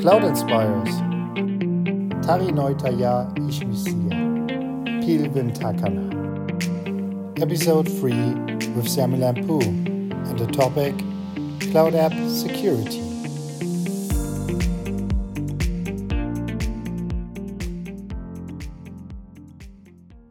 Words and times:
Cloud 0.00 0.22
Inspires. 0.22 0.94
Tari 2.24 2.52
Neutaya 2.52 3.34
Ishmisia. 3.34 5.04
Pilvin 5.04 5.52
Takana. 5.52 6.06
Episode 7.42 7.88
3 7.88 8.12
with 8.76 8.88
Samuel 8.88 9.22
Lamppu 9.22 9.60
and 9.60 10.38
the 10.38 10.46
topic 10.46 10.94
Cloud 11.72 11.96
App 11.96 12.12
Security. 12.28 13.00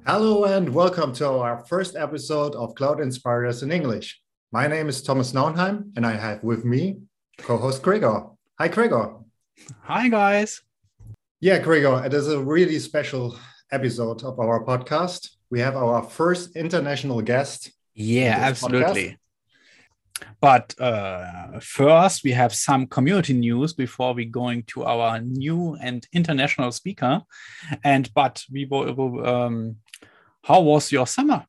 Hello 0.06 0.46
and 0.46 0.74
welcome 0.74 1.12
to 1.16 1.28
our 1.28 1.66
first 1.66 1.98
episode 1.98 2.56
of 2.56 2.74
Cloud 2.76 3.02
Inspires 3.02 3.64
in 3.64 3.74
English. 3.74 4.22
My 4.54 4.68
name 4.68 4.88
is 4.88 5.04
Thomas 5.04 5.34
Naunheim 5.34 5.92
and 5.98 6.06
I 6.06 6.14
have 6.14 6.42
with 6.42 6.64
me 6.64 7.02
co-host 7.40 7.82
Gregor. 7.82 8.28
Hi 8.60 8.70
Gregor. 8.70 9.27
Hi 9.82 10.10
guys. 10.10 10.62
Yeah, 11.40 11.60
Gregor, 11.60 12.04
it 12.06 12.14
is 12.14 12.28
a 12.28 12.40
really 12.40 12.80
special 12.80 13.38
episode 13.72 14.24
of 14.24 14.40
our 14.40 14.64
podcast. 14.64 15.30
We 15.50 15.60
have 15.60 15.76
our 15.76 16.04
first 16.04 16.56
international 16.56 17.22
guest. 17.22 17.72
Yeah, 17.94 18.38
absolutely. 18.40 19.10
Podcast. 19.10 19.18
But 20.42 20.76
uh, 20.80 21.60
first, 21.60 22.24
we 22.24 22.32
have 22.32 22.54
some 22.54 22.88
community 22.88 23.34
news 23.34 23.74
before 23.74 24.14
we 24.14 24.26
going 24.26 24.64
to 24.68 24.84
our 24.84 25.20
new 25.22 25.78
and 25.82 26.08
international 26.12 26.72
speaker. 26.72 27.22
And 27.84 28.12
but 28.14 28.44
we 28.52 28.66
will 28.66 29.28
um, 29.28 29.78
how 30.44 30.62
was 30.62 30.92
your 30.92 31.08
summer? 31.08 31.46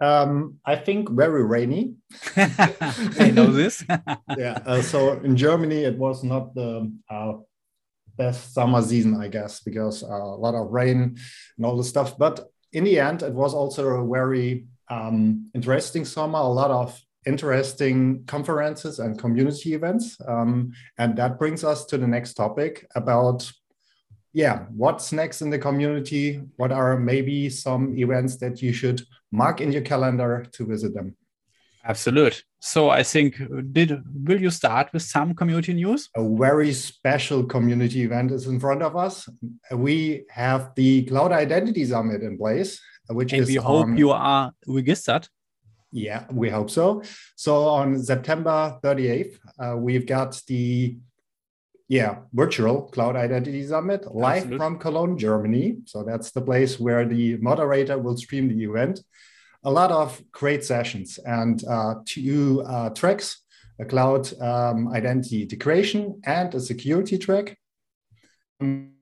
Um, 0.00 0.58
I 0.64 0.76
think 0.76 1.10
very 1.10 1.44
rainy. 1.44 1.94
I 2.36 3.30
know 3.34 3.46
this. 3.46 3.84
yeah. 4.38 4.58
Uh, 4.64 4.82
so 4.82 5.12
in 5.20 5.36
Germany, 5.36 5.84
it 5.84 5.98
was 5.98 6.24
not 6.24 6.54
the 6.54 6.90
uh, 7.10 7.34
best 8.16 8.54
summer 8.54 8.82
season, 8.82 9.20
I 9.20 9.28
guess, 9.28 9.60
because 9.60 10.02
uh, 10.02 10.06
a 10.06 10.40
lot 10.40 10.54
of 10.54 10.70
rain 10.70 11.18
and 11.56 11.66
all 11.66 11.76
the 11.76 11.84
stuff. 11.84 12.16
But 12.16 12.50
in 12.72 12.84
the 12.84 12.98
end, 12.98 13.22
it 13.22 13.34
was 13.34 13.54
also 13.54 13.86
a 13.88 14.08
very 14.08 14.66
um, 14.88 15.50
interesting 15.54 16.04
summer. 16.04 16.38
A 16.38 16.48
lot 16.48 16.70
of 16.70 16.98
interesting 17.26 18.24
conferences 18.26 18.98
and 18.98 19.18
community 19.18 19.74
events. 19.74 20.16
Um, 20.26 20.72
and 20.96 21.16
that 21.16 21.38
brings 21.38 21.62
us 21.64 21.84
to 21.86 21.98
the 21.98 22.06
next 22.06 22.34
topic 22.34 22.86
about 22.94 23.50
yeah, 24.32 24.66
what's 24.70 25.12
next 25.12 25.42
in 25.42 25.50
the 25.50 25.58
community? 25.58 26.40
What 26.56 26.70
are 26.70 26.96
maybe 26.96 27.50
some 27.50 27.98
events 27.98 28.36
that 28.36 28.62
you 28.62 28.72
should 28.72 29.02
mark 29.30 29.60
in 29.60 29.72
your 29.72 29.82
calendar 29.82 30.46
to 30.52 30.66
visit 30.66 30.94
them? 30.94 31.16
Absolute. 31.84 32.44
So 32.58 32.90
I 32.90 33.02
think 33.02 33.40
did 33.72 34.02
will 34.26 34.40
you 34.40 34.50
start 34.50 34.92
with 34.92 35.02
some 35.02 35.34
community 35.34 35.72
news? 35.72 36.10
A 36.14 36.28
very 36.36 36.72
special 36.74 37.44
community 37.44 38.02
event 38.02 38.32
is 38.32 38.46
in 38.46 38.60
front 38.60 38.82
of 38.82 38.96
us. 38.96 39.28
We 39.72 40.24
have 40.28 40.72
the 40.74 41.04
Cloud 41.04 41.32
Identity 41.32 41.86
Summit 41.86 42.22
in 42.22 42.36
place, 42.36 42.78
which 43.08 43.32
and 43.32 43.42
is 43.42 43.48
we 43.48 43.54
hope 43.54 43.86
on, 43.86 43.96
you 43.96 44.10
are 44.10 44.52
registered. 44.66 45.26
Yeah, 45.90 46.26
we 46.30 46.50
hope 46.50 46.70
so. 46.70 47.02
So 47.34 47.64
on 47.64 47.98
September 48.02 48.78
38th, 48.84 49.38
uh, 49.58 49.76
we've 49.76 50.06
got 50.06 50.40
the 50.46 50.98
yeah, 51.90 52.18
virtual 52.32 52.82
Cloud 52.82 53.16
Identity 53.16 53.66
Summit 53.66 54.14
live 54.14 54.44
Absolutely. 54.44 54.58
from 54.58 54.78
Cologne, 54.78 55.18
Germany. 55.18 55.78
So 55.86 56.04
that's 56.04 56.30
the 56.30 56.40
place 56.40 56.78
where 56.78 57.04
the 57.04 57.36
moderator 57.38 57.98
will 57.98 58.16
stream 58.16 58.46
the 58.48 58.62
event. 58.62 59.00
A 59.64 59.70
lot 59.70 59.90
of 59.90 60.22
great 60.30 60.64
sessions 60.64 61.18
and 61.26 61.64
uh, 61.64 61.96
two 62.06 62.62
uh, 62.64 62.90
tracks 62.90 63.42
a 63.80 63.84
cloud 63.84 64.30
um, 64.40 64.92
identity 64.92 65.42
integration 65.42 66.20
and 66.24 66.54
a 66.54 66.60
security 66.60 67.18
track. 67.18 67.56
And 68.60 68.92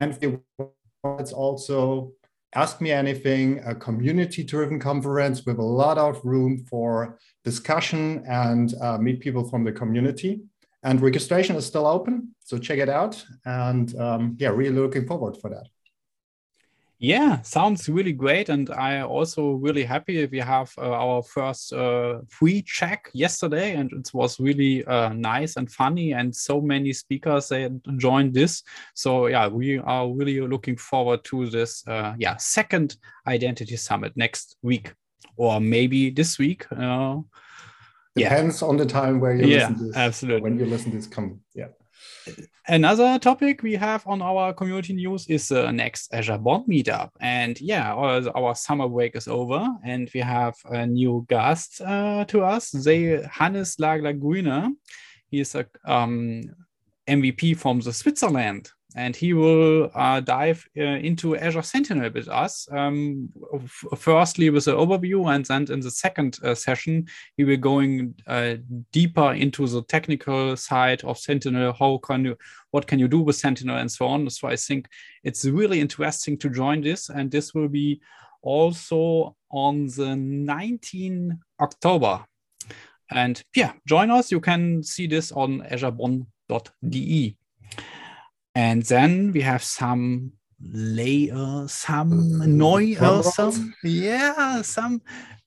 it's 0.00 1.32
also 1.32 2.12
Ask 2.54 2.80
Me 2.80 2.90
Anything, 2.90 3.60
a 3.66 3.74
community 3.74 4.44
driven 4.44 4.78
conference 4.78 5.44
with 5.44 5.58
a 5.58 5.70
lot 5.82 5.98
of 5.98 6.24
room 6.24 6.64
for 6.70 7.18
discussion 7.44 8.24
and 8.26 8.72
uh, 8.80 8.98
meet 8.98 9.20
people 9.20 9.48
from 9.48 9.64
the 9.64 9.72
community. 9.72 10.40
And 10.82 11.00
registration 11.00 11.56
is 11.56 11.66
still 11.66 11.86
open, 11.86 12.34
so 12.50 12.58
check 12.58 12.78
it 12.78 12.88
out. 12.88 13.24
And 13.44 13.96
um, 13.96 14.36
yeah, 14.40 14.48
really 14.48 14.74
looking 14.74 15.06
forward 15.06 15.36
for 15.36 15.50
that. 15.50 15.68
Yeah, 16.98 17.40
sounds 17.40 17.88
really 17.88 18.12
great, 18.12 18.50
and 18.50 18.68
I 18.68 19.00
also 19.00 19.52
really 19.52 19.84
happy 19.84 20.26
we 20.26 20.38
have 20.38 20.70
uh, 20.76 20.90
our 20.90 21.22
first 21.22 21.72
uh, 21.72 22.18
free 22.28 22.60
check 22.60 23.08
yesterday, 23.14 23.74
and 23.74 23.90
it 23.92 24.10
was 24.12 24.38
really 24.38 24.84
uh, 24.84 25.08
nice 25.14 25.56
and 25.56 25.70
funny, 25.70 26.12
and 26.12 26.36
so 26.36 26.60
many 26.60 26.92
speakers 26.92 27.48
they 27.48 27.70
joined 27.96 28.34
this. 28.34 28.62
So 28.94 29.28
yeah, 29.28 29.48
we 29.48 29.78
are 29.78 30.12
really 30.12 30.42
looking 30.42 30.76
forward 30.76 31.24
to 31.24 31.48
this 31.48 31.82
uh, 31.88 32.14
yeah 32.18 32.36
second 32.36 32.96
identity 33.26 33.76
summit 33.76 34.12
next 34.14 34.56
week, 34.60 34.92
or 35.36 35.58
maybe 35.58 36.10
this 36.10 36.38
week. 36.38 36.66
Uh, 36.70 37.20
Depends 38.14 38.60
yeah. 38.60 38.68
on 38.68 38.76
the 38.76 38.84
time 38.84 39.20
where 39.20 39.34
you 39.36 39.46
yeah, 39.46 39.68
listen 39.68 39.78
to 39.78 39.84
this. 39.84 39.96
Absolutely. 39.96 40.42
When 40.42 40.58
you 40.58 40.66
listen 40.66 40.90
to 40.90 40.98
this, 40.98 41.06
come 41.06 41.40
yeah. 41.54 41.68
Another 42.68 43.18
topic 43.18 43.62
we 43.62 43.74
have 43.74 44.06
on 44.06 44.22
our 44.22 44.52
community 44.52 44.92
news 44.92 45.26
is 45.28 45.48
the 45.48 45.72
next 45.72 46.12
Azure 46.14 46.38
Bonn 46.38 46.64
meetup. 46.68 47.10
And 47.20 47.60
yeah, 47.60 47.92
our, 47.92 48.28
our, 48.36 48.54
summer 48.54 48.88
break 48.88 49.16
is 49.16 49.26
over 49.26 49.66
and 49.84 50.10
we 50.14 50.20
have 50.20 50.54
a 50.66 50.86
new 50.86 51.26
guest 51.28 51.80
uh, 51.80 52.24
to 52.26 52.42
us, 52.42 52.70
they 52.70 53.26
Hannes 53.30 53.76
Lagler-Grüner. 53.76 54.70
He 55.30 55.40
is 55.40 55.54
a 55.54 55.66
um, 55.84 56.42
MVP 57.08 57.56
from 57.56 57.80
the 57.80 57.92
Switzerland 57.92 58.70
and 58.96 59.14
he 59.14 59.32
will 59.32 59.90
uh, 59.94 60.20
dive 60.20 60.66
uh, 60.76 60.82
into 60.82 61.36
Azure 61.36 61.62
Sentinel 61.62 62.10
with 62.12 62.28
us. 62.28 62.66
Um, 62.72 63.28
firstly, 63.96 64.50
with 64.50 64.66
an 64.66 64.74
overview, 64.74 65.32
and 65.32 65.44
then 65.44 65.70
in 65.70 65.80
the 65.80 65.90
second 65.90 66.38
uh, 66.42 66.54
session, 66.54 67.06
he 67.36 67.44
will 67.44 67.56
going 67.56 68.14
uh, 68.26 68.56
deeper 68.92 69.32
into 69.32 69.66
the 69.66 69.82
technical 69.82 70.56
side 70.56 71.04
of 71.04 71.18
Sentinel. 71.18 71.72
How 71.72 71.98
can 71.98 72.24
you, 72.24 72.36
what 72.72 72.86
can 72.86 72.98
you 72.98 73.08
do 73.08 73.20
with 73.20 73.36
Sentinel, 73.36 73.76
and 73.76 73.90
so 73.90 74.06
on. 74.06 74.28
So 74.30 74.48
I 74.48 74.56
think 74.56 74.88
it's 75.22 75.44
really 75.44 75.80
interesting 75.80 76.36
to 76.38 76.50
join 76.50 76.80
this, 76.80 77.10
and 77.10 77.30
this 77.30 77.54
will 77.54 77.68
be 77.68 78.00
also 78.42 79.36
on 79.50 79.86
the 79.86 80.16
19 80.16 81.38
October. 81.60 82.24
And 83.10 83.42
yeah, 83.54 83.72
join 83.86 84.10
us. 84.10 84.30
You 84.30 84.40
can 84.40 84.82
see 84.82 85.06
this 85.06 85.32
on 85.32 85.62
azurebonn.de. 85.62 87.36
And 88.54 88.82
then 88.82 89.32
we 89.32 89.40
have 89.42 89.62
some 89.62 90.32
layer, 90.60 91.66
some 91.68 92.56
noise, 92.56 93.34
some 93.34 93.74
yeah, 93.84 94.62
some 94.62 95.02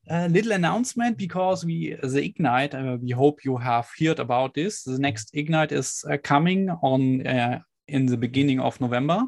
uh, 0.09 0.27
little 0.31 0.53
announcement 0.53 1.17
because 1.17 1.65
we 1.65 1.95
the 2.01 2.23
Ignite. 2.23 2.73
Uh, 2.73 2.97
we 3.01 3.11
hope 3.11 3.43
you 3.43 3.57
have 3.57 3.89
heard 3.99 4.19
about 4.19 4.53
this. 4.53 4.83
The 4.83 4.99
next 4.99 5.31
Ignite 5.33 5.71
is 5.71 6.03
uh, 6.09 6.17
coming 6.23 6.69
on 6.69 7.25
uh, 7.27 7.59
in 7.87 8.05
the 8.05 8.17
beginning 8.17 8.59
of 8.59 8.79
November, 8.79 9.23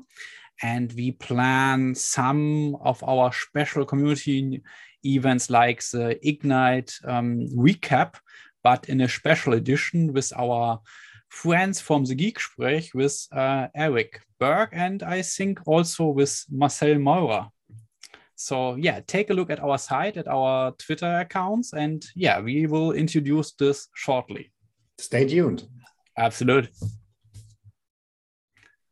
and 0.61 0.91
we 0.93 1.11
plan 1.11 1.95
some 1.95 2.75
of 2.81 3.03
our 3.03 3.31
special 3.33 3.85
community 3.85 4.63
events 5.03 5.49
like 5.49 5.83
the 5.91 6.17
Ignite 6.27 6.93
um, 7.05 7.47
recap, 7.55 8.15
but 8.63 8.89
in 8.89 9.01
a 9.01 9.09
special 9.09 9.53
edition 9.53 10.13
with 10.13 10.33
our 10.35 10.79
friends 11.35 11.81
from 11.81 12.05
the 12.05 12.15
Geeksprech 12.15 12.93
with 12.93 13.27
uh, 13.33 13.67
Eric 13.75 14.21
Berg 14.39 14.69
and 14.71 15.03
I 15.03 15.21
think 15.21 15.59
also 15.65 16.05
with 16.05 16.45
Marcel 16.49 16.95
Meurer. 16.95 17.47
So 18.35 18.75
yeah, 18.75 19.01
take 19.05 19.29
a 19.29 19.33
look 19.33 19.49
at 19.49 19.59
our 19.59 19.77
site, 19.77 20.17
at 20.17 20.27
our 20.27 20.71
Twitter 20.77 21.19
accounts, 21.19 21.73
and 21.73 22.05
yeah, 22.15 22.39
we 22.39 22.67
will 22.67 22.93
introduce 22.93 23.51
this 23.53 23.87
shortly. 23.93 24.51
Stay 24.97 25.27
tuned. 25.27 25.67
Absolutely. 26.17 26.71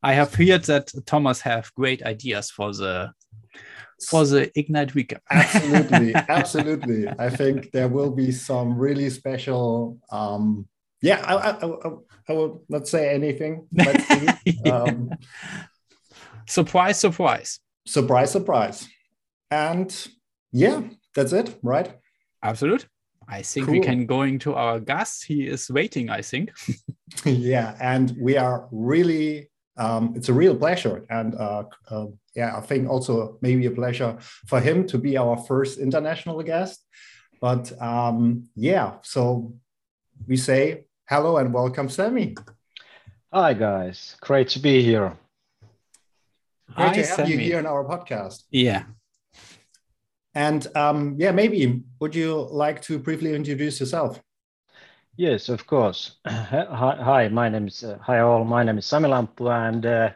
I 0.02 0.14
have 0.14 0.36
heard 0.36 0.66
that 0.66 0.92
Thomas 1.06 1.40
have 1.42 1.74
great 1.76 2.04
ideas 2.04 2.52
for 2.52 2.74
the 2.74 3.12
for 4.10 4.26
the 4.26 4.52
Ignite 4.60 4.94
Week. 4.96 5.14
absolutely, 5.32 6.14
absolutely. 6.16 7.08
I 7.08 7.30
think 7.30 7.72
there 7.72 7.88
will 7.88 8.12
be 8.12 8.32
some 8.34 8.78
really 8.78 9.10
special 9.10 9.98
um, 10.12 10.68
yeah, 11.04 11.22
I, 11.28 11.36
I, 11.36 11.68
I, 11.68 11.92
I 12.28 12.34
will 12.34 12.64
not 12.70 12.88
say 12.88 13.14
anything. 13.14 13.68
Let's 13.74 14.08
see. 14.08 14.70
um, 14.70 15.12
surprise, 16.48 17.00
surprise. 17.00 17.60
Surprise, 17.86 18.32
surprise. 18.32 18.88
And 19.52 20.08
yeah, 20.52 20.82
that's 21.16 21.34
it, 21.34 21.58
right? 21.62 21.94
Absolute. 22.42 22.88
I 23.28 23.42
think 23.42 23.68
cool. 23.68 23.76
we 23.76 23.80
can 23.80 24.06
go 24.06 24.24
into 24.24 24.54
our 24.54 24.80
guest. 24.80 25.26
He 25.26 25.48
is 25.48 25.70
waiting, 25.70 26.10
I 26.10 26.22
think. 26.22 26.52
yeah, 27.26 27.76
and 27.80 28.16
we 28.20 28.38
are 28.38 28.68
really, 28.72 29.50
um, 29.78 30.14
it's 30.16 30.30
a 30.30 30.34
real 30.34 30.56
pleasure. 30.56 31.06
And 31.10 31.36
uh, 31.36 31.64
uh, 31.90 32.08
yeah, 32.36 32.58
I 32.58 32.62
think 32.62 32.90
also 32.90 33.38
maybe 33.42 33.66
a 33.66 33.72
pleasure 33.72 34.18
for 34.48 34.60
him 34.60 34.88
to 34.88 34.98
be 34.98 35.18
our 35.18 35.38
first 35.38 35.80
international 35.80 36.42
guest. 36.44 36.86
But 37.40 37.72
um, 37.82 38.50
yeah, 38.56 38.96
so 39.04 39.54
we 40.28 40.38
say 40.38 40.86
Hello 41.10 41.36
and 41.36 41.54
welcome, 41.54 41.90
Sami. 41.90 42.34
Hi 43.34 43.54
guys, 43.54 44.16
great 44.22 44.48
to 44.50 44.60
be 44.60 44.82
here. 44.82 45.18
Great 46.76 46.88
Hi, 46.88 46.94
to 46.94 47.00
have 47.00 47.16
Sami. 47.18 47.32
you 47.32 47.38
here 47.40 47.60
in 47.60 47.66
our 47.66 47.84
podcast. 47.84 48.44
Yeah. 48.52 48.84
And 50.34 50.66
um, 50.78 51.18
yeah, 51.20 51.32
maybe 51.32 51.84
would 52.00 52.16
you 52.16 52.48
like 52.50 52.82
to 52.84 52.98
briefly 53.00 53.36
introduce 53.36 53.82
yourself? 53.82 54.22
Yes, 55.18 55.50
of 55.50 55.68
course. 55.68 56.20
Hi, 56.26 56.96
hi 57.00 57.28
my 57.28 57.50
name 57.50 57.68
is 57.68 57.84
uh, 57.84 57.98
hi 58.02 58.20
all. 58.20 58.46
My 58.46 58.64
name 58.64 58.78
is 58.78 58.86
Sami 58.86 59.10
Lamppu, 59.10 59.52
and 59.52 59.86
uh, 59.86 60.10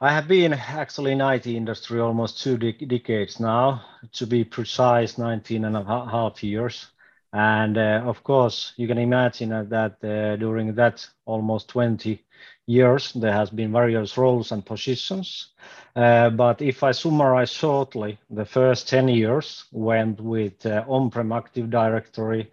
I 0.00 0.10
have 0.10 0.26
been 0.26 0.54
actually 0.54 1.12
in 1.12 1.20
IT 1.20 1.46
industry 1.46 2.00
almost 2.00 2.42
two 2.42 2.56
de 2.56 2.72
decades 2.72 3.38
now. 3.38 3.82
To 4.12 4.26
be 4.26 4.42
precise, 4.42 5.18
19 5.18 5.66
and 5.66 5.76
a 5.76 5.84
half 5.84 6.42
years. 6.42 6.86
And 7.32 7.78
uh, 7.78 8.02
of 8.04 8.24
course, 8.24 8.72
you 8.76 8.88
can 8.88 8.98
imagine 8.98 9.50
that 9.50 10.02
uh, 10.02 10.36
during 10.36 10.74
that 10.74 11.06
almost 11.26 11.68
20 11.68 12.24
years, 12.66 13.12
there 13.12 13.32
has 13.32 13.50
been 13.50 13.72
various 13.72 14.16
roles 14.16 14.52
and 14.52 14.64
positions. 14.66 15.48
Uh, 15.94 16.30
but 16.30 16.60
if 16.60 16.82
I 16.82 16.92
summarize 16.92 17.50
shortly, 17.50 18.18
the 18.30 18.44
first 18.44 18.88
10 18.88 19.08
years 19.08 19.64
went 19.72 20.20
with 20.20 20.66
uh, 20.66 20.84
on-prem 20.88 21.32
Active 21.32 21.70
Directory, 21.70 22.50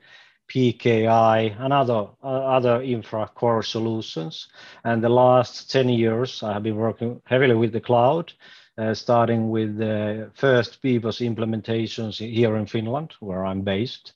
PKI, 0.50 1.59
and 1.59 1.73
other, 1.73 2.07
uh, 2.23 2.27
other 2.27 2.81
infra 2.81 3.30
core 3.33 3.63
solutions. 3.63 4.47
And 4.83 5.03
the 5.03 5.09
last 5.09 5.71
10 5.71 5.89
years, 5.89 6.44
I 6.44 6.53
have 6.53 6.63
been 6.63 6.77
working 6.77 7.21
heavily 7.25 7.56
with 7.56 7.73
the 7.73 7.81
cloud, 7.81 8.31
uh, 8.77 8.94
starting 8.94 9.50
with 9.50 9.77
the 9.77 10.31
first 10.35 10.81
BPOS 10.83 11.35
implementations 11.35 12.18
here 12.18 12.56
in 12.56 12.68
Finland, 12.68 13.13
where 13.19 13.45
I'm 13.45 13.62
based. 13.62 14.13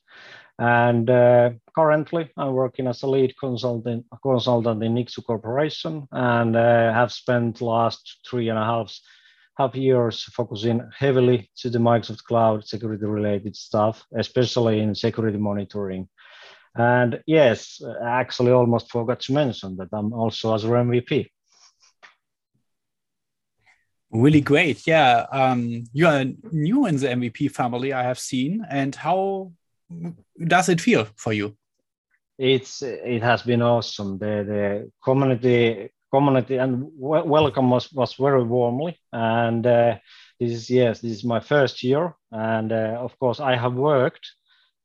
And 0.58 1.08
uh, 1.08 1.50
currently, 1.74 2.30
I'm 2.36 2.52
working 2.52 2.86
as 2.86 3.02
a 3.02 3.06
lead 3.06 3.34
consultant, 3.38 4.06
consultant 4.22 4.82
in 4.82 4.94
Nixu 4.94 5.24
Corporation 5.24 6.06
and 6.12 6.54
uh, 6.54 6.92
have 6.92 7.12
spent 7.12 7.60
last 7.60 8.20
three 8.28 8.48
and 8.48 8.58
a 8.58 8.64
half, 8.64 8.94
half 9.56 9.74
years 9.74 10.22
focusing 10.24 10.88
heavily 10.96 11.50
to 11.56 11.70
the 11.70 11.78
Microsoft 11.78 12.24
Cloud 12.24 12.66
security 12.66 13.06
related 13.06 13.56
stuff, 13.56 14.04
especially 14.16 14.80
in 14.80 14.94
security 14.94 15.38
monitoring. 15.38 16.08
And 16.74 17.20
yes, 17.26 17.82
I 18.02 18.20
actually 18.20 18.52
almost 18.52 18.90
forgot 18.90 19.20
to 19.20 19.32
mention 19.32 19.76
that 19.76 19.88
I'm 19.92 20.12
also 20.12 20.54
as 20.54 20.64
MVP. 20.64 21.28
Really 24.10 24.42
great. 24.42 24.86
Yeah. 24.86 25.26
Um, 25.32 25.84
you 25.92 26.06
are 26.06 26.24
new 26.50 26.86
in 26.86 26.96
the 26.96 27.08
MVP 27.08 27.50
family, 27.50 27.94
I 27.94 28.02
have 28.02 28.18
seen. 28.18 28.64
And 28.70 28.94
how 28.94 29.52
does 30.46 30.68
it 30.68 30.80
feel 30.80 31.06
for 31.16 31.32
you? 31.32 31.56
It's 32.38 32.82
it 32.82 33.22
has 33.22 33.42
been 33.42 33.62
awesome. 33.62 34.18
The 34.18 34.44
the 34.44 34.90
community 35.04 35.90
community 36.12 36.56
and 36.56 36.86
welcome 36.96 37.70
was 37.70 37.92
was 37.92 38.14
very 38.14 38.42
warmly. 38.42 38.98
And 39.12 39.66
uh, 39.66 39.98
this 40.40 40.52
is 40.52 40.70
yes, 40.70 41.00
this 41.00 41.12
is 41.12 41.24
my 41.24 41.40
first 41.40 41.82
year, 41.82 42.14
and 42.30 42.72
uh, 42.72 42.96
of 42.98 43.18
course 43.18 43.40
I 43.40 43.56
have 43.56 43.74
worked 43.74 44.26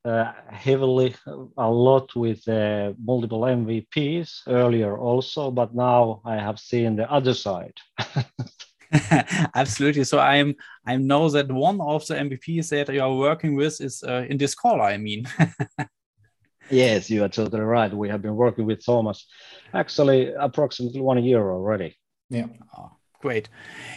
uh, 0.04 0.32
heavily 0.50 1.14
a 1.56 1.70
lot 1.70 2.14
with 2.14 2.46
uh, 2.48 2.92
multiple 3.04 3.40
MVPs 3.40 4.42
earlier 4.46 4.96
also, 4.96 5.50
but 5.50 5.74
now 5.74 6.22
I 6.24 6.36
have 6.36 6.58
seen 6.58 6.96
the 6.96 7.10
other 7.10 7.34
side. 7.34 7.74
Absolutely. 9.54 10.04
So 10.04 10.18
I'm 10.18 10.54
I 10.86 10.96
know 10.96 11.28
that 11.30 11.50
one 11.50 11.80
of 11.80 12.06
the 12.06 12.14
MVPs 12.14 12.70
that 12.70 12.92
you 12.92 13.02
are 13.02 13.14
working 13.14 13.54
with 13.56 13.80
is 13.80 14.02
uh, 14.02 14.24
in 14.28 14.38
this 14.38 14.54
call. 14.54 14.80
I 14.80 14.96
mean. 14.96 15.26
yes, 16.70 17.10
you 17.10 17.24
are 17.24 17.28
totally 17.28 17.62
right. 17.62 17.92
We 17.92 18.08
have 18.08 18.22
been 18.22 18.36
working 18.36 18.66
with 18.66 18.84
Thomas 18.84 19.26
actually 19.74 20.32
approximately 20.32 21.00
one 21.00 21.22
year 21.22 21.50
already. 21.50 21.98
Yeah. 22.30 22.46
Oh, 22.76 22.97
great. 23.18 23.48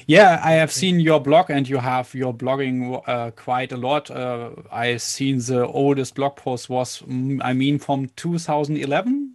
Yeah, 0.07 0.41
I 0.43 0.53
have 0.53 0.71
seen 0.71 0.99
your 0.99 1.19
blog 1.19 1.49
and 1.49 1.67
you 1.67 1.77
have 1.77 2.13
your 2.13 2.33
blogging 2.33 3.01
uh, 3.07 3.31
quite 3.31 3.71
a 3.71 3.77
lot. 3.77 4.09
Uh, 4.11 4.51
I 4.71 4.97
seen 4.97 5.39
the 5.39 5.67
oldest 5.67 6.15
blog 6.15 6.35
post 6.35 6.69
was, 6.69 7.01
mm, 7.01 7.39
I 7.43 7.53
mean, 7.53 7.79
from 7.79 8.07
2011 8.15 9.31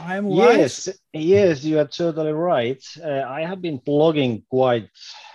I'm 0.00 0.30
yes, 0.30 0.88
right. 0.88 0.96
yes, 1.12 1.62
you 1.62 1.78
are 1.78 1.86
totally 1.86 2.32
right. 2.32 2.82
Uh, 3.02 3.22
I 3.28 3.42
have 3.42 3.60
been 3.60 3.78
blogging 3.80 4.44
quite 4.48 4.88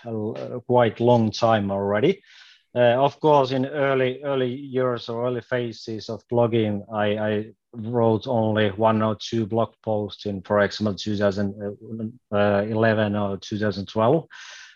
uh, 0.06 0.60
quite 0.66 1.00
long 1.00 1.32
time 1.32 1.70
already. 1.72 2.22
Uh, 2.74 2.98
of 2.98 3.20
course, 3.20 3.52
in 3.52 3.66
early 3.66 4.24
early 4.24 4.54
years 4.54 5.08
or 5.08 5.28
early 5.28 5.42
phases 5.42 6.10
of 6.10 6.28
blogging, 6.32 6.84
I, 6.92 7.06
I 7.18 7.46
wrote 7.74 8.28
only 8.28 8.70
one 8.72 9.02
or 9.02 9.16
two 9.16 9.46
blog 9.46 9.74
posts 9.84 10.26
in, 10.26 10.42
for 10.42 10.60
example, 10.62 10.96
2011 10.96 13.16
or 13.16 13.38
2012. 13.38 14.28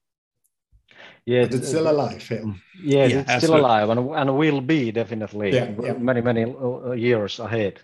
Yeah 1.25 1.47
but 1.47 1.55
it's 1.55 1.69
still 1.69 1.91
alive 1.91 2.31
yeah, 2.31 2.45
yeah, 2.83 3.07
yeah 3.07 3.25
it's 3.29 3.45
still 3.45 3.57
alive 3.57 3.89
and, 3.91 4.11
and 4.11 4.37
will 4.37 4.61
be 4.61 4.93
definitely 4.93 5.53
yeah, 5.53 5.73
yeah. 5.83 5.95
many 5.95 6.21
many 6.21 6.45
uh, 6.45 6.93
years 6.93 7.41
ahead 7.41 7.81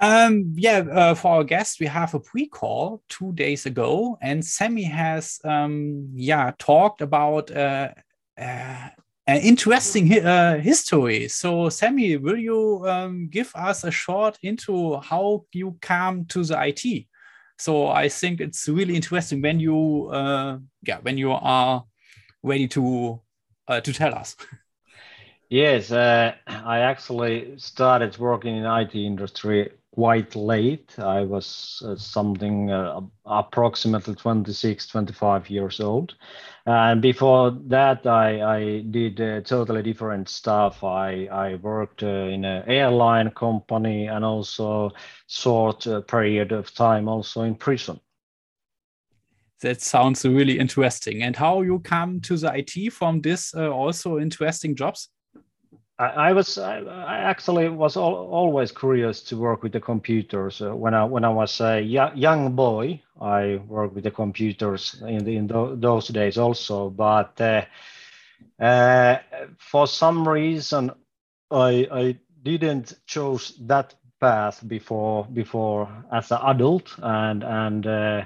um, 0.00 0.52
yeah, 0.54 0.78
uh, 0.78 1.14
for 1.14 1.36
our 1.36 1.44
guest, 1.44 1.80
we 1.80 1.86
have 1.86 2.14
a 2.14 2.20
pre-call 2.20 3.02
two 3.08 3.32
days 3.32 3.66
ago, 3.66 4.16
and 4.22 4.44
Sami 4.44 4.84
has, 4.84 5.40
um, 5.44 6.10
yeah, 6.14 6.52
talked 6.58 7.00
about 7.00 7.50
uh, 7.50 7.88
uh, 8.40 8.88
an 9.26 9.40
interesting 9.42 10.08
hi 10.10 10.18
uh, 10.20 10.58
history. 10.60 11.26
So, 11.28 11.68
Sami, 11.68 12.16
will 12.16 12.36
you 12.36 12.84
um, 12.86 13.28
give 13.28 13.50
us 13.56 13.82
a 13.82 13.90
short 13.90 14.38
into 14.42 14.98
how 15.00 15.44
you 15.52 15.76
come 15.80 16.26
to 16.26 16.44
the 16.44 16.56
IT? 16.68 17.06
So, 17.58 17.88
I 17.88 18.08
think 18.08 18.40
it's 18.40 18.68
really 18.68 18.94
interesting 18.94 19.42
when 19.42 19.58
you, 19.58 20.10
uh, 20.12 20.58
yeah, 20.86 20.98
when 21.02 21.18
you 21.18 21.32
are 21.32 21.84
ready 22.44 22.68
to 22.68 23.20
uh, 23.66 23.80
to 23.80 23.92
tell 23.92 24.14
us. 24.14 24.36
Yes, 25.50 25.90
I 25.90 26.34
actually 26.80 27.58
started 27.58 28.18
working 28.18 28.58
in 28.58 28.64
IT 28.64 28.94
industry 28.94 29.70
quite 29.98 30.36
late. 30.36 30.96
I 31.00 31.22
was 31.22 31.82
uh, 31.84 31.96
something 31.96 32.70
uh, 32.70 33.00
approximately 33.26 34.14
26, 34.14 34.86
25 34.86 35.50
years 35.50 35.80
old. 35.80 36.14
And 36.66 37.02
before 37.02 37.50
that, 37.66 38.06
I, 38.06 38.58
I 38.58 38.80
did 38.82 39.20
uh, 39.20 39.40
totally 39.40 39.82
different 39.82 40.28
stuff. 40.28 40.84
I, 40.84 41.26
I 41.32 41.56
worked 41.56 42.04
uh, 42.04 42.30
in 42.30 42.44
an 42.44 42.62
airline 42.68 43.32
company 43.32 44.06
and 44.06 44.24
also 44.24 44.92
short 45.26 45.84
uh, 45.88 46.02
period 46.02 46.52
of 46.52 46.72
time 46.72 47.08
also 47.08 47.42
in 47.42 47.56
prison. 47.56 47.98
That 49.62 49.82
sounds 49.82 50.24
really 50.24 50.60
interesting. 50.60 51.24
And 51.24 51.34
how 51.34 51.62
you 51.62 51.80
come 51.80 52.20
to 52.20 52.36
the 52.36 52.52
IT 52.54 52.92
from 52.92 53.20
this 53.20 53.52
uh, 53.52 53.68
also 53.68 54.20
interesting 54.20 54.76
jobs? 54.76 55.08
I, 55.98 56.32
was 56.32 56.58
I, 56.58 57.18
actually 57.18 57.68
was 57.68 57.96
al 57.96 58.14
always 58.14 58.70
curious 58.70 59.20
to 59.24 59.36
work 59.36 59.62
with 59.62 59.72
the 59.72 59.80
computers. 59.80 60.62
Uh, 60.62 60.74
when 60.74 60.94
I 60.94 61.04
when 61.04 61.24
I 61.24 61.28
was 61.28 61.60
a 61.60 61.80
young 61.80 62.54
boy, 62.54 63.02
I 63.20 63.56
worked 63.66 63.94
with 63.94 64.04
the 64.04 64.10
computers 64.12 65.02
in 65.06 65.24
the, 65.24 65.36
in 65.36 65.48
th 65.48 65.80
those 65.80 66.08
days 66.08 66.38
also. 66.38 66.90
But 66.90 67.40
uh, 67.40 67.64
uh, 68.62 69.18
for 69.58 69.86
some 69.88 70.28
reason, 70.28 70.92
I 71.50 71.88
I 71.90 72.18
didn't 72.44 72.94
choose 73.06 73.54
that 73.66 73.94
path 74.20 74.62
before 74.68 75.24
before 75.32 75.88
as 76.12 76.30
an 76.30 76.38
adult 76.44 76.94
and 77.02 77.42
and 77.42 77.86
uh, 77.86 78.24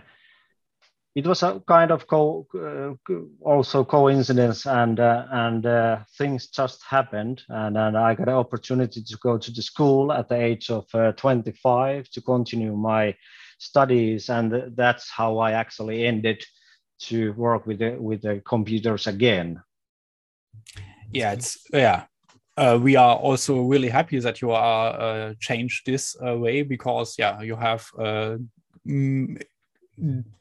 it 1.15 1.27
was 1.27 1.43
a 1.43 1.63
kind 1.67 1.91
of 1.91 2.07
co 2.07 2.47
uh, 2.55 3.15
also 3.41 3.85
coincidence 3.85 4.67
and 4.67 4.99
uh, 4.99 5.27
and 5.31 5.67
uh, 5.67 5.99
things 6.17 6.49
just 6.49 6.83
happened. 6.89 7.43
And, 7.49 7.77
and 7.77 7.99
I 7.99 8.15
got 8.15 8.29
an 8.29 8.35
opportunity 8.35 9.03
to 9.03 9.17
go 9.19 9.37
to 9.37 9.51
the 9.51 9.63
school 9.63 10.13
at 10.13 10.29
the 10.29 10.37
age 10.37 10.71
of 10.71 10.87
uh, 10.95 11.13
25 11.13 12.09
to 12.11 12.21
continue 12.23 12.75
my 12.75 13.15
studies. 13.59 14.31
And 14.31 14.75
that's 14.75 15.11
how 15.11 15.39
I 15.39 15.53
actually 15.53 16.07
ended 16.07 16.43
to 17.01 17.33
work 17.35 17.67
with 17.67 17.81
the 17.81 17.97
with 18.01 18.23
the 18.23 18.41
computers 18.47 19.07
again. 19.07 19.63
Yeah 21.13 21.33
it's 21.33 21.59
yeah. 21.73 22.05
Uh, 22.55 22.79
we 22.81 22.97
are 22.97 23.17
also 23.17 23.63
really 23.63 23.89
happy 23.89 24.19
that 24.21 24.43
you 24.43 24.51
are 24.51 25.01
uh, 25.01 25.35
changed 25.41 25.87
this 25.87 26.15
uh, 26.27 26.37
way 26.37 26.63
because 26.63 27.15
yeah 27.19 27.41
you 27.41 27.57
have 27.57 27.87
uh, 27.99 28.37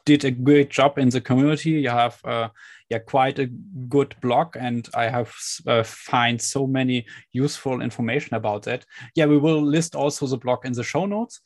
did 0.06 0.26
a 0.26 0.32
great 0.32 0.70
job 0.70 0.98
in 0.98 1.10
the 1.10 1.22
community. 1.22 1.72
You 1.72 1.90
have 1.90 2.20
uh, 2.24 2.50
yeah 2.90 3.00
quite 3.00 3.40
a 3.40 3.48
good 3.90 4.16
blog, 4.22 4.56
and 4.58 4.88
I 4.94 5.10
have 5.10 5.34
uh, 5.68 5.84
find 5.84 6.42
so 6.42 6.68
many 6.68 7.06
useful 7.32 7.82
information 7.82 8.36
about 8.36 8.64
that. 8.64 8.86
Yeah, 9.16 9.26
we 9.26 9.38
will 9.38 9.62
list 9.62 9.96
also 9.96 10.28
the 10.28 10.38
blog 10.38 10.66
in 10.66 10.74
the 10.74 10.84
show 10.84 11.06
notes, 11.06 11.42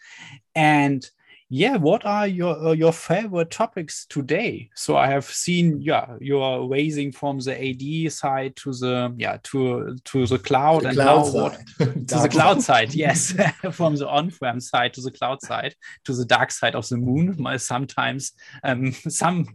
and 0.55 1.05
yeah 1.49 1.77
what 1.77 2.05
are 2.05 2.27
your 2.27 2.57
uh, 2.67 2.71
your 2.71 2.91
favorite 2.91 3.51
topics 3.51 4.05
today? 4.07 4.69
So 4.75 4.97
i 4.97 5.07
have 5.07 5.25
seen 5.25 5.79
yeah 5.79 6.15
you're 6.19 6.67
raising 6.67 7.11
from 7.11 7.39
the 7.39 7.53
ad 7.53 8.11
side 8.11 8.55
to 8.57 8.71
the 8.71 9.13
yeah 9.17 9.37
to 9.43 9.95
to 10.05 10.25
the 10.25 10.39
cloud 10.39 10.83
the 10.83 10.89
and 10.89 10.97
cloud 10.97 11.25
now 11.25 11.41
what? 11.41 11.61
to 11.77 12.15
the 12.19 12.29
cloud 12.29 12.61
side. 12.61 12.93
yes. 12.93 13.33
From 13.71 13.95
the 13.95 14.07
on-prem 14.07 14.59
side 14.59 14.93
to 14.93 15.01
the 15.01 15.11
cloud 15.11 15.41
side 15.41 15.75
to 16.05 16.13
the 16.13 16.25
dark 16.25 16.51
side 16.51 16.75
of 16.75 16.87
the 16.89 16.97
moon. 16.97 17.57
Sometimes 17.59 18.31
um, 18.63 18.91
some 18.91 19.47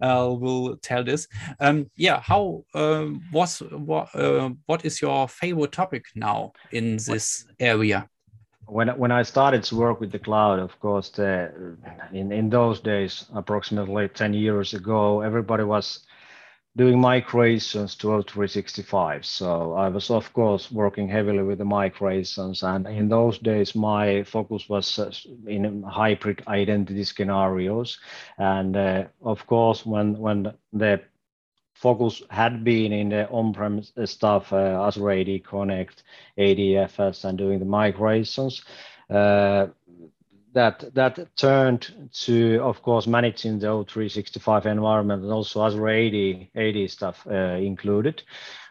uh, 0.00 0.28
will 0.30 0.76
tell 0.78 1.04
this. 1.04 1.28
Um, 1.60 1.90
yeah 1.96 2.20
how 2.20 2.64
um, 2.74 3.22
was 3.32 3.58
what 3.58 4.14
uh, 4.14 4.50
what 4.66 4.84
is 4.84 5.02
your 5.02 5.28
favorite 5.28 5.72
topic 5.72 6.04
now 6.14 6.52
in 6.72 6.96
this 6.96 7.46
area 7.60 8.08
when 8.66 8.88
when 8.98 9.12
I 9.12 9.22
started 9.22 9.62
to 9.64 9.76
work 9.76 10.00
with 10.00 10.12
the 10.12 10.18
cloud, 10.18 10.58
of 10.58 10.78
course, 10.80 11.10
the, 11.10 11.76
in 12.12 12.32
in 12.32 12.50
those 12.50 12.80
days, 12.80 13.26
approximately 13.34 14.08
ten 14.08 14.34
years 14.34 14.74
ago, 14.74 15.20
everybody 15.20 15.64
was 15.64 16.00
doing 16.76 16.98
migrations 17.00 17.94
to 17.94 18.08
O365. 18.08 19.24
So 19.24 19.74
I 19.74 19.88
was, 19.88 20.10
of 20.10 20.32
course, 20.32 20.72
working 20.72 21.08
heavily 21.08 21.42
with 21.42 21.58
the 21.58 21.64
migrations, 21.64 22.62
and 22.62 22.86
in 22.86 23.08
those 23.08 23.38
days, 23.38 23.74
my 23.74 24.24
focus 24.24 24.68
was 24.68 24.98
uh, 24.98 25.10
in 25.46 25.82
hybrid 25.82 26.42
identity 26.48 27.04
scenarios, 27.04 27.98
and 28.38 28.76
uh, 28.76 29.04
of 29.22 29.46
course, 29.46 29.86
when 29.86 30.18
when 30.18 30.52
the 30.72 31.00
focus 31.74 32.22
had 32.30 32.64
been 32.64 32.92
in 32.92 33.10
the 33.10 33.28
on-prem 33.28 33.82
stuff, 34.06 34.52
uh, 34.52 34.86
Azure 34.86 35.10
AD 35.10 35.44
Connect, 35.44 36.02
ADFS, 36.38 37.24
and 37.24 37.36
doing 37.36 37.58
the 37.58 37.64
migrations. 37.64 38.62
Uh, 39.10 39.66
that 40.54 40.94
that 40.94 41.36
turned 41.36 42.10
to, 42.12 42.60
of 42.62 42.80
course, 42.80 43.06
managing 43.06 43.58
the 43.58 43.66
O365 43.66 44.66
environment 44.66 45.22
and 45.24 45.32
also 45.32 45.66
Azure 45.66 45.88
AD, 45.88 46.48
AD 46.54 46.90
stuff 46.90 47.26
uh, 47.26 47.58
included. 47.58 48.22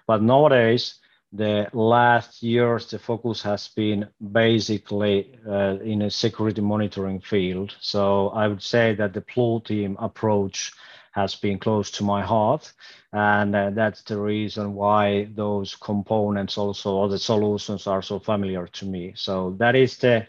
But 0.07 0.21
nowadays, 0.21 0.95
the 1.33 1.67
last 1.73 2.43
years, 2.43 2.89
the 2.89 2.99
focus 2.99 3.41
has 3.41 3.67
been 3.69 4.07
basically 4.31 5.35
uh, 5.47 5.77
in 5.83 6.03
a 6.03 6.09
security 6.09 6.61
monitoring 6.61 7.19
field. 7.19 7.75
So 7.81 8.29
I 8.29 8.47
would 8.47 8.61
say 8.61 8.93
that 8.95 9.13
the 9.13 9.21
blue 9.33 9.59
team 9.61 9.97
approach 9.99 10.71
has 11.13 11.35
been 11.35 11.59
close 11.59 11.91
to 11.91 12.03
my 12.03 12.21
heart. 12.21 12.71
And 13.11 13.55
uh, 13.55 13.69
that's 13.69 14.01
the 14.01 14.19
reason 14.19 14.73
why 14.73 15.29
those 15.35 15.75
components 15.75 16.57
also, 16.57 16.95
or 16.95 17.09
the 17.09 17.19
solutions 17.19 17.87
are 17.87 18.01
so 18.01 18.19
familiar 18.19 18.67
to 18.67 18.85
me. 18.85 19.13
So 19.15 19.55
that 19.59 19.75
is 19.75 19.97
the 19.97 20.27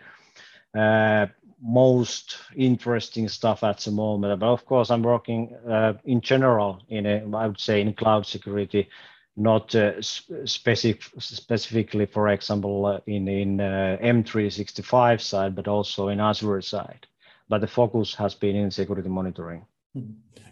uh, 0.78 1.26
most 1.62 2.36
interesting 2.54 3.28
stuff 3.28 3.64
at 3.64 3.78
the 3.78 3.90
moment. 3.90 4.38
But 4.38 4.52
of 4.52 4.66
course, 4.66 4.90
I'm 4.90 5.02
working 5.02 5.56
uh, 5.68 5.94
in 6.04 6.20
general 6.20 6.82
in 6.90 7.06
a, 7.06 7.24
I 7.34 7.46
would 7.46 7.60
say 7.60 7.80
in 7.80 7.94
cloud 7.94 8.26
security, 8.26 8.88
not 9.36 9.74
uh, 9.74 10.00
specific, 10.02 11.02
specifically, 11.18 12.06
for 12.06 12.28
example, 12.28 12.86
uh, 12.86 13.00
in, 13.06 13.26
in 13.26 13.60
uh, 13.60 13.96
M365 14.02 15.20
side, 15.22 15.54
but 15.56 15.66
also 15.66 16.08
in 16.08 16.20
Azure 16.20 16.60
side. 16.60 17.06
But 17.48 17.62
the 17.62 17.66
focus 17.66 18.14
has 18.16 18.34
been 18.34 18.56
in 18.56 18.70
security 18.70 19.08
monitoring. 19.08 19.64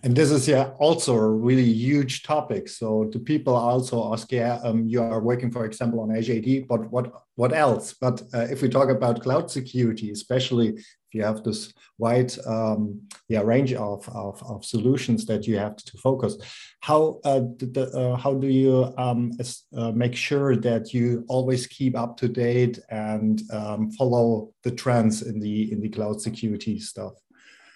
And 0.05 0.17
this 0.17 0.33
is 0.33 0.49
yeah 0.49 0.71
also 0.79 1.15
a 1.15 1.31
really 1.31 1.65
huge 1.65 2.25
topic. 2.25 2.69
So 2.69 3.09
the 3.13 3.21
people 3.21 3.55
also 3.55 4.13
ask, 4.13 4.33
yeah, 4.33 4.59
um, 4.65 4.89
you 4.89 5.01
are 5.01 5.21
working, 5.21 5.51
for 5.51 5.65
example, 5.65 6.01
on 6.01 6.17
Azure 6.17 6.39
AD, 6.39 6.67
but 6.69 6.91
what 6.91 7.13
what 7.37 7.53
else? 7.53 7.95
But 7.95 8.23
uh, 8.35 8.47
if 8.51 8.63
we 8.63 8.69
talk 8.69 8.89
about 8.91 9.23
cloud 9.23 9.51
security, 9.51 10.11
especially 10.11 10.69
if 10.69 11.15
you 11.15 11.23
have 11.23 11.45
this 11.45 11.73
wide 11.99 12.33
um, 12.47 13.01
yeah 13.29 13.43
range 13.45 13.75
of, 13.75 14.09
of, 14.09 14.43
of 14.43 14.65
solutions 14.65 15.25
that 15.27 15.47
you 15.47 15.57
have 15.57 15.77
to 15.77 15.97
focus, 15.99 16.37
how 16.81 17.21
uh, 17.25 17.43
the, 17.59 17.91
uh, 17.95 18.17
how 18.17 18.35
do 18.35 18.49
you 18.49 18.93
um, 18.99 19.31
uh, 19.77 19.93
make 19.93 20.17
sure 20.17 20.57
that 20.57 20.93
you 20.93 21.25
always 21.29 21.69
keep 21.69 21.97
up 21.97 22.17
to 22.17 22.29
date 22.29 22.81
and 22.91 23.43
um, 23.53 23.91
follow 23.93 24.53
the 24.65 24.71
trends 24.73 25.23
in 25.23 25.39
the 25.39 25.71
in 25.71 25.81
the 25.81 25.89
cloud 25.89 26.21
security 26.21 26.81
stuff? 26.81 27.13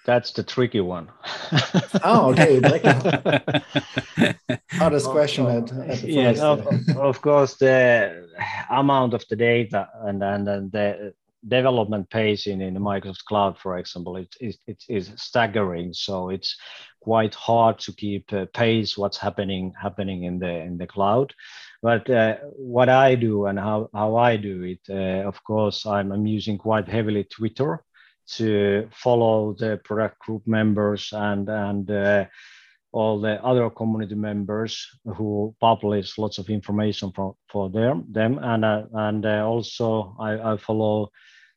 That's 0.07 0.31
the 0.31 0.45
tricky 0.45 0.81
one. 0.81 1.09
oh, 2.05 2.31
okay. 2.31 2.61
Hardest 4.71 5.09
question 5.09 5.47
at, 5.47 5.73
at 5.73 5.99
the 5.99 6.13
yes, 6.13 6.39
of, 6.39 6.65
of, 6.97 7.21
course, 7.21 7.57
the 7.57 8.29
amount 8.71 9.15
of 9.15 9.25
the 9.29 9.35
data 9.35 9.89
and, 10.05 10.23
and, 10.23 10.49
and 10.49 10.71
the 10.71 11.13
development 11.49 12.09
pace 12.09 12.47
in, 12.47 12.61
in 12.61 12.75
Microsoft 12.77 13.25
Cloud, 13.25 13.59
for 13.59 13.79
example, 13.79 14.17
it, 14.17 14.33
it, 14.41 14.57
it 14.69 14.85
is 14.89 15.11
staggering. 15.17 15.93
So 15.93 16.31
it's 16.31 16.57
quite 17.01 17.35
hard 17.35 17.81
to 17.81 17.93
keep 17.93 18.33
uh, 18.33 18.47
pace 18.55 18.97
what's 18.97 19.19
happening 19.19 19.73
happening 19.81 20.25
in 20.25 20.39
the 20.39 20.51
in 20.51 20.79
the 20.79 20.87
cloud. 20.87 21.35
But 21.83 22.09
uh, 22.09 22.37
what 22.57 22.89
I 22.89 23.17
do 23.17 23.47
and 23.47 23.59
how, 23.59 23.91
how 23.93 24.17
I 24.17 24.37
do 24.37 24.63
it, 24.63 24.81
uh, 24.89 25.27
of 25.27 25.43
course, 25.43 25.85
I'm, 25.85 26.13
I'm 26.13 26.27
using 26.27 26.59
quite 26.59 26.89
heavily 26.89 27.25
Twitter 27.25 27.83
to 28.29 28.89
follow 28.93 29.55
the 29.55 29.81
product 29.85 30.19
group 30.21 30.47
members 30.47 31.13
and 31.13 31.49
and 31.49 31.91
uh, 31.91 32.25
all 32.93 33.21
the 33.21 33.45
other 33.45 33.69
community 33.71 34.15
members 34.15 34.87
who 35.17 35.55
publish 35.61 36.17
lots 36.19 36.39
of 36.39 36.49
information 36.49 37.13
for, 37.13 37.37
for 37.49 37.69
them 37.71 38.05
them 38.11 38.39
and 38.43 38.65
uh, 38.65 38.83
and 38.93 39.27
uh, 39.27 39.47
also 39.47 40.17
I, 40.19 40.53
I 40.53 40.57
follow 40.57 41.11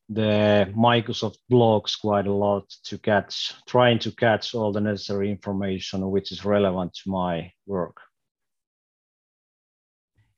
the 0.09 0.73
Microsoft 0.75 1.37
blogs 1.51 1.99
quite 1.99 2.25
a 2.25 2.33
lot 2.33 2.67
to 2.83 2.97
catch 2.97 3.53
trying 3.67 3.99
to 3.99 4.11
catch 4.11 4.55
all 4.55 4.71
the 4.71 4.81
necessary 4.81 5.29
information 5.29 6.09
which 6.09 6.31
is 6.31 6.43
relevant 6.43 6.93
to 6.95 7.09
my 7.09 7.51
work. 7.67 7.97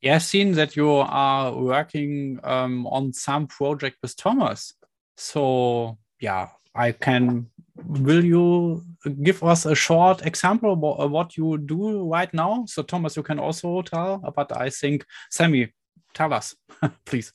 Yeah, 0.02 0.16
I've 0.16 0.24
seen 0.24 0.54
that 0.54 0.76
you 0.76 0.90
are 0.90 1.56
working 1.56 2.40
um, 2.44 2.88
on 2.88 3.14
some 3.14 3.48
project 3.48 3.98
with 4.02 4.18
Thomas. 4.18 4.74
So 5.16 6.00
yeah, 6.22 6.50
I 6.76 6.94
can. 6.94 7.48
Will 7.76 8.24
you 8.24 8.84
give 9.24 9.44
us 9.44 9.66
a 9.66 9.76
short 9.76 10.26
example 10.26 10.74
of 11.00 11.12
what 11.12 11.36
you 11.36 11.58
do 11.58 12.08
right 12.08 12.32
now? 12.34 12.64
So, 12.68 12.84
Thomas, 12.84 13.18
you 13.18 13.24
can 13.24 13.40
also 13.40 13.82
tell, 13.82 14.20
but 14.36 14.56
I 14.56 14.70
think, 14.70 15.06
Sami, 15.30 15.74
tell 16.14 16.34
us, 16.34 16.56
please. 17.06 17.34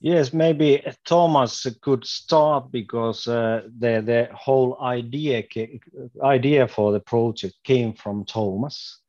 Yes, 0.00 0.34
maybe 0.34 0.84
Thomas 1.06 1.66
could 1.80 2.04
start 2.04 2.70
because 2.70 3.26
uh, 3.26 3.62
the 3.78 4.02
the 4.04 4.28
whole 4.34 4.76
idea 4.82 5.42
idea 6.22 6.68
for 6.68 6.92
the 6.92 7.00
project 7.00 7.54
came 7.64 7.94
from 7.94 8.26
Thomas. 8.26 9.00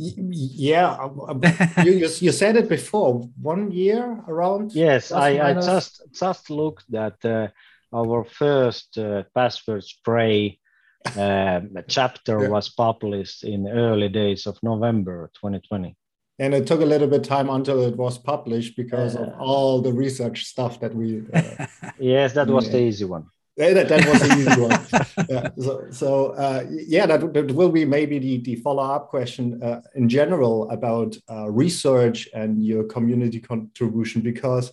Yeah, 0.00 0.92
um, 0.92 1.20
um, 1.28 1.42
you, 1.84 1.92
you, 1.92 2.08
you 2.20 2.32
said 2.32 2.56
it 2.56 2.68
before. 2.68 3.28
One 3.40 3.70
year 3.70 4.24
around. 4.26 4.72
Yes, 4.72 5.12
I, 5.12 5.50
I 5.50 5.54
just 5.54 6.02
just 6.12 6.48
looked 6.48 6.94
at 6.94 7.22
uh, 7.24 7.48
our 7.92 8.24
first 8.24 8.96
uh, 8.96 9.24
password 9.34 9.84
spray 9.84 10.58
um, 11.16 11.76
chapter 11.88 12.42
yeah. 12.42 12.48
was 12.48 12.70
published 12.70 13.44
in 13.44 13.68
early 13.68 14.08
days 14.08 14.46
of 14.46 14.58
November 14.62 15.30
2020. 15.34 15.96
And 16.38 16.54
it 16.54 16.66
took 16.66 16.80
a 16.80 16.86
little 16.86 17.08
bit 17.08 17.24
time 17.24 17.50
until 17.50 17.82
it 17.82 17.96
was 17.96 18.16
published 18.16 18.74
because 18.76 19.14
of 19.14 19.28
all 19.38 19.82
the 19.82 19.92
research 19.92 20.44
stuff 20.44 20.80
that 20.80 20.94
we. 20.94 21.22
Uh, 21.34 21.66
yes, 21.98 22.32
that 22.32 22.48
was 22.48 22.70
the 22.70 22.80
easy 22.80 23.04
one. 23.04 23.26
That, 23.56 23.88
that 23.88 24.06
was 24.08 24.20
the 24.20 24.36
easy 24.36 24.60
one. 24.60 25.26
Yeah. 25.28 25.50
So, 25.58 25.86
so 25.90 26.26
uh, 26.30 26.64
yeah, 26.70 27.06
that, 27.06 27.34
that, 27.34 27.52
will 27.52 27.70
be 27.70 27.84
maybe 27.84 28.18
the, 28.18 28.38
the 28.38 28.56
follow 28.56 28.82
up 28.82 29.08
question 29.08 29.62
uh, 29.62 29.82
in 29.94 30.08
general 30.08 30.70
about 30.70 31.16
uh, 31.30 31.50
research 31.50 32.28
and 32.32 32.64
your 32.64 32.84
community 32.84 33.38
contribution 33.38 34.22
because 34.22 34.72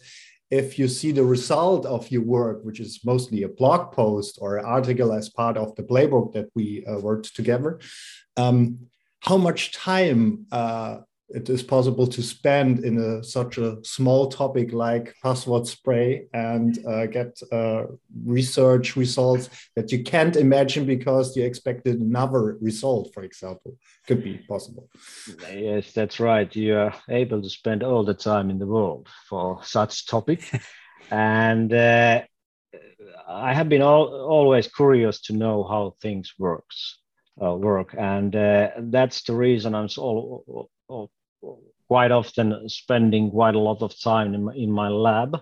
if 0.49 0.79
you 0.79 0.87
see 0.87 1.11
the 1.11 1.23
result 1.23 1.85
of 1.85 2.09
your 2.09 2.21
work, 2.21 2.63
which 2.63 2.79
is 2.79 3.01
mostly 3.03 3.43
a 3.43 3.49
blog 3.49 3.91
post 3.91 4.37
or 4.41 4.65
article 4.65 5.11
as 5.11 5.27
part 5.27 5.57
of 5.57 5.75
the 5.75 5.83
playbook 5.83 6.33
that 6.33 6.49
we 6.55 6.85
uh, 6.85 6.99
worked 6.99 7.35
together, 7.35 7.79
um, 8.37 8.79
how 9.19 9.37
much 9.37 9.73
time 9.73 10.45
uh, 10.51 10.99
it 11.29 11.49
is 11.49 11.61
possible 11.61 12.07
to 12.07 12.21
spend 12.21 12.85
in 12.85 12.97
a, 12.99 13.23
such 13.23 13.57
a 13.57 13.77
small 13.83 14.27
topic 14.29 14.71
like 14.71 15.13
password 15.21 15.67
spray 15.67 16.27
and 16.33 16.79
uh, 16.87 17.05
get 17.05 17.37
uh, 17.51 17.83
research 18.23 18.95
results 18.95 19.49
that 19.75 19.91
you 19.91 20.03
can't 20.03 20.37
imagine 20.37 20.85
because 20.85 21.35
you 21.35 21.43
expected 21.43 21.99
another 21.99 22.57
result, 22.61 23.13
for 23.13 23.23
example, 23.23 23.75
could 24.07 24.23
be 24.23 24.37
possible. 24.47 24.89
Yes, 25.51 25.91
that's 25.91 26.19
right. 26.19 26.53
You 26.55 26.77
are 26.77 26.95
able 27.09 27.41
to 27.41 27.49
spend 27.49 27.83
all 27.83 28.05
the 28.05 28.13
time 28.13 28.49
in 28.49 28.57
the 28.57 28.67
world 28.67 29.09
for 29.27 29.59
such 29.63 30.07
topic. 30.07 30.49
and 31.11 31.73
uh, 31.73 32.21
I 33.27 33.53
have 33.53 33.67
been 33.67 33.81
all, 33.81 34.07
always 34.07 34.67
curious 34.67 35.19
to 35.23 35.33
know 35.33 35.65
how 35.65 35.95
things 36.01 36.33
works. 36.39 36.99
Uh, 37.39 37.53
work 37.53 37.93
and 37.95 38.35
uh, 38.35 38.71
that's 38.79 39.21
the 39.21 39.35
reason 39.35 39.75
I'm 39.75 39.87
so 39.87 40.67
quite 41.87 42.11
often 42.11 42.67
spending 42.67 43.31
quite 43.31 43.55
a 43.55 43.59
lot 43.59 43.81
of 43.81 43.99
time 43.99 44.33
in 44.33 44.43
my, 44.43 44.53
in 44.53 44.71
my 44.71 44.89
lab 44.89 45.39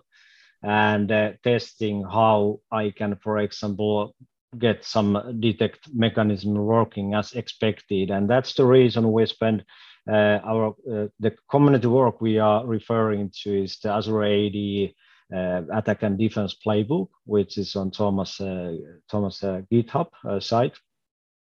and 0.63 1.11
uh, 1.11 1.31
testing 1.43 2.03
how 2.03 2.59
I 2.71 2.91
can, 2.91 3.17
for 3.23 3.39
example, 3.39 4.15
get 4.57 4.85
some 4.85 5.37
detect 5.39 5.89
mechanism 5.93 6.53
working 6.55 7.13
as 7.13 7.33
expected. 7.33 8.09
And 8.09 8.29
that's 8.29 8.53
the 8.53 8.65
reason 8.65 9.11
we 9.11 9.25
spend 9.25 9.63
uh, 10.09 10.39
our 10.45 10.69
uh, 10.91 11.07
the 11.19 11.35
community 11.49 11.87
work 11.87 12.21
we 12.21 12.37
are 12.37 12.65
referring 12.65 13.31
to 13.43 13.63
is 13.63 13.79
the 13.79 13.89
Azure 13.89 14.23
AD 14.23 14.93
uh, 15.35 15.61
attack 15.73 16.03
and 16.03 16.17
defense 16.17 16.55
playbook, 16.65 17.09
which 17.25 17.57
is 17.57 17.75
on 17.75 17.89
Thomas 17.91 18.39
uh, 18.39 18.75
Thomas 19.09 19.43
uh, 19.43 19.61
GitHub 19.71 20.07
site. 20.41 20.77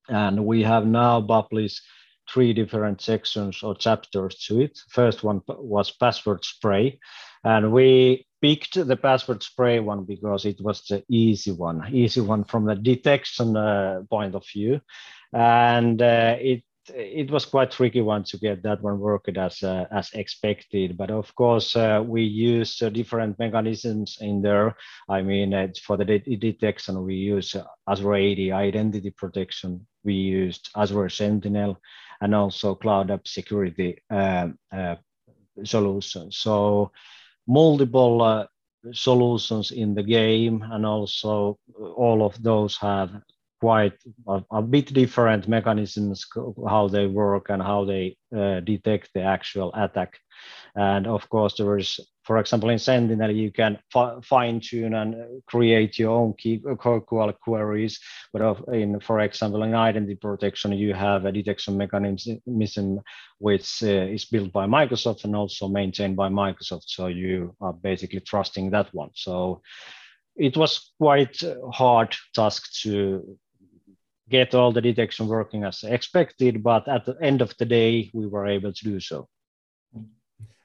And 0.09 0.45
we 0.45 0.63
have 0.63 0.87
now 0.87 1.21
published 1.21 1.81
three 2.29 2.53
different 2.53 3.01
sections 3.01 3.63
or 3.63 3.75
chapters 3.75 4.35
to 4.47 4.61
it. 4.61 4.79
First 4.89 5.23
one 5.23 5.41
was 5.47 5.91
password 5.91 6.43
spray, 6.43 6.99
and 7.43 7.71
we 7.71 8.25
picked 8.41 8.75
the 8.75 8.97
password 8.97 9.43
spray 9.43 9.79
one 9.79 10.03
because 10.03 10.45
it 10.45 10.59
was 10.61 10.83
the 10.83 11.03
easy 11.09 11.51
one, 11.51 11.83
easy 11.93 12.21
one 12.21 12.43
from 12.43 12.65
the 12.65 12.75
detection 12.75 13.55
uh, 13.55 14.01
point 14.09 14.35
of 14.35 14.45
view, 14.53 14.81
and 15.33 16.01
uh, 16.01 16.35
it 16.39 16.63
it 16.95 17.29
was 17.29 17.45
quite 17.45 17.71
tricky 17.71 18.01
one 18.01 18.23
to 18.23 18.37
get 18.37 18.63
that 18.63 18.81
one 18.81 18.99
working 18.99 19.37
as 19.37 19.61
uh, 19.63 19.85
as 19.91 20.09
expected. 20.13 20.97
But 20.97 21.11
of 21.11 21.33
course, 21.35 21.75
uh, 21.75 22.03
we 22.05 22.23
use 22.23 22.81
uh, 22.81 22.89
different 22.89 23.37
mechanisms 23.39 24.17
in 24.21 24.41
there. 24.41 24.75
I 25.09 25.21
mean, 25.21 25.53
uh, 25.53 25.67
for 25.83 25.97
the 25.97 26.05
de 26.05 26.19
detection, 26.35 27.03
we 27.03 27.15
use 27.15 27.55
Azure 27.87 28.15
AD 28.15 28.39
identity 28.39 29.11
protection. 29.11 29.85
We 30.03 30.13
used 30.13 30.69
Azure 30.75 31.09
Sentinel 31.09 31.79
and 32.21 32.35
also 32.35 32.75
cloud 32.75 33.11
app 33.11 33.27
security 33.27 34.01
um, 34.09 34.57
uh, 34.71 34.95
solutions. 35.63 36.37
So 36.37 36.91
multiple 37.47 38.21
uh, 38.21 38.45
solutions 38.93 39.71
in 39.71 39.95
the 39.95 40.03
game, 40.03 40.63
and 40.71 40.85
also 40.85 41.57
all 41.95 42.25
of 42.25 42.41
those 42.41 42.77
have 42.77 43.11
quite 43.59 43.93
a, 44.27 44.43
a, 44.51 44.61
bit 44.61 44.93
different 44.93 45.47
mechanisms 45.47 46.25
how 46.67 46.87
they 46.87 47.07
work 47.07 47.49
and 47.49 47.61
how 47.61 47.85
they 47.85 48.15
uh, 48.35 48.59
detect 48.59 49.09
the 49.13 49.21
actual 49.21 49.73
attack 49.73 50.13
and 50.75 51.07
of 51.07 51.27
course 51.29 51.55
there 51.57 51.77
is 51.77 51.99
for 52.27 52.37
example 52.39 52.69
in 52.69 52.77
sentinel 52.77 53.31
you 53.31 53.51
can 53.51 53.79
fine 54.21 54.59
tune 54.59 54.93
and 54.93 55.15
create 55.45 55.97
your 55.97 56.11
own 56.11 56.33
key 56.33 56.61
uh, 56.69 57.31
queries. 57.41 57.99
But 58.33 58.41
in 58.73 58.99
for 58.99 59.21
example 59.21 59.63
in 59.63 59.73
identity 59.73 60.15
protection 60.15 60.73
you 60.73 60.93
have 60.93 61.25
a 61.25 61.31
detection 61.31 61.77
mechanism 61.77 63.01
which 63.39 63.81
uh, 63.81 64.13
is 64.15 64.25
built 64.25 64.51
by 64.51 64.67
microsoft 64.67 65.23
and 65.23 65.35
also 65.35 65.69
maintained 65.69 66.17
by 66.17 66.27
microsoft. 66.27 66.87
So 66.87 67.07
you 67.07 67.55
are 67.61 67.73
basically 67.73 68.19
trusting 68.19 68.71
that 68.71 68.93
one. 68.93 69.11
So 69.13 69.61
it 70.35 70.57
was 70.57 70.91
quite 70.99 71.41
hard 71.71 72.13
task 72.35 72.81
to 72.83 73.37
get 74.29 74.53
all 74.53 74.73
the 74.73 74.81
detection 74.81 75.27
working 75.27 75.63
as 75.63 75.83
expected, 75.83 76.61
but 76.61 76.87
at 76.89 77.05
the 77.05 77.15
end 77.21 77.41
of 77.41 77.55
the 77.57 77.65
day, 77.65 78.11
we 78.13 78.27
were 78.27 78.45
able 78.45 78.73
to 78.73 78.83
do 78.83 78.99
so. 78.99 79.29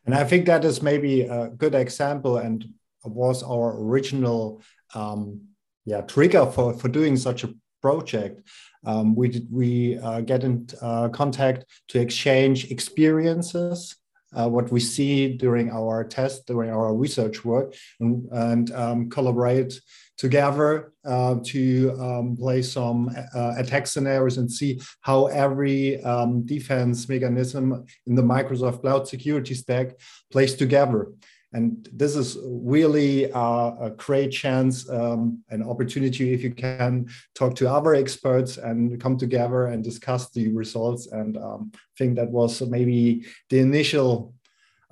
And 0.06 0.14
I 0.14 0.24
think 0.24 0.46
that 0.46 0.64
is 0.64 0.82
maybe 0.82 1.22
a 1.22 1.48
good 1.48 1.74
example 1.74 2.38
and 2.38 2.64
was 3.04 3.42
our 3.42 3.80
original 3.80 4.62
um, 4.94 5.40
yeah, 5.84 6.00
trigger 6.02 6.46
for, 6.46 6.74
for 6.74 6.88
doing 6.88 7.16
such 7.16 7.44
a 7.44 7.54
project. 7.80 8.46
Um, 8.84 9.14
we 9.14 9.28
did, 9.28 9.46
we 9.50 9.98
uh, 9.98 10.20
get 10.20 10.44
in 10.44 10.66
uh, 10.80 11.08
contact 11.08 11.64
to 11.88 12.00
exchange 12.00 12.70
experiences 12.70 13.96
uh, 14.34 14.48
what 14.48 14.72
we 14.72 14.80
see 14.80 15.36
during 15.36 15.70
our 15.70 16.04
test, 16.04 16.46
during 16.46 16.70
our 16.70 16.94
research 16.94 17.44
work, 17.44 17.74
and, 18.00 18.26
and 18.32 18.72
um, 18.72 19.10
collaborate 19.10 19.78
together 20.22 20.92
uh, 21.04 21.34
to 21.42 21.90
um, 22.00 22.36
play 22.36 22.62
some 22.62 23.10
uh, 23.34 23.54
attack 23.58 23.88
scenarios 23.88 24.38
and 24.38 24.48
see 24.48 24.80
how 25.00 25.26
every 25.26 26.00
um, 26.04 26.46
defense 26.46 27.08
mechanism 27.08 27.84
in 28.06 28.14
the 28.14 28.22
Microsoft 28.22 28.82
Cloud 28.82 29.08
Security 29.08 29.52
Stack 29.52 29.88
plays 30.30 30.54
together. 30.54 31.08
And 31.52 31.88
this 31.92 32.14
is 32.14 32.38
really 32.44 33.32
uh, 33.32 33.70
a 33.88 33.90
great 33.96 34.30
chance, 34.30 34.88
um, 34.88 35.42
an 35.50 35.64
opportunity 35.72 36.32
if 36.32 36.44
you 36.44 36.54
can 36.54 37.08
talk 37.34 37.56
to 37.56 37.68
other 37.68 37.92
experts 37.96 38.58
and 38.58 39.00
come 39.00 39.16
together 39.18 39.66
and 39.66 39.82
discuss 39.82 40.30
the 40.30 40.46
results. 40.62 41.08
And 41.10 41.36
um, 41.36 41.72
I 41.74 41.94
think 41.98 42.14
that 42.14 42.30
was 42.30 42.62
maybe 42.62 43.26
the 43.50 43.58
initial 43.58 44.34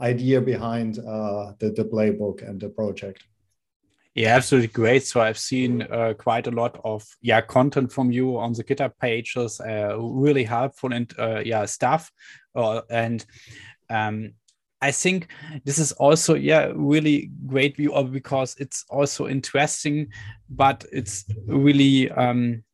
idea 0.01 0.41
behind 0.41 0.99
uh, 0.99 1.53
the, 1.61 1.71
the 1.71 1.85
playbook 1.85 2.37
and 2.47 2.61
the 2.61 2.71
project. 2.71 3.23
Yeah, 4.15 4.35
absolutely 4.35 4.69
great. 4.69 5.05
So 5.05 5.21
I've 5.21 5.39
seen 5.39 5.83
uh, 5.83 6.15
quite 6.19 6.49
a 6.49 6.51
lot 6.51 6.81
of 6.85 7.07
yeah 7.23 7.41
content 7.41 7.93
from 7.93 8.11
you 8.11 8.39
on 8.39 8.53
the 8.53 8.65
GitHub 8.65 8.93
pages, 9.01 9.61
uh, 9.61 9.97
really 9.99 10.43
helpful 10.43 10.93
and 10.93 11.13
uh, 11.19 11.43
yeah 11.45 11.65
stuff. 11.67 12.11
Uh, 12.55 12.81
and 12.91 13.25
um, 13.89 14.33
I 14.83 14.91
think 14.91 15.29
this 15.65 15.79
is 15.79 15.93
also 15.93 16.35
yeah 16.35 16.73
really 16.75 17.31
great 17.47 17.77
view 17.77 17.95
of 17.95 18.13
because 18.13 18.57
it's 18.59 18.85
also 18.91 19.29
interesting, 19.29 20.09
but 20.49 20.85
it's 20.93 21.25
really 21.47 22.11
um, 22.11 22.65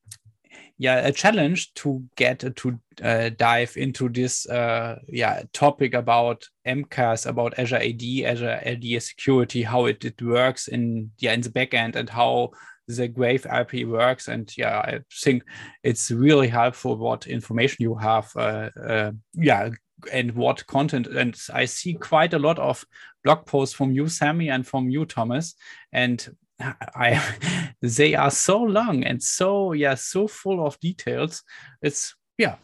yeah 0.79 1.07
a 1.07 1.13
challenge 1.13 1.73
to 1.75 2.05
get 2.17 2.41
to 2.57 2.79
uh, 3.03 3.31
dive 3.37 3.77
into 3.77 4.09
this 4.09 4.47
uh, 4.49 4.99
yeah 5.09 5.43
topic 5.53 5.95
about 5.95 6.47
MCAS 6.67 7.27
about 7.27 7.59
Azure 7.59 7.77
AD 7.77 8.03
Azure 8.25 8.61
AD 8.65 9.03
security 9.03 9.63
how 9.63 9.87
it, 9.87 10.05
it 10.05 10.21
works 10.21 10.69
in 10.69 11.11
yeah 11.19 11.33
in 11.33 11.41
the 11.41 11.51
backend 11.51 11.97
and 11.97 12.11
how 12.11 12.51
the 12.89 13.09
Graph 13.09 13.47
API 13.47 13.85
works. 13.85 14.29
And 14.29 14.53
yeah 14.57 14.79
I 14.79 15.01
think 15.23 15.43
it's 15.83 16.11
really 16.11 16.49
helpful 16.49 16.97
what 16.97 17.27
information 17.27 17.79
you 17.81 17.95
have 17.97 18.31
uh, 18.37 18.71
uh 18.81 19.13
yeah 19.35 19.71
and 20.13 20.33
what 20.33 20.67
content. 20.67 21.07
And 21.07 21.37
I 21.53 21.65
see 21.65 21.95
quite 21.95 22.35
a 22.35 22.39
lot 22.39 22.59
of 22.59 22.85
blog 23.25 23.47
posts 23.47 23.75
from 23.75 23.93
you 23.93 24.09
Sami 24.09 24.51
and 24.51 24.67
from 24.67 24.89
you 24.89 25.05
Thomas. 25.07 25.55
And 25.93 26.37
I 26.61 27.73
they 27.83 28.15
are 28.15 28.31
so 28.31 28.63
long 28.63 29.05
and 29.05 29.23
so 29.23 29.73
yeah 29.73 29.95
so 29.95 30.27
full 30.27 30.67
of 30.67 30.79
details. 30.81 31.43
It's 31.83 32.15
yeah 32.39 32.57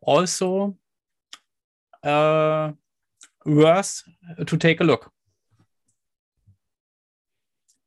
also 0.00 0.76
uh, 2.02 2.72
worth 3.44 4.02
to 4.46 4.56
take 4.56 4.80
a 4.80 4.84
look. 4.84 5.10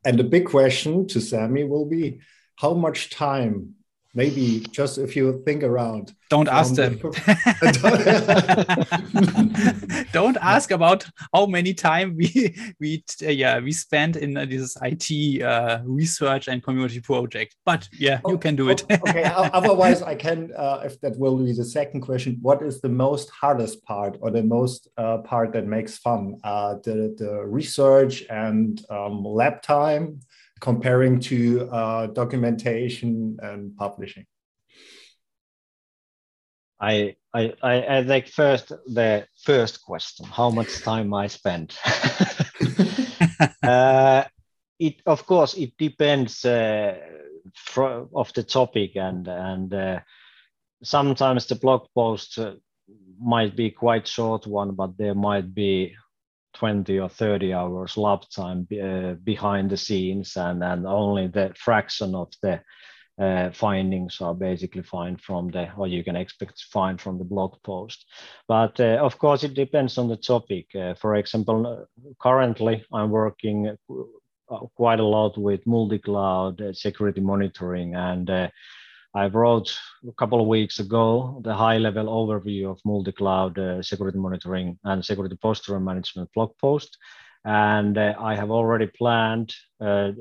And 0.04 0.18
the 0.18 0.24
big 0.24 0.46
question 0.46 1.08
to 1.08 1.22
Sami 1.22 1.64
will 1.64 1.86
be 1.86 2.20
how 2.58 2.74
much 2.74 3.10
time 3.12 3.76
maybe 4.14 4.60
just 4.72 4.98
if 4.98 5.16
you 5.16 5.42
think 5.46 5.64
around. 5.64 6.14
Don't 6.30 6.48
ask 6.48 6.76
them. 6.76 6.98
Don't 10.14 10.38
ask 10.38 10.72
about 10.72 11.06
how 11.34 11.46
many 11.46 11.74
time 11.74 12.16
we 12.16 12.56
we 12.80 13.04
uh, 13.24 13.30
yeah 13.30 13.60
we 13.60 13.74
spend 13.74 14.16
in 14.16 14.38
uh, 14.38 14.46
this 14.46 14.78
it 14.82 15.44
uh, 15.44 15.80
research 15.84 16.48
and 16.48 16.64
community 16.64 17.02
project. 17.02 17.58
But 17.66 17.90
yeah 17.92 18.22
oh, 18.24 18.32
you 18.32 18.38
can 18.38 18.56
do 18.56 18.70
it. 18.70 18.86
Oh, 18.90 19.10
okay. 19.10 19.24
Otherwise 19.54 20.02
i 20.02 20.16
can 20.16 20.52
uh, 20.56 20.82
if 20.86 21.00
that 21.02 21.18
will 21.18 21.38
be 21.38 21.54
the 21.54 21.66
second 21.66 22.02
question 22.02 22.38
what 22.42 22.62
is 22.62 22.82
the 22.82 22.90
most 22.90 23.30
hardest 23.30 23.84
part 23.84 24.18
or 24.22 24.32
the 24.32 24.44
most 24.44 24.88
uh, 24.98 25.20
part 25.20 25.54
that 25.54 25.66
makes 25.66 25.98
fun? 25.98 26.38
Uh, 26.44 26.76
the 26.84 27.16
the 27.18 27.46
research 27.46 28.24
and 28.30 28.86
um, 28.90 29.24
lab 29.24 29.62
time 29.62 30.20
comparing 30.62 31.20
to 31.20 31.68
uh, 31.72 32.08
documentation 32.08 33.38
and 33.42 33.76
publishing? 33.76 34.26
I, 36.80 37.16
I, 37.34 37.54
I, 37.62 37.98
I 37.98 38.04
think 38.06 38.28
first 38.28 38.70
the 38.70 39.28
first 39.44 39.84
question, 39.84 40.26
how 40.26 40.50
much 40.50 40.82
time 40.82 41.14
I 41.14 41.28
spend. 41.28 41.76
uh, 43.64 44.24
it 44.80 44.96
of 45.06 45.26
course 45.28 45.54
it 45.54 45.74
depends 45.78 46.44
uh, 46.44 46.98
of 48.16 48.34
the 48.34 48.44
topic 48.44 48.96
and 48.96 49.28
and 49.28 49.74
uh, 49.74 50.00
sometimes 50.84 51.46
the 51.46 51.56
blog 51.56 51.88
post 51.94 52.40
uh, 52.40 52.54
might 53.20 53.56
be 53.56 53.70
quite 53.70 54.08
short 54.08 54.48
one, 54.48 54.72
but 54.72 54.98
there 54.98 55.16
might 55.16 55.54
be 55.54 55.96
20 56.54 57.00
or 57.00 57.10
30 57.10 57.54
hours 57.54 57.98
lab 57.98 58.22
time 58.30 58.68
uh, 58.84 59.14
behind 59.24 59.70
the 59.70 59.78
scenes 59.78 60.36
and, 60.36 60.64
and 60.64 60.86
only 60.86 61.28
the 61.28 61.54
fraction 61.58 62.16
of 62.16 62.32
the 62.42 62.62
uh, 63.20 63.52
findings 63.52 64.20
are 64.22 64.34
basically 64.34 64.82
fine 64.82 65.18
from 65.18 65.50
the 65.52 65.72
or 65.78 65.88
you 65.88 66.04
can 66.04 66.16
expect 66.16 66.58
to 66.58 66.66
find 66.72 67.00
from 67.00 67.18
the 67.18 67.24
blog 67.24 67.54
post. 67.64 68.06
But 68.48 68.80
uh, 68.80 69.00
of 69.02 69.18
course 69.20 69.44
it 69.44 69.54
depends 69.54 69.98
on 69.98 70.08
the 70.08 70.18
topic. 70.18 70.68
Uh, 70.76 70.96
for 70.96 71.16
example 71.16 71.68
uh, 71.68 72.14
currently 72.20 72.84
i'm 72.94 73.10
working 73.10 73.78
uh, 73.90 74.58
quite 74.76 75.00
a 75.00 75.06
lot 75.06 75.38
with 75.38 75.66
multi-cloud 75.68 76.62
security 76.74 77.22
monitoring 77.22 77.96
and 77.96 78.30
I 79.14 79.28
wrote 79.28 79.78
a 80.08 80.14
couple 80.14 80.40
of 80.40 80.48
weeks 80.48 80.80
ago 80.80 81.42
the 81.44 81.54
high 81.54 81.78
level 81.78 82.06
overview 82.06 82.72
of 82.72 82.80
multi 82.86 83.12
cloud 83.12 83.60
uh, 83.60 83.82
security 83.82 84.18
monitoring 84.18 84.80
and 84.84 85.04
security 85.04 85.36
posture 85.36 85.80
management 85.80 86.30
blog 86.34 86.58
post. 86.58 86.98
And 87.44 87.98
uh, 87.98 88.14
I 88.20 88.36
have 88.36 88.52
already 88.52 88.88
planned 88.88 89.54
uh, 89.82 90.12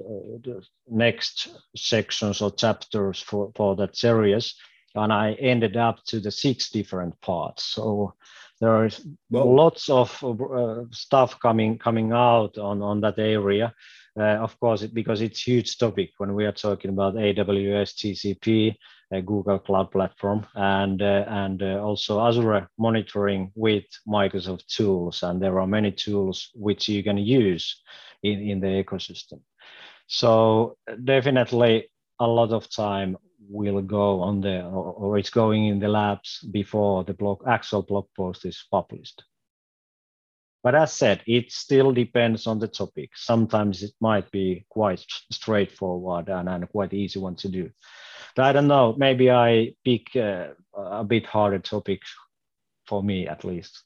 the 0.43 0.63
next 0.89 1.49
sections 1.77 2.41
or 2.41 2.51
chapters 2.51 3.21
for, 3.21 3.53
for 3.55 3.77
that 3.77 3.97
series. 3.97 4.55
And 4.95 5.13
I 5.13 5.35
ended 5.35 5.77
up 5.77 6.03
to 6.07 6.19
the 6.19 6.31
six 6.31 6.71
different 6.71 7.21
parts. 7.21 7.65
So 7.65 8.15
there 8.61 8.87
is 8.87 9.07
well, 9.31 9.55
lots 9.55 9.89
of 9.89 10.23
uh, 10.25 10.85
stuff 10.91 11.39
coming 11.41 11.79
coming 11.79 12.13
out 12.13 12.59
on, 12.59 12.83
on 12.83 13.01
that 13.03 13.19
area 13.19 13.73
of 14.17 14.59
course, 14.59 14.83
it, 14.83 14.95
because 14.95 15.21
it's 15.21 15.43
huge 15.43 15.79
topic 15.79 16.11
when 16.19 16.35
we 16.35 16.45
are 16.45 16.53
talking 16.53 16.91
about 16.91 17.15
AWS, 17.15 17.95
GCP, 17.95 18.75
uh, 19.15 19.21
Google 19.21 19.59
Cloud 19.59 19.91
Platform, 19.91 20.47
and 20.55 21.01
uh, 21.03 21.25
and 21.29 21.63
uh, 21.63 21.81
also 21.83 22.21
Azure 22.21 22.69
monitoring 22.79 23.53
with 23.55 23.85
Microsoft 24.07 24.67
tools. 24.67 25.23
And 25.23 25.41
there 25.41 25.61
are 25.61 25.67
many 25.67 25.93
tools 25.93 26.51
which 26.55 26.89
you 26.89 27.03
can 27.03 27.19
use 27.19 27.83
in, 28.23 28.41
in 28.41 28.61
the 28.61 28.85
ecosystem. 28.85 29.41
So 30.07 30.77
definitely 31.05 31.91
a 32.19 32.27
lot 32.27 32.53
of 32.53 32.71
time 32.71 33.17
will 33.49 33.81
go 33.81 34.21
on 34.21 34.41
the 34.41 34.63
or, 34.63 34.93
or 34.93 35.19
it's 35.19 35.31
going 35.31 35.67
in 35.67 35.81
the 35.81 35.89
labs 35.89 36.41
before 36.51 37.05
the 37.05 37.15
blog 37.15 37.43
actual 37.47 37.83
blog 37.83 38.07
post 38.17 38.45
is 38.45 38.65
published. 38.71 39.23
But 40.63 40.75
as 40.75 40.93
said, 40.93 41.23
it 41.27 41.51
still 41.51 41.93
depends 41.93 42.47
on 42.47 42.59
the 42.59 42.69
topic. 42.69 43.11
Sometimes 43.15 43.83
it 43.83 43.93
might 44.01 44.31
be 44.31 44.67
quite 44.69 45.05
straightforward 45.33 46.29
and, 46.29 46.49
and 46.49 46.69
quite 46.69 46.93
easy 46.93 47.19
one 47.19 47.37
to 47.37 47.49
do. 47.49 47.71
But 48.37 48.45
I 48.45 48.53
don't 48.53 48.69
know, 48.69 48.95
maybe 48.97 49.31
I 49.31 49.75
pick 49.85 50.15
uh, 50.15 50.49
a 50.77 51.05
bit 51.05 51.27
harder 51.27 51.59
topic 51.59 52.01
for 52.87 53.03
me 53.03 53.27
at 53.27 53.45
least. 53.45 53.83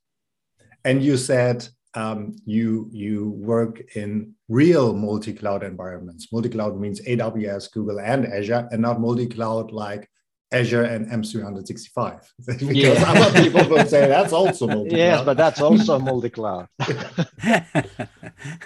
And 0.85 1.03
you 1.03 1.17
said 1.17 1.67
um, 1.95 2.37
you 2.45 2.89
you 2.93 3.31
work 3.31 3.81
in 3.97 4.35
real 4.49 4.93
multi-cloud 4.93 5.63
environments. 5.63 6.33
Multi-cloud 6.33 6.79
means 6.79 7.01
AWS, 7.03 7.73
Google, 7.73 8.01
and 8.01 8.27
Azure, 8.27 8.69
and 8.73 8.83
not 8.83 9.01
multi-cloud 9.01 9.71
like 9.71 10.11
Azure 10.53 10.85
and 10.85 11.07
M365 11.09 12.21
because 12.47 12.77
yeah. 12.77 13.05
other 13.07 13.43
people 13.43 13.69
will 13.69 13.85
say 13.87 14.07
that's 14.07 14.33
also 14.33 14.67
multi-cloud. 14.67 14.99
Yes, 14.99 15.25
but 15.25 15.37
that's 15.37 15.61
also 15.61 15.99
multi-cloud. 16.11 16.69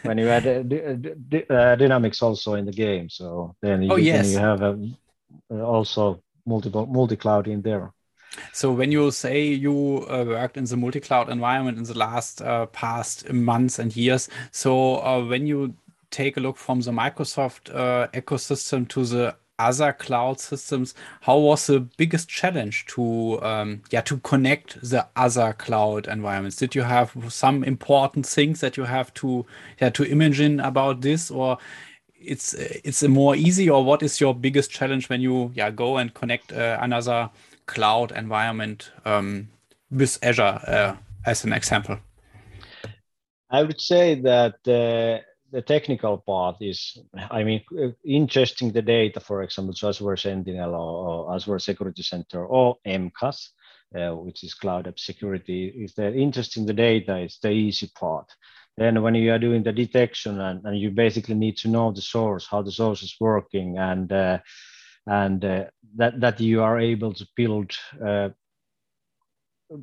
when 0.02 0.18
you 0.18 0.28
add 0.28 0.46
uh, 0.46 1.54
uh, 1.54 1.76
Dynamics 1.76 2.22
also 2.22 2.54
in 2.54 2.66
the 2.66 2.72
game, 2.72 3.08
so 3.08 3.56
then 3.62 3.82
you, 3.82 3.92
oh, 3.92 3.96
yes. 3.96 4.26
then 4.26 4.32
you 4.32 4.38
have 4.38 4.62
a, 4.62 4.78
uh, 5.50 5.62
also 5.62 6.22
multiple 6.44 6.86
multi-cloud 6.86 7.48
in 7.48 7.62
there. 7.62 7.92
So 8.52 8.70
when 8.70 8.92
you 8.92 9.10
say 9.10 9.46
you 9.46 10.06
uh, 10.08 10.24
worked 10.26 10.58
in 10.58 10.64
the 10.64 10.76
multi-cloud 10.76 11.30
environment 11.30 11.78
in 11.78 11.84
the 11.84 11.96
last 11.96 12.42
uh, 12.42 12.66
past 12.66 13.32
months 13.32 13.78
and 13.78 13.96
years, 13.96 14.28
so 14.50 14.96
uh, 15.02 15.24
when 15.24 15.46
you 15.46 15.74
take 16.10 16.36
a 16.36 16.40
look 16.40 16.56
from 16.56 16.80
the 16.80 16.90
Microsoft 16.90 17.70
ecosystem 18.12 18.86
to 18.88 19.04
the 19.04 19.36
other 19.58 19.92
cloud 19.92 20.38
systems 20.40 20.94
how 21.22 21.36
was 21.36 21.66
the 21.66 21.80
biggest 21.80 22.28
challenge 22.28 22.86
to 22.86 23.42
um, 23.42 23.82
yeah 23.90 24.00
to 24.00 24.18
connect 24.18 24.80
the 24.80 25.06
other 25.16 25.52
cloud 25.52 26.06
environments? 26.06 26.56
Did 26.56 26.74
you 26.74 26.82
have 26.82 27.12
some 27.28 27.64
important 27.64 28.26
things 28.26 28.60
that 28.60 28.76
you 28.76 28.84
have 28.84 29.12
to 29.14 29.44
yeah 29.80 29.90
to 29.90 30.02
imagine 30.04 30.60
about 30.60 31.00
this 31.00 31.30
or 31.30 31.58
it's 32.20 32.54
it's 32.54 33.02
more 33.02 33.36
easy 33.36 33.70
or 33.70 33.84
what 33.84 34.02
is 34.02 34.20
your 34.20 34.34
biggest 34.34 34.70
challenge 34.70 35.08
when 35.08 35.20
you 35.20 35.52
yeah 35.54 35.70
go 35.70 35.98
and 35.98 36.14
connect 36.14 36.52
uh, 36.52 36.78
another 36.80 37.30
cloud 37.66 38.12
environment 38.12 38.90
um, 39.04 39.48
with 39.90 40.18
azure 40.22 40.60
uh, 40.66 40.96
as 41.26 41.44
an 41.44 41.52
example? 41.52 41.98
I 43.50 43.62
would 43.62 43.80
say 43.80 44.20
that 44.20 44.56
uh, 44.68 45.24
the 45.50 45.62
technical 45.62 46.18
part 46.18 46.56
is, 46.60 46.98
I 47.30 47.42
mean, 47.44 47.62
ingesting 48.06 48.72
the 48.72 48.82
data, 48.82 49.20
for 49.20 49.42
example, 49.42 49.74
to 49.74 49.88
Azure 49.88 50.16
Sentinel 50.16 50.74
or, 50.74 51.26
or 51.28 51.34
Azure 51.34 51.58
Security 51.58 52.02
Center 52.02 52.44
or 52.44 52.76
MCAS, 52.86 53.48
uh, 53.96 54.14
which 54.14 54.44
is 54.44 54.54
Cloud 54.54 54.86
App 54.86 54.98
Security, 54.98 55.68
is 55.68 55.94
that 55.94 56.14
ingesting 56.14 56.66
the 56.66 56.74
data 56.74 57.18
is 57.18 57.38
the 57.42 57.50
easy 57.50 57.90
part. 57.94 58.30
Then 58.76 59.02
when 59.02 59.14
you 59.14 59.32
are 59.32 59.38
doing 59.38 59.62
the 59.62 59.72
detection 59.72 60.40
and, 60.40 60.64
and 60.64 60.78
you 60.78 60.90
basically 60.90 61.34
need 61.34 61.56
to 61.58 61.68
know 61.68 61.90
the 61.90 62.02
source, 62.02 62.46
how 62.46 62.62
the 62.62 62.70
source 62.70 63.02
is 63.02 63.16
working, 63.18 63.78
and 63.78 64.12
uh, 64.12 64.38
and 65.06 65.44
uh, 65.44 65.64
that 65.96 66.20
that 66.20 66.40
you 66.40 66.62
are 66.62 66.78
able 66.78 67.12
to 67.14 67.26
build 67.34 67.72
uh, 68.04 68.28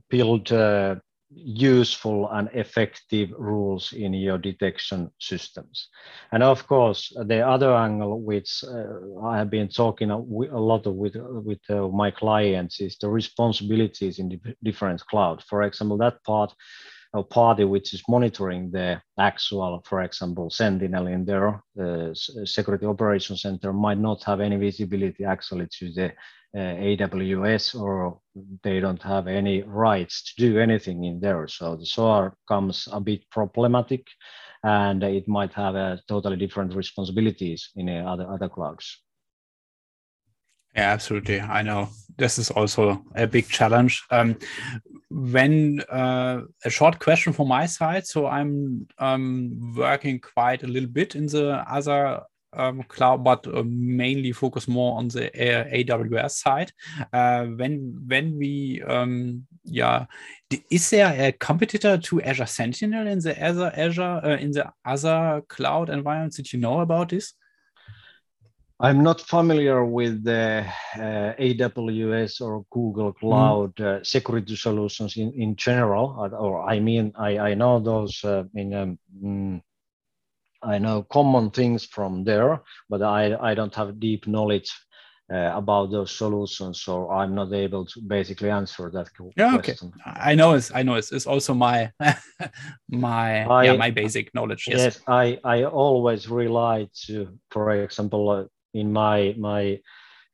build 0.10 0.52
uh, 0.52 0.96
useful 1.32 2.30
and 2.32 2.50
effective 2.54 3.32
rules 3.38 3.94
in 3.94 4.14
your 4.14 4.38
detection 4.38 5.10
systems. 5.20 5.90
And 6.32 6.44
of 6.44 6.68
course, 6.68 7.12
the 7.16 7.42
other 7.48 7.74
angle, 7.74 8.22
which 8.22 8.64
uh, 8.64 9.26
I 9.26 9.38
have 9.38 9.50
been 9.50 9.68
talking 9.68 10.12
a, 10.12 10.18
lot 10.18 10.86
of 10.86 10.96
with, 10.96 11.16
with 11.16 11.60
uh, 11.70 11.88
my 11.88 12.12
clients, 12.12 12.80
is 12.80 12.98
the 12.98 13.10
responsibilities 13.10 14.20
in 14.20 14.30
the 14.30 14.40
different 14.64 15.02
clouds. 15.08 15.44
For 15.50 15.64
example, 15.64 15.98
that 15.98 16.24
part 16.24 16.54
a 17.16 17.24
party 17.24 17.64
which 17.64 17.94
is 17.94 18.04
monitoring 18.10 18.70
the 18.72 19.02
actual, 19.18 19.82
for 19.86 20.02
example, 20.02 20.50
Sentinel 20.50 21.08
in 21.08 21.24
their 21.26 21.64
uh, 21.80 22.14
security 22.14 22.86
operations 22.86 23.42
center 23.42 23.72
might 23.72 23.98
not 23.98 24.24
have 24.24 24.42
any 24.42 24.58
visibility 24.58 25.24
actually 25.24 25.68
to 25.80 25.92
the 25.94 26.08
uh, 26.56 26.76
AWS 26.90 27.80
or 27.80 28.20
they 28.64 28.80
don't 28.80 29.02
have 29.02 29.28
any 29.28 29.62
rights 29.64 30.24
to 30.24 30.34
do 30.38 30.60
anything 30.60 31.04
in 31.06 31.20
there. 31.20 31.48
So 31.48 31.76
the 31.76 31.86
SOAR 31.86 32.36
comes 32.48 32.88
a 32.92 33.00
bit 33.00 33.30
problematic 33.30 34.08
and 34.64 35.04
it 35.04 35.28
might 35.28 35.54
have 35.54 35.76
a 35.76 36.00
totally 36.08 36.38
different 36.38 36.74
responsibilities 36.76 37.70
in 37.76 37.90
uh, 37.90 38.04
other, 38.06 38.30
other 38.30 38.50
clouds. 38.50 39.05
Yeah, 40.76 40.92
absolutely. 40.92 41.40
I 41.40 41.62
know 41.62 41.90
this 42.18 42.38
is 42.38 42.52
also 42.52 43.02
a 43.16 43.28
big 43.28 43.48
challenge. 43.48 44.04
Um, 44.12 44.38
when 45.10 45.82
uh, 45.90 46.42
a 46.66 46.70
short 46.70 47.00
question 47.00 47.32
from 47.32 47.48
my 47.48 47.66
side, 47.66 48.06
so 48.06 48.28
I'm 48.28 48.88
um, 49.00 49.74
working 49.78 50.20
quite 50.20 50.64
a 50.64 50.68
little 50.68 50.90
bit 50.90 51.16
in 51.16 51.28
the 51.28 51.64
other 51.70 52.22
um, 52.52 52.84
cloud, 52.84 53.24
but 53.24 53.48
uh, 53.48 53.64
mainly 53.66 54.32
focus 54.32 54.68
more 54.68 54.98
on 54.98 55.08
the 55.10 55.30
AWS 55.36 56.32
side. 56.32 56.72
Uh, 57.14 57.46
when 57.46 58.04
when 58.08 58.38
we 58.38 58.82
um, 58.88 59.46
yeah, 59.64 60.06
is 60.70 60.90
there 60.90 61.28
a 61.28 61.32
competitor 61.32 61.98
to 61.98 62.22
Azure 62.22 62.46
Sentinel 62.46 63.08
in 63.08 63.20
the 63.20 63.42
other 63.46 63.72
Azure 63.76 64.22
uh, 64.24 64.38
in 64.38 64.52
the 64.52 64.72
other 64.86 65.42
cloud 65.48 65.90
environments? 65.90 66.38
Did 66.38 66.52
you 66.52 66.60
know 66.60 66.82
about 66.82 67.10
this? 67.10 67.34
I'm 68.80 69.04
not 69.04 69.22
familiar 69.22 69.86
with 69.86 70.24
the 70.26 70.66
uh, 70.96 71.34
AWS 71.40 72.42
or 72.42 72.66
Google 72.72 73.14
mm. 73.14 73.20
Cloud 73.20 73.76
mm. 73.76 73.86
uh, 73.86 74.04
security 74.04 74.56
solutions 74.56 75.16
in, 75.16 75.32
in 75.34 75.56
general, 75.56 76.30
or 76.38 76.62
I 76.70 76.80
mean, 76.80 77.14
I, 77.16 77.38
I 77.40 77.54
know 77.54 77.80
those 77.80 78.24
uh, 78.24 78.44
in 78.54 78.74
um, 78.74 79.00
mm, 79.24 79.62
I 80.62 80.78
know 80.78 81.04
common 81.04 81.52
things 81.52 81.86
from 81.86 82.24
there, 82.24 82.62
but 82.90 83.02
I, 83.02 83.36
I 83.36 83.54
don't 83.54 83.74
have 83.76 84.00
deep 84.00 84.28
knowledge 84.28 84.74
uh, 85.32 85.52
about 85.56 85.92
those 85.92 86.12
solutions, 86.12 86.82
so 86.82 87.10
I'm 87.10 87.34
not 87.34 87.54
able 87.54 87.86
to 87.86 88.02
basically 88.02 88.50
answer 88.50 88.92
that 88.92 89.10
yeah, 89.38 89.58
question. 89.58 89.94
Okay. 90.08 90.20
I 90.20 90.36
know 90.36 90.54
it's 90.54 90.72
I 90.74 90.84
know 90.84 90.96
it's, 90.96 91.12
it's 91.12 91.26
also 91.26 91.54
my 91.54 91.92
my 92.90 93.46
I, 93.46 93.64
yeah 93.64 93.76
my 93.76 93.90
basic 93.90 94.34
knowledge. 94.36 94.66
Yes. 94.68 94.80
yes, 94.80 95.00
I 95.08 95.40
I 95.44 95.64
always 95.64 96.30
rely 96.30 96.90
to, 97.06 97.40
for 97.50 97.72
example, 97.72 98.30
uh, 98.30 98.44
in 98.76 98.92
my 98.92 99.36
my 99.38 99.80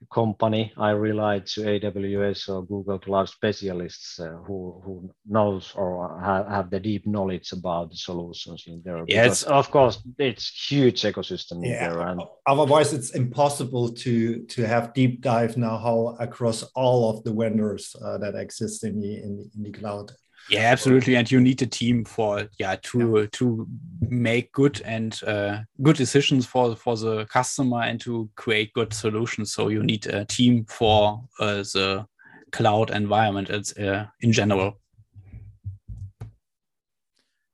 company, 0.09 0.73
I 0.77 0.91
rely 0.91 1.39
to 1.39 1.61
AWS 1.61 2.49
or 2.49 2.65
Google 2.65 2.99
Cloud 2.99 3.29
specialists 3.29 4.19
uh, 4.19 4.37
who 4.45 4.81
who 4.83 5.11
knows 5.27 5.73
or 5.75 6.19
have, 6.19 6.47
have 6.47 6.69
the 6.69 6.79
deep 6.79 7.05
knowledge 7.05 7.51
about 7.51 7.91
the 7.91 7.97
solutions 7.97 8.63
in 8.67 8.81
there. 8.83 9.03
Yeah, 9.07 9.23
because 9.23 9.43
of 9.43 9.69
course 9.69 10.01
it's 10.17 10.71
huge 10.71 11.01
ecosystem 11.01 11.63
yeah, 11.63 11.89
there. 11.89 12.01
And 12.01 12.21
otherwise, 12.47 12.93
it's 12.93 13.11
impossible 13.11 13.93
to 14.03 14.43
to 14.45 14.67
have 14.67 14.93
deep 14.93 15.21
dive 15.21 15.57
now 15.57 15.77
how 15.77 16.17
across 16.19 16.63
all 16.75 17.09
of 17.11 17.23
the 17.23 17.33
vendors 17.33 17.95
uh, 18.03 18.17
that 18.17 18.35
exist 18.35 18.83
in 18.83 18.99
the 18.99 19.13
in 19.17 19.37
the, 19.37 19.49
in 19.55 19.63
the 19.71 19.71
cloud 19.71 20.11
yeah 20.51 20.71
absolutely. 20.71 21.15
And 21.15 21.31
you 21.31 21.39
need 21.39 21.61
a 21.61 21.65
team 21.65 22.03
for 22.05 22.47
yeah 22.59 22.75
to 22.83 23.19
yeah. 23.21 23.25
to 23.31 23.67
make 24.01 24.51
good 24.51 24.81
and 24.83 25.19
uh, 25.23 25.59
good 25.81 25.95
decisions 25.95 26.45
for 26.45 26.75
for 26.75 26.97
the 26.97 27.25
customer 27.25 27.81
and 27.81 27.99
to 28.01 28.29
create 28.35 28.73
good 28.73 28.93
solutions. 28.93 29.53
So 29.53 29.69
you 29.69 29.81
need 29.81 30.05
a 30.07 30.25
team 30.25 30.65
for 30.65 31.23
uh, 31.39 31.63
the 31.73 32.05
cloud 32.51 32.91
environment 32.91 33.49
it's 33.49 33.75
uh, 33.77 34.05
in 34.19 34.31
general. 34.31 34.77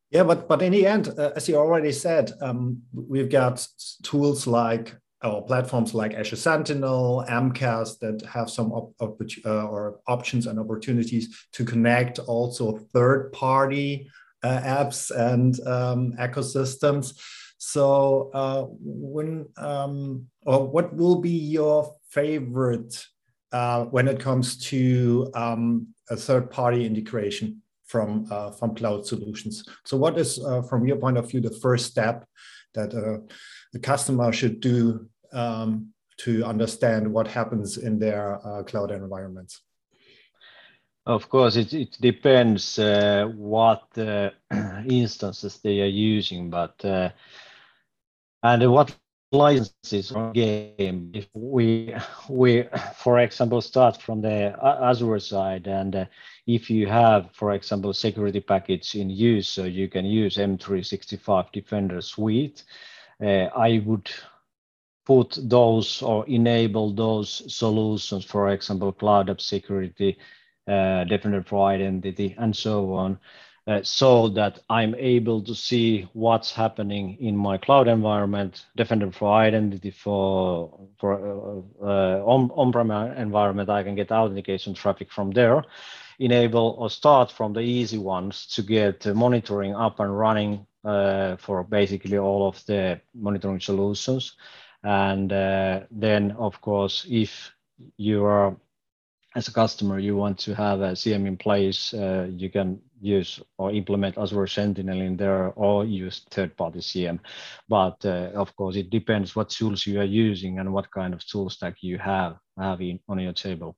Yeah 0.09 0.23
but 0.23 0.47
but 0.47 0.61
in 0.61 0.71
the 0.71 0.87
end 0.87 1.09
uh, 1.19 1.31
as 1.35 1.47
you 1.47 1.57
already 1.57 1.91
said 1.91 2.31
um, 2.41 2.81
we've 2.93 3.29
got 3.29 3.67
tools 4.03 4.47
like 4.47 4.95
or 5.23 5.45
platforms 5.45 5.93
like 5.93 6.13
Azure 6.13 6.35
Sentinel, 6.35 7.25
MCAS 7.27 7.99
that 7.99 8.21
have 8.27 8.49
some 8.49 8.71
op, 8.71 8.93
op 8.99 9.19
uh, 9.45 9.65
or 9.67 9.99
options 10.07 10.45
and 10.45 10.59
opportunities 10.59 11.47
to 11.53 11.65
connect 11.65 12.19
also 12.19 12.77
third-party 12.93 14.07
uh, 14.43 14.59
apps 14.59 15.09
and 15.11 15.59
um, 15.67 16.13
ecosystems. 16.19 17.19
So, 17.57 18.29
uh, 18.33 18.65
when 18.79 19.47
um, 19.57 20.27
or 20.45 20.67
what 20.67 20.93
will 20.93 21.19
be 21.19 21.31
your 21.31 21.95
favorite 22.09 23.03
uh, 23.51 23.85
when 23.85 24.07
it 24.07 24.19
comes 24.19 24.57
to 24.69 25.31
um, 25.33 25.87
a 26.09 26.15
third-party 26.15 26.85
integration 26.85 27.63
from 27.85 28.27
uh, 28.29 28.51
from 28.51 28.75
cloud 28.75 29.07
solutions? 29.07 29.63
So, 29.85 29.97
what 29.97 30.19
is, 30.19 30.39
uh, 30.39 30.61
from 30.61 30.85
your 30.85 30.97
point 30.97 31.17
of 31.17 31.27
view, 31.31 31.41
the 31.41 31.49
first 31.49 31.87
step 31.87 32.27
that 32.75 32.93
the 33.73 33.79
customer 33.79 34.31
should 34.31 34.59
do 34.59 35.07
um, 35.33 35.93
to 36.17 36.43
understand 36.43 37.11
what 37.11 37.27
happens 37.27 37.77
in 37.77 37.99
their 37.99 38.39
uh, 38.45 38.63
cloud 38.63 38.91
environments? 38.91 39.61
Of 41.05 41.29
course, 41.29 41.55
it, 41.55 41.73
it 41.73 41.97
depends 42.01 42.77
uh, 42.79 43.31
what 43.35 43.83
uh, 43.97 44.31
instances 44.89 45.59
they 45.63 45.81
are 45.81 45.85
using, 45.85 46.49
but 46.49 46.83
uh, 46.83 47.09
and 48.43 48.71
what 48.71 48.93
licenses 49.31 50.11
on 50.11 50.33
game. 50.33 51.11
If 51.13 51.27
we 51.33 51.95
we 52.29 52.65
for 52.95 53.19
example 53.19 53.61
start 53.61 54.01
from 54.01 54.21
the 54.21 54.55
Azure 54.61 55.19
side, 55.19 55.67
and 55.67 55.95
uh, 55.95 56.05
if 56.45 56.69
you 56.69 56.87
have, 56.87 57.29
for 57.33 57.53
example, 57.53 57.93
security 57.93 58.39
package 58.39 58.95
in 58.95 59.09
use, 59.09 59.47
so 59.47 59.63
you 59.63 59.87
can 59.87 60.05
use 60.05 60.37
M365 60.37 61.51
Defender 61.51 62.01
Suite. 62.01 62.63
Uh, 63.21 63.49
I 63.55 63.81
would 63.85 64.09
put 65.07 65.37
those 65.41 66.01
or 66.01 66.27
enable 66.27 66.93
those 66.93 67.41
solutions, 67.53 68.25
for 68.25 68.49
example, 68.49 68.91
cloud 68.91 69.29
app 69.29 69.39
security, 69.39 70.17
uh, 70.67 71.05
Defender 71.05 71.43
for 71.43 71.69
identity, 71.69 72.35
and 72.37 72.53
so 72.53 72.93
on, 72.93 73.17
uh, 73.67 73.79
so 73.83 74.27
that 74.27 74.59
I'm 74.69 74.93
able 74.95 75.41
to 75.43 75.55
see 75.55 76.09
what's 76.11 76.51
happening 76.51 77.17
in 77.21 77.37
my 77.37 77.57
cloud 77.57 77.87
environment, 77.87 78.65
Defender 78.75 79.11
for 79.11 79.31
identity 79.31 79.91
for 79.91 80.89
for 80.99 81.13
uh, 81.13 81.85
uh 81.85 82.23
on 82.25 82.51
on-prem 82.53 82.91
environment. 82.91 83.69
I 83.69 83.83
can 83.83 83.95
get 83.95 84.11
authentication 84.11 84.73
traffic 84.73 85.11
from 85.11 85.31
there. 85.31 85.63
Enable 86.19 86.75
or 86.79 86.89
start 86.89 87.31
from 87.31 87.53
the 87.53 87.61
easy 87.61 87.97
ones 87.97 88.45
to 88.47 88.61
get 88.61 89.05
monitoring 89.05 89.73
up 89.75 89.99
and 89.99 90.17
running 90.17 90.65
for 91.37 91.63
basically 91.63 92.17
all 92.17 92.47
of 92.47 92.65
the 92.65 92.99
monitoring 93.13 93.59
solutions. 93.59 94.37
And 94.83 95.31
uh, 95.33 95.81
then, 95.91 96.31
of 96.37 96.61
course, 96.61 97.05
if 97.09 97.51
you 97.97 98.25
are 98.25 98.55
as 99.35 99.47
a 99.47 99.53
customer, 99.53 99.99
you 99.99 100.15
want 100.15 100.39
to 100.39 100.55
have 100.55 100.81
a 100.81 100.95
SIEM 100.95 101.27
in 101.27 101.37
place, 101.37 101.93
uh, 101.93 102.27
you 102.31 102.49
can 102.49 102.79
use 103.01 103.39
or 103.57 103.71
implement 103.71 104.17
Azure 104.17 104.47
Sentinel 104.47 105.01
in 105.01 105.17
there 105.17 105.49
or 105.55 105.85
use 105.85 106.25
third-party 106.31 106.81
SIEM. 106.81 107.19
But 107.69 108.03
uh, 108.05 108.31
of 108.33 108.55
course, 108.55 108.75
it 108.75 108.89
depends 108.89 109.35
what 109.35 109.49
tools 109.49 109.85
you 109.85 109.99
are 109.99 110.03
using 110.29 110.59
and 110.59 110.73
what 110.73 110.89
kind 110.89 111.13
of 111.13 111.25
tool 111.25 111.49
stack 111.49 111.75
you 111.81 111.99
have, 111.99 112.37
have 112.57 112.81
in, 112.81 112.99
on 113.07 113.19
your 113.19 113.33
table. 113.33 113.75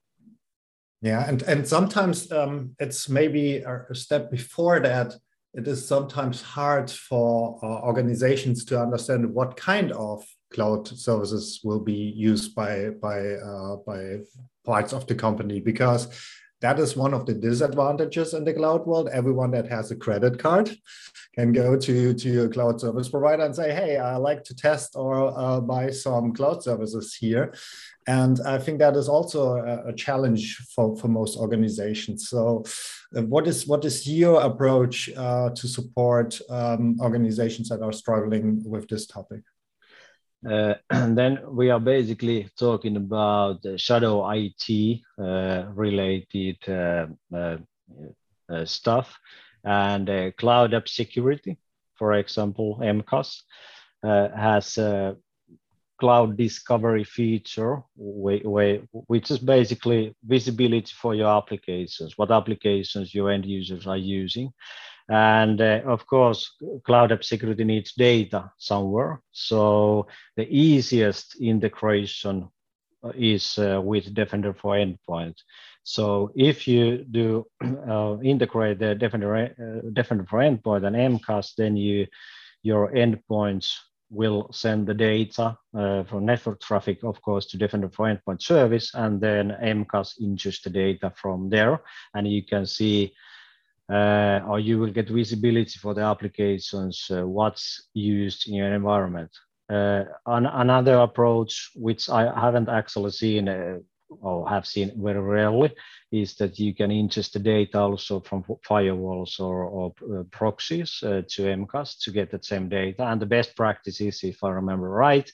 Yeah, 1.01 1.27
and, 1.27 1.41
and 1.43 1.67
sometimes 1.67 2.31
um, 2.31 2.75
it's 2.79 3.09
maybe 3.09 3.57
a 3.57 3.95
step 3.95 4.29
before 4.31 4.79
that 4.81 5.15
it 5.53 5.67
is 5.67 5.87
sometimes 5.87 6.41
hard 6.41 6.89
for 6.91 7.59
uh, 7.63 7.81
organizations 7.81 8.65
to 8.65 8.79
understand 8.79 9.33
what 9.33 9.57
kind 9.57 9.91
of 9.93 10.23
cloud 10.51 10.87
services 10.87 11.61
will 11.63 11.79
be 11.79 12.13
used 12.15 12.55
by 12.55 12.89
by 13.01 13.19
uh, 13.33 13.75
by 13.85 14.17
parts 14.65 14.93
of 14.93 15.05
the 15.07 15.15
company 15.15 15.59
because 15.59 16.07
that 16.61 16.79
is 16.79 16.95
one 16.95 17.13
of 17.13 17.25
the 17.25 17.33
disadvantages 17.33 18.33
in 18.33 18.43
the 18.43 18.53
cloud 18.53 18.85
world. 18.85 19.09
Everyone 19.11 19.51
that 19.51 19.67
has 19.69 19.91
a 19.91 19.95
credit 19.95 20.39
card 20.39 20.69
can 21.33 21.53
go 21.53 21.77
to, 21.77 22.13
to 22.13 22.43
a 22.43 22.49
cloud 22.49 22.81
service 22.81 23.09
provider 23.09 23.43
and 23.45 23.55
say, 23.55 23.73
hey, 23.73 23.97
I 23.97 24.17
like 24.17 24.43
to 24.45 24.55
test 24.55 24.95
or 24.95 25.33
uh, 25.37 25.61
buy 25.61 25.89
some 25.89 26.33
cloud 26.33 26.63
services 26.63 27.15
here. 27.15 27.53
And 28.07 28.41
I 28.45 28.57
think 28.57 28.79
that 28.79 28.95
is 28.95 29.07
also 29.07 29.55
a, 29.55 29.89
a 29.89 29.93
challenge 29.93 30.57
for, 30.75 30.97
for 30.97 31.07
most 31.07 31.37
organizations. 31.37 32.29
So 32.29 32.63
uh, 33.15 33.21
what 33.23 33.47
is 33.47 33.67
what 33.67 33.85
is 33.85 34.07
your 34.07 34.41
approach 34.41 35.09
uh, 35.15 35.51
to 35.51 35.67
support 35.67 36.39
um, 36.49 36.97
organizations 36.99 37.69
that 37.69 37.81
are 37.81 37.93
struggling 37.93 38.61
with 38.65 38.87
this 38.87 39.05
topic? 39.05 39.41
Uh, 40.47 40.75
and 40.89 41.17
then 41.17 41.39
we 41.49 41.69
are 41.69 41.79
basically 41.79 42.49
talking 42.57 42.95
about 42.95 43.59
shadow 43.77 44.29
IT 44.31 45.01
uh, 45.21 45.65
related 45.73 46.57
uh, 46.67 47.07
uh, 47.35 47.57
uh 48.51 48.65
stuff 48.65 49.17
and 49.63 50.35
cloud 50.37 50.73
app 50.73 50.87
security. 50.87 51.57
For 51.95 52.13
example, 52.13 52.79
MCAS 52.81 53.41
has 54.03 54.77
a 54.77 55.17
cloud 55.99 56.37
discovery 56.37 57.03
feature, 57.03 57.83
which 57.97 59.29
is 59.31 59.37
basically 59.37 60.15
visibility 60.23 60.93
for 60.95 61.13
your 61.13 61.27
applications, 61.27 62.17
what 62.17 62.31
applications 62.31 63.13
your 63.13 63.29
end 63.29 63.45
users 63.45 63.85
are 63.85 63.97
using. 63.97 64.49
And 65.09 65.59
uh, 65.59 65.81
of 65.85 66.05
course, 66.05 66.51
cloud 66.85 67.11
app 67.11 67.23
security 67.23 67.63
needs 67.63 67.93
data 67.93 68.51
somewhere. 68.57 69.21
So 69.31 70.07
the 70.37 70.47
easiest 70.47 71.41
integration 71.41 72.49
is 73.15 73.57
uh, 73.57 73.81
with 73.83 74.13
Defender 74.13 74.53
for 74.53 74.75
Endpoint. 74.75 75.35
So 75.83 76.31
if 76.35 76.67
you 76.67 77.05
do 77.09 77.47
uh, 77.89 78.17
integrate 78.23 78.79
the 78.79 78.93
Defender, 78.93 79.35
uh, 79.35 79.89
Defender 79.93 80.25
for 80.29 80.39
Endpoint 80.39 80.85
and 80.85 81.19
MCAS, 81.19 81.55
then 81.57 81.75
you 81.75 82.07
your 82.61 82.91
endpoints 82.91 83.73
will 84.09 84.49
send 84.51 84.85
the 84.85 84.93
data 84.93 85.57
uh, 85.77 86.03
from 86.03 86.25
network 86.25 86.59
traffic, 86.59 87.03
of 87.03 87.21
course, 87.21 87.45
to 87.45 87.57
Defender 87.57 87.89
for 87.89 88.07
Endpoint 88.07 88.41
service, 88.41 88.93
and 88.93 89.21
then 89.21 89.55
MCAS 89.61 90.19
ingests 90.21 90.63
the 90.63 90.69
data 90.69 91.13
from 91.15 91.49
there, 91.49 91.81
and 92.13 92.27
you 92.27 92.43
can 92.43 92.65
see 92.65 93.13
uh, 93.91 94.41
or 94.47 94.59
you 94.59 94.79
will 94.79 94.91
get 94.91 95.09
visibility 95.09 95.79
for 95.79 95.93
the 95.93 96.01
applications, 96.01 97.07
uh, 97.11 97.25
what's 97.27 97.89
used 97.93 98.47
in 98.47 98.55
your 98.55 98.73
environment. 98.73 99.31
Uh, 99.71 100.03
an, 100.25 100.45
another 100.45 100.97
approach, 100.99 101.71
which 101.75 102.09
I 102.09 102.23
haven't 102.39 102.69
actually 102.69 103.11
seen 103.11 103.47
uh, 103.47 103.77
or 104.21 104.49
have 104.49 104.65
seen 104.65 104.91
very 105.01 105.19
rarely 105.19 105.71
is 106.11 106.35
that 106.35 106.57
you 106.57 106.73
can 106.73 106.89
ingest 106.89 107.33
the 107.33 107.39
data 107.39 107.79
also 107.79 108.19
from 108.19 108.43
firewalls 108.67 109.39
or, 109.39 109.63
or 109.65 109.93
uh, 110.11 110.23
proxies 110.31 110.99
uh, 111.03 111.21
to 111.29 111.43
MCAS 111.43 111.99
to 111.99 112.11
get 112.11 112.31
the 112.31 112.39
same 112.41 112.69
data. 112.69 113.03
And 113.03 113.21
the 113.21 113.27
best 113.27 113.55
practice 113.55 114.01
is, 114.01 114.23
if 114.23 114.43
I 114.43 114.49
remember 114.49 114.89
right, 114.89 115.29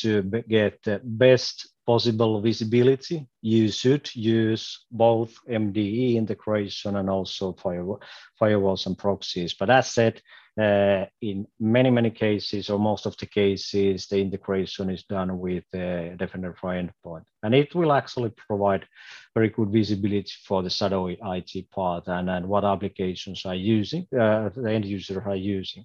to 0.00 0.22
get 0.48 0.82
the 0.82 1.00
best 1.04 1.73
possible 1.86 2.40
visibility, 2.40 3.26
you 3.42 3.68
should 3.68 4.08
use 4.14 4.86
both 4.90 5.38
MDE 5.48 6.16
integration 6.16 6.96
and 6.96 7.10
also 7.10 7.52
firewalls 7.52 8.86
and 8.86 8.96
proxies. 8.96 9.54
But 9.54 9.70
as 9.70 9.90
said, 9.90 10.20
uh, 10.60 11.06
in 11.20 11.46
many, 11.58 11.90
many 11.90 12.10
cases, 12.10 12.70
or 12.70 12.78
most 12.78 13.06
of 13.06 13.16
the 13.16 13.26
cases, 13.26 14.06
the 14.06 14.20
integration 14.20 14.88
is 14.88 15.02
done 15.02 15.38
with 15.38 15.64
the 15.72 16.14
Defender 16.16 16.54
for 16.54 16.70
Endpoint. 16.70 17.24
And 17.42 17.54
it 17.54 17.74
will 17.74 17.92
actually 17.92 18.30
provide 18.30 18.86
very 19.34 19.48
good 19.48 19.70
visibility 19.70 20.32
for 20.46 20.62
the 20.62 20.70
shadowy 20.70 21.18
IT 21.20 21.70
part 21.70 22.06
and, 22.06 22.30
and 22.30 22.48
what 22.48 22.64
applications 22.64 23.44
are 23.44 23.56
using, 23.56 24.06
uh, 24.12 24.50
the 24.54 24.70
end 24.70 24.84
user 24.84 25.22
are 25.26 25.34
using. 25.34 25.84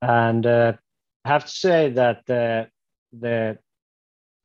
And 0.00 0.46
uh, 0.46 0.72
I 1.24 1.28
have 1.28 1.44
to 1.44 1.50
say 1.50 1.90
that 1.90 2.30
uh, 2.30 2.68
the 3.12 3.58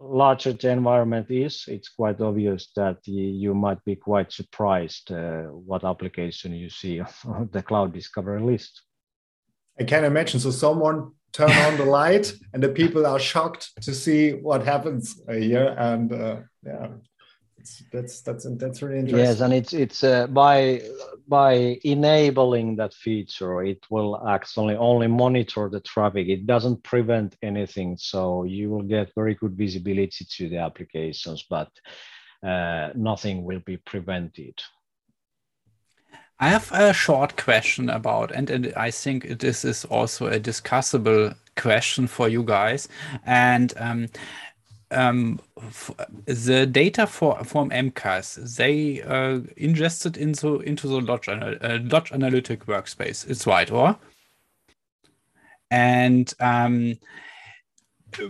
larger 0.01 0.53
the 0.53 0.69
environment 0.69 1.27
is, 1.29 1.65
it's 1.67 1.89
quite 1.89 2.19
obvious 2.21 2.71
that 2.75 2.97
you 3.05 3.53
might 3.53 3.83
be 3.85 3.95
quite 3.95 4.31
surprised 4.31 5.11
uh, 5.11 5.43
what 5.43 5.83
application 5.83 6.53
you 6.53 6.69
see 6.69 7.01
on 7.25 7.49
the 7.51 7.61
cloud 7.61 7.93
discovery 7.93 8.41
list. 8.41 8.81
I 9.79 9.83
can 9.83 10.03
imagine. 10.03 10.39
So 10.39 10.51
someone 10.51 11.11
turn 11.31 11.51
on 11.51 11.77
the 11.77 11.85
light, 11.85 12.33
and 12.53 12.61
the 12.61 12.69
people 12.69 13.05
are 13.05 13.19
shocked 13.19 13.71
to 13.81 13.93
see 13.93 14.31
what 14.31 14.65
happens 14.65 15.19
here. 15.29 15.75
And 15.77 16.11
uh, 16.11 16.37
yeah, 16.63 16.87
that's 17.91 18.21
that's 18.21 18.45
that's 18.57 18.81
really 18.81 18.99
interesting. 18.99 19.25
Yes, 19.25 19.41
and 19.41 19.53
it's 19.53 19.73
it's 19.73 20.03
uh, 20.03 20.27
by 20.27 20.81
by 21.27 21.79
enabling 21.83 22.75
that 22.77 22.93
feature, 22.93 23.63
it 23.63 23.83
will 23.89 24.27
actually 24.27 24.75
only 24.75 25.07
monitor 25.07 25.69
the 25.69 25.79
traffic. 25.81 26.27
It 26.27 26.45
doesn't 26.45 26.83
prevent 26.83 27.35
anything, 27.41 27.97
so 27.97 28.43
you 28.43 28.69
will 28.69 28.83
get 28.83 29.15
very 29.15 29.35
good 29.35 29.53
visibility 29.53 30.25
to 30.25 30.49
the 30.49 30.57
applications, 30.57 31.45
but 31.49 31.69
uh, 32.45 32.89
nothing 32.95 33.43
will 33.43 33.61
be 33.65 33.77
prevented. 33.77 34.61
I 36.39 36.49
have 36.49 36.71
a 36.71 36.91
short 36.91 37.37
question 37.37 37.87
about, 37.87 38.31
and, 38.31 38.49
and 38.49 38.73
I 38.75 38.89
think 38.89 39.39
this 39.39 39.63
is 39.63 39.85
also 39.85 40.25
a 40.25 40.39
discussable 40.39 41.35
question 41.55 42.07
for 42.07 42.27
you 42.27 42.41
guys. 42.41 42.87
And 43.27 43.71
um, 43.77 44.07
um, 44.91 45.39
the 46.25 46.65
data 46.65 47.07
for 47.07 47.43
from 47.43 47.69
MCAS 47.69 48.55
they 48.57 49.01
uh, 49.01 49.39
ingested 49.57 50.17
into 50.17 50.59
into 50.61 50.87
the 50.87 51.01
Log, 51.01 51.27
uh, 51.27 51.79
Log 51.83 52.11
Analytic 52.11 52.65
workspace. 52.65 53.29
It's 53.29 53.47
right, 53.47 53.71
or? 53.71 53.97
And 55.69 56.33
um, 56.39 56.97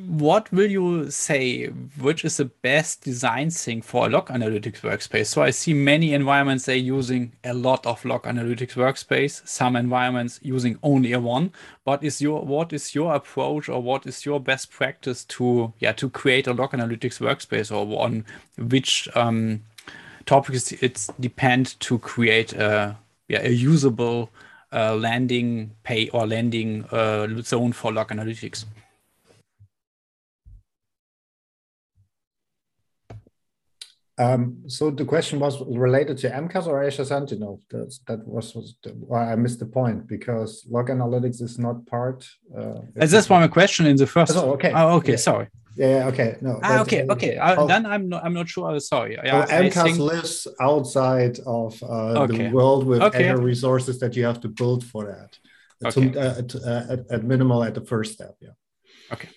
what 0.07 0.51
will 0.51 0.69
you 0.69 1.09
say 1.09 1.67
which 1.99 2.23
is 2.25 2.37
the 2.37 2.45
best 2.45 3.01
design 3.01 3.49
thing 3.49 3.81
for 3.81 4.05
a 4.05 4.09
log 4.09 4.27
analytics 4.27 4.81
workspace? 4.81 5.27
So 5.27 5.41
i 5.41 5.49
see 5.49 5.73
many 5.73 6.13
environments 6.13 6.65
they 6.65 6.77
using 6.77 7.33
a 7.43 7.53
lot 7.53 7.85
of 7.85 8.03
log 8.05 8.23
analytics 8.23 8.73
workspace 8.73 9.47
some 9.47 9.75
environments 9.75 10.39
using 10.43 10.77
only 10.83 11.13
a 11.13 11.19
one. 11.19 11.51
But 11.85 12.03
is 12.03 12.21
your 12.21 12.43
what 12.43 12.73
is 12.73 12.93
your 12.93 13.13
approach 13.15 13.69
or 13.69 13.81
what 13.81 14.05
is 14.05 14.25
your 14.25 14.39
best 14.39 14.71
practice 14.71 15.23
to 15.25 15.73
yeah 15.79 15.93
to 15.93 16.09
create 16.09 16.47
a 16.47 16.53
log 16.53 16.71
analytics 16.71 17.19
workspace 17.19 17.71
or 17.71 18.03
on 18.03 18.25
which 18.57 19.07
um, 19.15 19.63
topics 20.25 20.71
it's 20.71 21.07
depend 21.19 21.79
to 21.81 21.97
create 21.99 22.53
a 22.53 22.97
yeah 23.27 23.41
a 23.41 23.49
usable 23.49 24.29
uh, 24.73 24.95
landing 24.95 25.71
pay 25.83 26.07
or 26.09 26.27
landing 26.27 26.85
uh, 26.91 27.27
zone 27.41 27.73
for 27.73 27.91
log 27.91 28.09
analytics 28.09 28.65
Um, 34.21 34.41
so 34.67 34.83
the 34.91 35.05
question 35.13 35.39
was 35.39 35.53
related 35.85 36.15
to 36.19 36.29
MCAS 36.29 36.67
or 36.67 36.83
Azure 36.83 37.05
Sentinel. 37.05 37.61
That's, 37.71 37.97
that 38.07 38.21
was, 38.35 38.53
was 38.55 38.67
the, 38.83 38.93
well, 39.09 39.23
I 39.33 39.35
missed 39.35 39.59
the 39.59 39.65
point 39.79 39.99
because 40.15 40.51
log 40.69 40.87
analytics 40.89 41.41
is 41.41 41.57
not 41.57 41.77
part. 41.95 42.19
Uh, 42.57 42.81
is 43.05 43.11
this 43.11 43.27
one 43.29 43.43
a 43.43 43.49
question 43.49 43.83
in 43.91 43.95
the 43.95 44.05
first? 44.05 44.33
Oh, 44.35 44.53
okay. 44.55 44.71
Oh, 44.75 44.97
okay. 44.97 45.13
Yeah. 45.13 45.29
Sorry. 45.29 45.47
Yeah. 45.75 46.09
Okay. 46.11 46.29
No. 46.41 46.59
Ah, 46.61 46.81
okay. 46.81 47.01
Okay. 47.15 47.37
Uh, 47.37 47.65
then 47.65 47.85
I'm 47.93 48.09
not. 48.09 48.25
I'm 48.25 48.35
not 48.39 48.47
sure. 48.49 48.77
Sorry. 48.79 49.13
Yeah, 49.23 49.45
so 49.45 49.53
MCAS 49.53 49.83
think... 49.83 49.97
lives 50.13 50.47
outside 50.59 51.39
of 51.61 51.81
uh, 51.81 52.23
okay. 52.23 52.37
the 52.37 52.49
world 52.49 52.85
with 52.85 53.01
okay. 53.01 53.29
Azure 53.29 53.41
resources 53.41 53.97
that 54.01 54.15
you 54.17 54.25
have 54.25 54.39
to 54.41 54.49
build 54.49 54.83
for 54.91 55.05
that. 55.13 55.31
Okay. 55.87 56.07
Uh, 56.15 56.39
at, 56.39 56.55
at, 56.55 56.99
at 57.15 57.23
minimal 57.23 57.63
at 57.63 57.73
the 57.73 57.85
first 57.93 58.13
step. 58.13 58.35
Yeah. 58.41 58.55
Okay. 59.13 59.29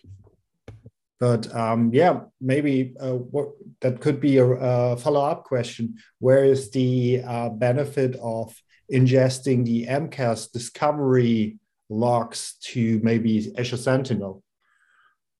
But 1.24 1.42
um, 1.56 1.90
yeah, 1.94 2.20
maybe 2.38 2.94
uh, 3.00 3.16
what, 3.34 3.48
that 3.80 4.02
could 4.02 4.20
be 4.20 4.36
a, 4.36 4.44
a 4.44 4.96
follow-up 4.98 5.44
question. 5.44 5.94
Where 6.18 6.44
is 6.44 6.70
the 6.70 7.22
uh, 7.26 7.48
benefit 7.48 8.14
of 8.16 8.54
ingesting 8.92 9.64
the 9.64 9.86
MCAS 9.86 10.52
discovery 10.52 11.58
logs 11.88 12.56
to 12.72 13.00
maybe 13.02 13.50
Azure 13.56 13.78
Sentinel 13.78 14.42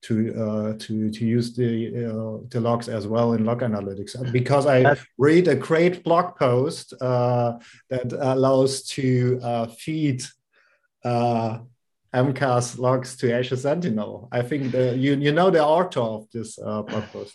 to 0.05 0.14
uh, 0.44 0.73
to 0.85 1.11
to 1.11 1.23
use 1.37 1.55
the 1.55 1.70
uh, 2.09 2.47
the 2.49 2.61
logs 2.61 2.88
as 2.88 3.07
well 3.07 3.35
in 3.35 3.44
log 3.44 3.61
analytics? 3.61 4.12
Because 4.33 4.66
I 4.66 4.97
read 5.18 5.49
a 5.49 5.55
great 5.68 6.03
blog 6.03 6.37
post 6.37 6.94
uh, 6.99 7.59
that 7.90 8.11
allows 8.33 8.85
to 8.97 9.38
uh, 9.42 9.66
feed 9.66 10.23
uh, 11.05 11.59
MCAS 12.14 12.79
logs 12.79 13.16
to 13.16 13.33
Azure 13.33 13.57
Sentinel. 13.57 14.29
I 14.31 14.42
think 14.42 14.72
the, 14.72 14.96
you 14.96 15.14
you 15.16 15.33
know 15.33 15.50
the 15.50 15.64
author 15.64 16.00
of 16.00 16.27
this 16.33 16.59
uh, 16.59 16.83
blog 16.83 17.05
post. 17.12 17.35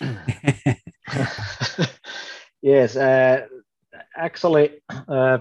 yes, 2.62 2.96
uh, 2.96 3.46
actually, 4.16 4.80
uh, 5.08 5.38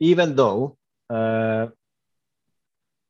even 0.00 0.34
though 0.34 0.76
uh, 1.10 1.66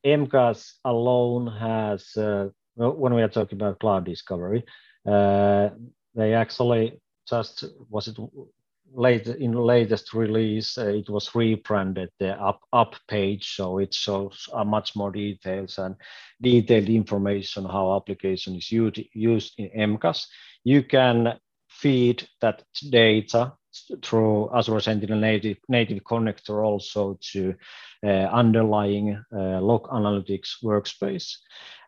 MCAS 0.04 0.74
alone 0.84 1.46
has, 1.46 2.16
uh, 2.16 2.48
when 2.74 3.14
we 3.14 3.22
are 3.22 3.28
talking 3.28 3.58
about 3.60 3.78
cloud 3.78 4.04
discovery, 4.04 4.64
uh, 5.06 5.70
they 6.14 6.34
actually 6.34 7.00
just 7.28 7.64
was 7.88 8.08
it 8.08 8.16
late 8.94 9.26
in 9.26 9.52
latest 9.52 10.14
release, 10.14 10.78
uh, 10.78 10.86
it 10.88 11.08
was 11.08 11.34
rebranded 11.34 12.10
the 12.18 12.40
up 12.40 12.60
up 12.72 12.94
page, 13.08 13.54
so 13.56 13.78
it 13.78 13.92
shows 13.92 14.48
uh, 14.52 14.64
much 14.64 14.96
more 14.96 15.10
details 15.10 15.78
and 15.78 15.96
detailed 16.40 16.88
information 16.88 17.64
how 17.64 17.96
application 17.96 18.56
is 18.56 18.70
used 18.70 19.00
used 19.12 19.54
in 19.58 19.70
MCAS. 19.98 20.26
You 20.64 20.82
can 20.82 21.38
feed 21.68 22.28
that 22.40 22.62
data 22.90 23.52
through 24.02 24.50
Azure 24.54 24.80
Sentinel 24.80 25.18
native, 25.18 25.58
native 25.68 26.02
connector 26.04 26.64
also 26.64 27.18
to 27.32 27.54
uh, 28.04 28.28
underlying 28.32 29.22
uh, 29.32 29.60
log 29.60 29.84
analytics 29.88 30.62
workspace. 30.62 31.36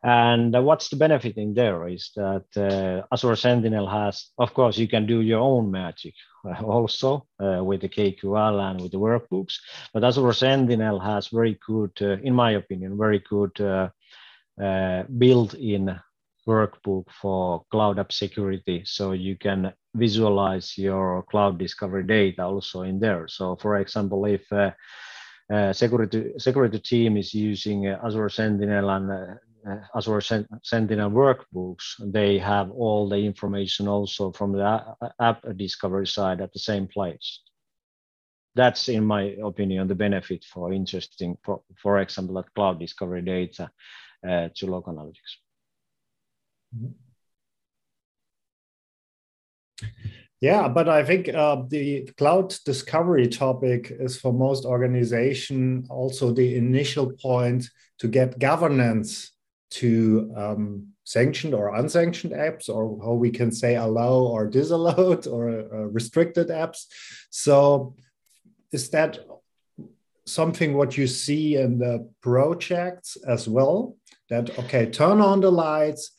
And 0.03 0.55
uh, 0.55 0.63
what's 0.63 0.89
the 0.89 0.97
benefit 0.97 1.37
in 1.37 1.55
there 1.55 1.89
is 1.89 2.11
that 2.17 2.47
uh, 2.57 3.07
Azure 3.13 3.37
Sentinel 3.37 3.89
has, 3.89 4.31
of 4.39 4.55
course, 4.55 4.79
you 4.79 4.89
can 4.89 5.07
do 5.07 5.21
your 5.21 5.41
own 5.41 5.71
magic 5.71 6.15
uh, 6.45 6.63
also 6.65 7.27
uh, 7.43 7.63
with 7.63 7.81
the 7.81 7.89
KQL 7.89 8.71
and 8.71 8.81
with 8.81 8.93
the 8.93 8.99
workbooks, 8.99 9.55
but 9.93 10.05
Azure 10.05 10.33
Sentinel 10.33 11.01
has 11.01 11.29
very 11.29 11.59
good, 11.67 12.01
in 12.01 12.35
my 12.35 12.53
opinion, 12.53 12.97
very 12.97 13.19
good 13.19 13.91
built-in 15.19 16.01
workbook 16.47 17.05
for 17.11 17.65
cloud 17.71 17.99
app 17.99 18.13
security. 18.13 18.83
So 18.85 19.13
you 19.13 19.37
can 19.37 19.73
visualize 19.95 20.79
your 20.79 21.23
cloud 21.25 21.59
discovery 21.59 22.05
data 22.05 22.45
also 22.45 22.83
in 22.83 23.01
there. 23.01 23.29
So 23.29 23.57
for 23.57 23.77
example, 23.77 24.25
if 24.27 24.51
uh, 24.53 24.71
uh, 25.53 25.73
security 25.73 26.33
security 26.39 26.79
team 26.79 27.17
is 27.17 27.33
using 27.35 27.87
uh, 27.87 28.01
Azure 28.05 28.29
Sentinel 28.29 28.91
and 28.91 29.11
uh, 29.11 29.71
uh, 29.71 29.81
Azure 29.97 30.21
Sen 30.21 30.47
Sentinel 30.63 31.11
workbooks, 31.11 31.95
they 32.13 32.39
have 32.39 32.71
all 32.71 33.09
the 33.09 33.19
information 33.19 33.89
also 33.89 34.33
from 34.33 34.53
the 34.53 34.83
app 35.21 35.43
discovery 35.57 36.07
side 36.07 36.41
at 36.41 36.53
the 36.53 36.59
same 36.59 36.87
place. 36.87 37.41
That's, 38.55 38.89
in 38.89 39.05
my 39.05 39.37
opinion, 39.45 39.87
the 39.87 39.95
benefit 39.95 40.45
for 40.45 40.73
interesting, 40.73 41.37
for, 41.45 41.61
for 41.77 42.01
example, 42.01 42.37
that 42.37 42.55
cloud 42.55 42.81
discovery 42.81 43.23
data 43.23 43.71
uh, 44.27 44.49
to 44.55 44.67
log 44.67 44.87
analytics. 44.87 45.37
Yeah, 50.41 50.69
but 50.69 50.89
I 50.89 51.03
think 51.03 51.29
uh, 51.29 51.63
the 51.69 52.11
cloud 52.19 52.55
discovery 52.65 53.27
topic 53.27 53.91
is 53.91 54.21
for 54.21 54.33
most 54.33 54.65
organization 54.67 55.87
also 55.89 56.31
the 56.31 56.57
initial 56.57 57.13
point 57.13 57.71
to 57.99 58.09
get 58.09 58.39
governance 58.39 59.33
to 59.71 60.33
um, 60.37 60.89
sanctioned 61.05 61.55
or 61.55 61.75
unsanctioned 61.75 62.35
apps, 62.35 62.69
or 62.69 62.99
how 63.03 63.13
we 63.13 63.31
can 63.31 63.51
say 63.51 63.77
allow 63.77 64.19
or 64.19 64.47
disallowed 64.47 65.27
or 65.35 65.49
uh, 65.49 65.87
restricted 65.87 66.49
apps. 66.49 66.85
So, 67.31 67.95
is 68.73 68.91
that 68.91 69.19
something 70.27 70.75
what 70.77 70.99
you 70.99 71.07
see 71.07 71.57
in 71.57 71.79
the 71.79 72.09
projects 72.21 73.17
as 73.27 73.49
well? 73.49 73.97
That 74.29 74.59
okay, 74.59 74.87
turn 74.91 75.21
on 75.21 75.41
the 75.41 75.51
lights, 75.51 76.11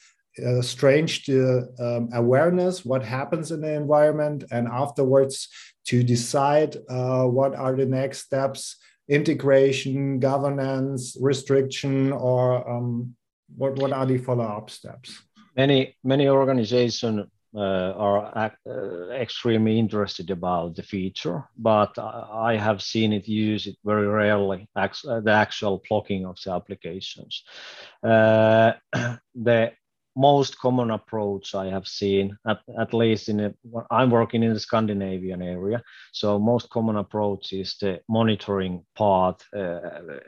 uh, 0.45 0.61
strange 0.61 1.25
the 1.25 1.67
um, 1.79 2.09
awareness 2.13 2.85
what 2.85 3.03
happens 3.03 3.51
in 3.51 3.61
the 3.61 3.73
environment, 3.73 4.43
and 4.51 4.67
afterwards 4.67 5.49
to 5.85 6.03
decide 6.03 6.77
uh, 6.89 7.23
what 7.23 7.55
are 7.55 7.75
the 7.75 7.85
next 7.85 8.19
steps 8.19 8.77
integration, 9.09 10.19
governance, 10.19 11.15
restriction, 11.19 12.11
or 12.11 12.69
um, 12.69 13.15
what, 13.55 13.77
what 13.77 13.93
are 13.93 14.05
the 14.05 14.17
follow-up 14.17 14.69
steps? 14.69 15.21
Many 15.55 15.95
many 16.03 16.27
organizations 16.27 17.25
uh, 17.55 17.93
are 17.97 18.51
uh, 18.67 19.09
extremely 19.13 19.79
interested 19.79 20.29
about 20.29 20.75
the 20.75 20.83
feature, 20.83 21.45
but 21.57 21.97
I 21.97 22.57
have 22.57 22.81
seen 22.81 23.13
it 23.13 23.27
used 23.27 23.69
very 23.83 24.07
rarely, 24.07 24.69
the 24.75 25.31
actual 25.31 25.81
blocking 25.89 26.25
of 26.25 26.37
the 26.43 26.51
applications. 26.51 27.43
Uh, 28.03 28.73
the 29.35 29.71
most 30.17 30.57
common 30.57 30.89
approach 30.91 31.53
I 31.53 31.67
have 31.67 31.87
seen, 31.87 32.35
at, 32.47 32.59
at 32.79 32.93
least 32.93 33.29
in 33.29 33.39
a, 33.39 33.53
I'm 33.91 34.09
working 34.09 34.41
in 34.41 34.53
the 34.53 34.59
Scandinavian 34.59 35.41
area. 35.43 35.83
So 36.11 36.39
most 36.39 36.69
common 36.71 36.97
approach 36.97 37.53
is 37.53 37.77
the 37.79 38.01
monitoring 38.09 38.83
part 38.95 39.43
uh, 39.55 39.79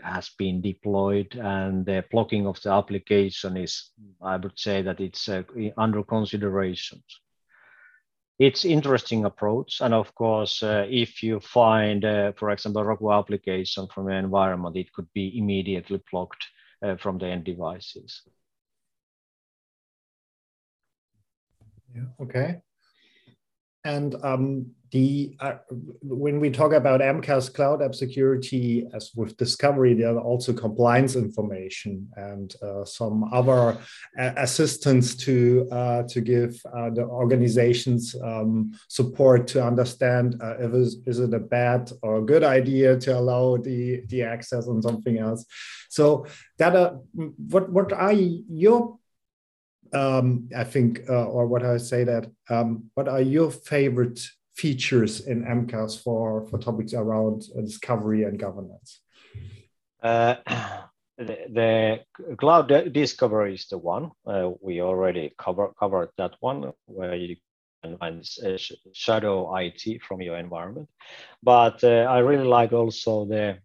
has 0.04 0.30
been 0.38 0.62
deployed 0.62 1.36
and 1.36 1.86
the 1.86 2.06
blocking 2.12 2.46
of 2.46 2.62
the 2.62 2.72
application 2.72 3.58
is, 3.58 3.90
I 4.22 4.38
would 4.38 4.58
say 4.60 4.84
that 4.84 5.00
it's 5.00 5.28
uh, 5.28 5.42
under 5.76 6.04
considerations. 6.04 7.04
It's 8.38 8.64
interesting 8.64 9.26
approach. 9.26 9.82
And 9.82 9.94
of 9.94 10.14
course, 10.14 10.64
uh, 10.64 10.86
if 10.88 11.24
you 11.24 11.40
find, 11.40 12.06
uh, 12.06 12.32
for 12.38 12.52
example, 12.52 12.84
a 12.84 12.86
Rockwell 12.86 13.20
application 13.20 13.88
from 13.88 14.06
the 14.06 14.14
environment, 14.14 14.78
it 14.78 14.94
could 14.94 15.08
be 15.14 15.38
immediately 15.38 16.00
blocked 16.12 16.46
uh, 16.86 16.96
from 16.96 17.18
the 17.18 17.26
end 17.26 17.44
devices. 17.44 18.22
Yeah. 21.96 22.04
Okay. 22.22 22.62
And 23.86 24.16
um, 24.24 24.72
the 24.92 25.36
uh, 25.40 25.54
when 26.02 26.40
we 26.40 26.50
talk 26.50 26.74
about 26.74 27.00
MCAS 27.00 27.54
cloud 27.54 27.82
app 27.82 27.94
security, 27.94 28.88
as 28.94 29.12
with 29.16 29.38
discovery, 29.38 29.94
there 29.94 30.10
are 30.10 30.20
also 30.20 30.52
compliance 30.52 31.16
information 31.16 32.10
and 32.16 32.54
uh, 32.62 32.84
some 32.84 33.24
other 33.32 33.78
uh, 34.20 34.32
assistance 34.38 35.16
to 35.16 35.68
uh, 35.72 36.04
to 36.10 36.22
give 36.22 36.60
uh, 36.76 36.90
the 36.90 37.04
organizations 37.04 38.16
um, 38.24 38.72
support 38.90 39.48
to 39.48 39.64
understand 39.64 40.36
uh, 40.42 40.56
if 40.60 40.74
is, 40.74 40.98
is 41.06 41.20
it 41.20 41.34
a 41.34 41.40
bad 41.40 41.92
or 42.02 42.26
good 42.26 42.44
idea 42.44 42.98
to 42.98 43.18
allow 43.18 43.58
the 43.58 44.02
the 44.08 44.24
access 44.24 44.68
on 44.68 44.82
something 44.82 45.20
else. 45.20 45.46
So 45.90 46.26
that 46.58 47.00
what 47.14 47.72
what 47.72 47.94
are 47.94 48.14
your 48.14 48.99
um, 49.94 50.50
I 50.56 50.64
think, 50.64 51.02
uh, 51.10 51.26
or 51.26 51.48
what 51.48 51.64
I 51.64 51.78
say 51.78 52.04
that, 52.04 52.28
um, 52.50 52.90
what 52.94 53.08
are 53.08 53.22
your 53.22 53.52
favorite 53.52 54.20
features 54.56 55.22
in 55.28 55.44
MCAS 55.44 56.02
for, 56.04 56.48
for 56.48 56.58
topics 56.58 56.94
around 56.94 57.44
uh, 57.58 57.62
discovery 57.62 58.24
and 58.24 58.38
governance? 58.38 59.02
Uh, 60.02 60.36
the, 61.18 61.38
the, 61.50 62.36
cloud 62.38 62.68
discovery 62.94 63.56
is 63.56 63.68
the 63.68 63.78
one 63.78 64.12
uh, 64.26 64.52
we 64.62 64.82
already 64.82 65.34
cover, 65.38 65.72
covered 65.80 66.10
that 66.18 66.36
one 66.40 66.72
where 66.86 67.16
you 67.16 67.36
can 67.84 67.98
find 67.98 68.28
shadow 68.94 69.56
IT 69.56 70.02
from 70.02 70.22
your 70.22 70.38
environment. 70.38 70.90
But 71.42 71.84
uh, 71.84 72.06
I 72.10 72.20
really 72.20 72.48
like 72.48 72.74
also 72.74 73.26
the 73.26 73.60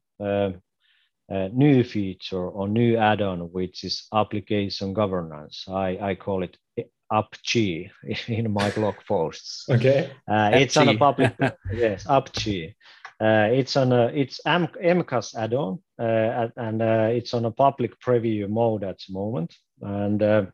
a 1.29 1.49
new 1.49 1.83
feature 1.85 2.49
or 2.49 2.69
new 2.69 2.97
add-on, 2.97 3.53
which 3.53 3.85
is 3.85 4.07
application 4.13 4.93
governance. 4.93 5.65
I, 5.69 5.99
I 6.01 6.15
call 6.15 6.43
it 6.43 6.57
AppG 7.13 7.91
in 8.29 8.53
my 8.53 8.71
blog 8.71 8.97
posts. 9.07 9.67
Okay. 9.71 10.11
Uh, 10.29 10.51
it's 10.55 10.77
on 10.77 10.89
a 10.89 10.97
public, 10.97 11.35
yes, 11.73 12.05
AppG. 12.05 12.75
Uh, 13.21 13.49
it's 13.53 13.77
on 13.77 13.93
a, 13.93 14.07
it's 14.07 14.41
M, 14.45 14.69
MCAS 14.83 15.37
add-on 15.37 15.79
uh, 15.99 16.49
and 16.57 16.83
uh, 16.83 17.09
it's 17.11 17.33
on 17.33 17.45
a 17.45 17.51
public 17.51 17.99
preview 18.01 18.49
mode 18.49 18.83
at 18.83 18.99
the 19.07 19.13
moment. 19.13 19.55
And 19.81 20.23
uh, 20.23 20.47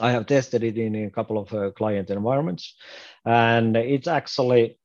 I 0.00 0.10
have 0.10 0.26
tested 0.26 0.64
it 0.64 0.76
in 0.76 0.94
a 1.06 1.10
couple 1.10 1.38
of 1.38 1.52
uh, 1.54 1.70
client 1.70 2.10
environments 2.10 2.74
and 3.24 3.76
it's 3.76 4.08
actually 4.08 4.78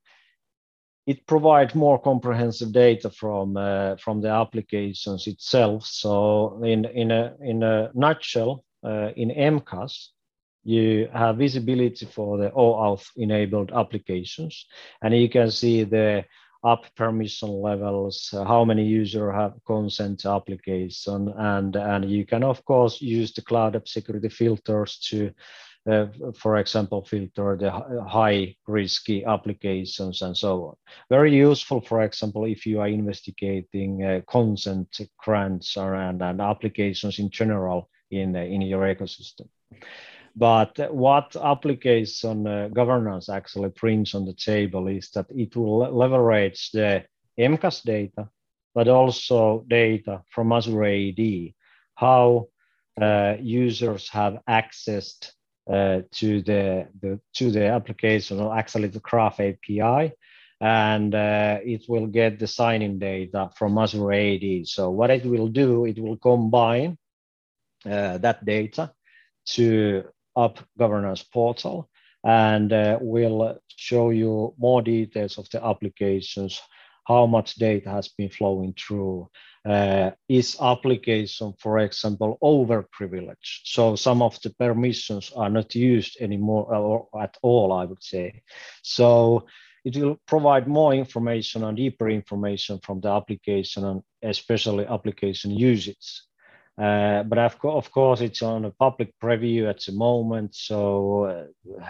it 1.06 1.26
provides 1.26 1.74
more 1.74 1.98
comprehensive 1.98 2.72
data 2.72 3.10
from 3.10 3.56
uh, 3.56 3.96
from 3.96 4.20
the 4.20 4.28
applications 4.28 5.26
itself. 5.26 5.86
So 5.86 6.62
in 6.62 6.84
in 6.84 7.10
a 7.10 7.34
in 7.40 7.62
a 7.62 7.90
nutshell, 7.94 8.64
uh, 8.84 9.10
in 9.16 9.30
MCAS, 9.30 10.08
you 10.64 11.08
have 11.12 11.38
visibility 11.38 12.06
for 12.06 12.38
the 12.38 12.50
OAuth 12.50 13.06
enabled 13.16 13.72
applications, 13.72 14.66
and 15.02 15.14
you 15.14 15.28
can 15.28 15.50
see 15.50 15.84
the 15.84 16.24
app 16.64 16.94
permission 16.94 17.48
levels, 17.48 18.32
uh, 18.32 18.44
how 18.44 18.64
many 18.64 18.84
users 18.84 19.34
have 19.34 19.54
consent 19.66 20.20
to 20.20 20.30
application, 20.30 21.32
and 21.36 21.74
and 21.74 22.08
you 22.08 22.24
can 22.24 22.44
of 22.44 22.64
course 22.64 23.00
use 23.00 23.32
the 23.32 23.42
cloud 23.42 23.74
app 23.74 23.88
security 23.88 24.28
filters 24.28 24.98
to 24.98 25.32
uh, 25.90 26.06
for 26.36 26.58
example, 26.58 27.04
filter 27.04 27.56
the 27.56 27.70
high 28.06 28.54
risky 28.66 29.24
applications 29.24 30.22
and 30.22 30.36
so 30.36 30.64
on. 30.64 30.74
Very 31.10 31.34
useful, 31.34 31.80
for 31.80 32.02
example, 32.02 32.44
if 32.44 32.66
you 32.66 32.80
are 32.80 32.88
investigating 32.88 34.04
uh, 34.04 34.20
consent 34.28 35.00
grants 35.18 35.76
and, 35.76 36.22
and 36.22 36.40
applications 36.40 37.18
in 37.18 37.30
general 37.30 37.88
in, 38.10 38.36
uh, 38.36 38.40
in 38.40 38.62
your 38.62 38.82
ecosystem. 38.94 39.48
But 40.36 40.94
what 40.94 41.36
application 41.36 42.46
uh, 42.46 42.68
governance 42.68 43.28
actually 43.28 43.70
brings 43.70 44.14
on 44.14 44.24
the 44.24 44.34
table 44.34 44.86
is 44.86 45.10
that 45.10 45.26
it 45.30 45.56
will 45.56 45.78
leverage 45.78 46.70
the 46.70 47.04
MCAS 47.38 47.82
data, 47.82 48.28
but 48.74 48.88
also 48.88 49.64
data 49.68 50.22
from 50.30 50.52
Azure 50.52 50.84
AD, 50.84 51.52
how 51.96 52.46
uh, 53.00 53.34
users 53.40 54.08
have 54.10 54.38
accessed 54.48 55.32
uh, 55.70 56.02
to 56.12 56.42
the, 56.42 56.88
the 57.00 57.20
to 57.34 57.50
the 57.50 57.66
application 57.66 58.40
or 58.40 58.56
actually 58.56 58.88
the 58.88 59.00
Graph 59.00 59.40
API, 59.40 60.12
and 60.60 61.14
uh, 61.14 61.58
it 61.64 61.84
will 61.88 62.06
get 62.06 62.38
the 62.38 62.46
signing 62.46 62.98
data 62.98 63.50
from 63.56 63.78
Azure 63.78 64.12
AD. 64.12 64.66
So 64.66 64.90
what 64.90 65.10
it 65.10 65.24
will 65.24 65.48
do, 65.48 65.86
it 65.86 65.98
will 65.98 66.16
combine 66.16 66.98
uh, 67.84 68.18
that 68.18 68.44
data 68.44 68.92
to 69.46 70.04
App 70.36 70.58
Governance 70.78 71.22
Portal 71.22 71.88
and 72.24 72.72
uh, 72.72 72.98
will 73.00 73.58
show 73.66 74.10
you 74.10 74.54
more 74.58 74.82
details 74.82 75.38
of 75.38 75.48
the 75.50 75.64
applications, 75.64 76.60
how 77.06 77.26
much 77.26 77.56
data 77.56 77.90
has 77.90 78.08
been 78.08 78.30
flowing 78.30 78.74
through, 78.74 79.28
uh, 79.64 80.10
is 80.28 80.56
application, 80.60 81.54
for 81.58 81.78
example, 81.78 82.38
over 82.40 82.86
privileged. 82.90 83.62
So 83.64 83.96
some 83.96 84.22
of 84.22 84.40
the 84.42 84.50
permissions 84.50 85.32
are 85.36 85.50
not 85.50 85.74
used 85.74 86.20
anymore 86.20 86.74
or 86.74 87.08
at 87.20 87.36
all, 87.42 87.72
I 87.72 87.84
would 87.84 88.02
say. 88.02 88.42
So 88.82 89.46
it 89.84 89.96
will 89.96 90.18
provide 90.26 90.66
more 90.66 90.94
information 90.94 91.64
and 91.64 91.76
deeper 91.76 92.08
information 92.08 92.78
from 92.82 93.00
the 93.00 93.08
application 93.08 93.84
and 93.84 94.02
especially 94.22 94.86
application 94.86 95.50
usage. 95.52 96.22
Uh, 96.78 97.22
but 97.24 97.38
of, 97.38 97.58
co 97.58 97.76
of, 97.76 97.90
course, 97.90 98.20
it's 98.20 98.42
on 98.42 98.64
a 98.64 98.70
public 98.70 99.12
preview 99.22 99.68
at 99.68 99.80
the 99.84 99.92
moment, 99.92 100.54
so 100.54 101.24
uh, 101.24 101.84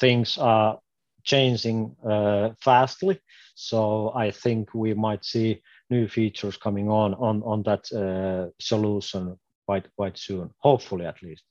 things 0.00 0.36
are 0.38 0.78
changing 1.22 1.94
uh, 2.06 2.50
fastly. 2.60 3.20
So 3.54 4.12
I 4.14 4.32
think 4.32 4.74
we 4.74 4.92
might 4.94 5.24
see 5.24 5.62
new 5.90 6.08
features 6.08 6.56
coming 6.56 6.88
on 6.88 7.14
on 7.14 7.42
on 7.42 7.62
that 7.62 7.84
uh, 7.92 8.50
solution 8.58 9.38
quite 9.66 9.86
quite 9.96 10.18
soon, 10.18 10.50
hopefully 10.58 11.06
at 11.06 11.22
least. 11.22 11.44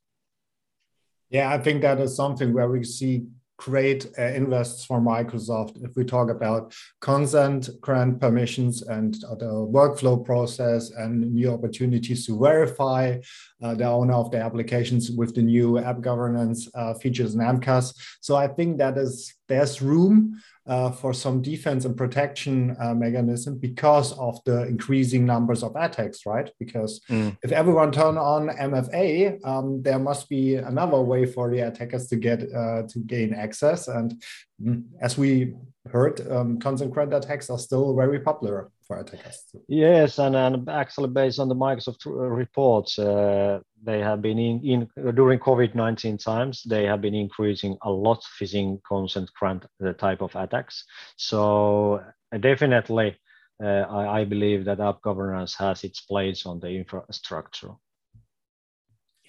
Yeah, 1.29 1.51
I 1.51 1.57
think 1.57 1.81
that 1.81 1.99
is 1.99 2.15
something 2.15 2.53
where 2.53 2.69
we 2.69 2.83
see 2.83 3.25
great 3.57 4.07
uh, 4.17 4.23
invests 4.23 4.83
for 4.85 4.99
Microsoft 4.99 5.83
if 5.83 5.95
we 5.95 6.03
talk 6.03 6.29
about 6.29 6.73
consent 7.01 7.69
grant 7.81 8.19
permissions 8.19 8.81
and 8.81 9.13
the 9.39 9.53
workflow 9.77 10.23
process 10.23 10.91
and 10.91 11.31
new 11.33 11.51
opportunities 11.51 12.25
to 12.25 12.37
verify 12.39 13.17
uh, 13.61 13.73
the 13.75 13.85
owner 13.85 14.13
of 14.13 14.31
the 14.31 14.37
applications 14.37 15.11
with 15.11 15.33
the 15.35 15.41
new 15.41 15.77
app 15.77 16.01
governance 16.01 16.69
uh, 16.75 16.93
features 16.95 17.35
in 17.35 17.41
MCAS. 17.41 17.93
So 18.21 18.35
I 18.35 18.47
think 18.47 18.77
that 18.79 18.97
is 18.97 19.33
there's 19.47 19.81
room 19.81 20.41
uh, 20.65 20.91
for 20.91 21.13
some 21.13 21.41
defense 21.41 21.85
and 21.85 21.97
protection 21.97 22.75
uh, 22.79 22.93
mechanism 22.93 23.57
because 23.57 24.13
of 24.13 24.39
the 24.45 24.65
increasing 24.67 25.25
numbers 25.25 25.63
of 25.63 25.75
attacks, 25.75 26.25
right? 26.25 26.49
Because 26.59 27.01
mm. 27.09 27.35
if 27.43 27.51
everyone 27.51 27.91
turn 27.91 28.17
on 28.17 28.47
MFA, 28.47 29.45
um, 29.45 29.81
there 29.81 29.99
must 29.99 30.29
be 30.29 30.55
another 30.55 31.01
way 31.01 31.25
for 31.25 31.49
the 31.49 31.59
attackers 31.59 32.07
to 32.07 32.15
get 32.15 32.43
uh, 32.53 32.83
to 32.83 32.99
gain 33.05 33.33
access. 33.33 33.87
And 33.87 34.21
mm, 34.61 34.83
as 35.01 35.17
we 35.17 35.53
heard, 35.91 36.25
um, 36.31 36.59
attacks 36.59 37.49
are 37.49 37.59
still 37.59 37.95
very 37.95 38.19
popular 38.19 38.71
for 38.93 39.01
attackers. 39.01 39.43
Yes, 39.67 40.19
and, 40.19 40.35
and 40.35 40.69
actually 40.69 41.09
based 41.09 41.39
on 41.39 41.49
the 41.49 41.55
Microsoft 41.55 42.05
reports, 42.05 42.99
uh, 42.99 43.59
they 43.83 43.99
have 43.99 44.21
been 44.21 44.39
in, 44.39 44.89
in 44.95 45.15
during 45.15 45.39
COVID-19 45.39 46.23
times, 46.23 46.63
they 46.63 46.85
have 46.85 47.01
been 47.01 47.15
increasing 47.15 47.77
a 47.83 47.91
lot 47.91 48.23
phishing 48.39 48.79
consent 48.87 49.29
grant 49.39 49.65
the 49.79 49.93
type 49.93 50.21
of 50.21 50.35
attacks. 50.35 50.85
So 51.17 52.03
uh, 52.33 52.37
definitely, 52.37 53.17
uh, 53.63 53.67
I, 53.67 54.21
I, 54.21 54.25
believe 54.25 54.65
that 54.65 54.79
app 54.79 55.01
governance 55.01 55.55
has 55.55 55.83
its 55.83 56.01
place 56.01 56.45
on 56.45 56.59
the 56.59 56.69
infrastructure. 56.69 57.71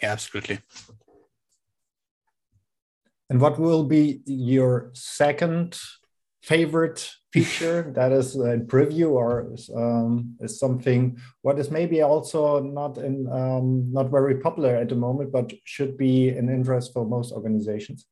Yeah, 0.02 0.12
absolutely. 0.12 0.60
And 3.30 3.40
what 3.40 3.58
will 3.58 3.84
be 3.84 4.22
your 4.26 4.90
second 4.94 5.78
favorite 6.44 7.10
feature 7.32 7.90
that 7.96 8.12
is 8.12 8.36
in 8.36 8.66
preview 8.66 9.10
or 9.10 9.50
um, 9.74 10.36
is 10.40 10.58
something 10.58 11.18
what 11.42 11.58
is 11.58 11.70
maybe 11.70 12.02
also 12.02 12.60
not 12.60 12.98
in 12.98 13.26
um, 13.32 13.90
not 13.90 14.10
very 14.10 14.36
popular 14.40 14.76
at 14.76 14.88
the 14.90 14.94
moment, 14.94 15.32
but 15.32 15.52
should 15.64 15.96
be 15.96 16.28
an 16.28 16.48
interest 16.48 16.92
for 16.92 17.06
most 17.06 17.32
organizations? 17.32 18.06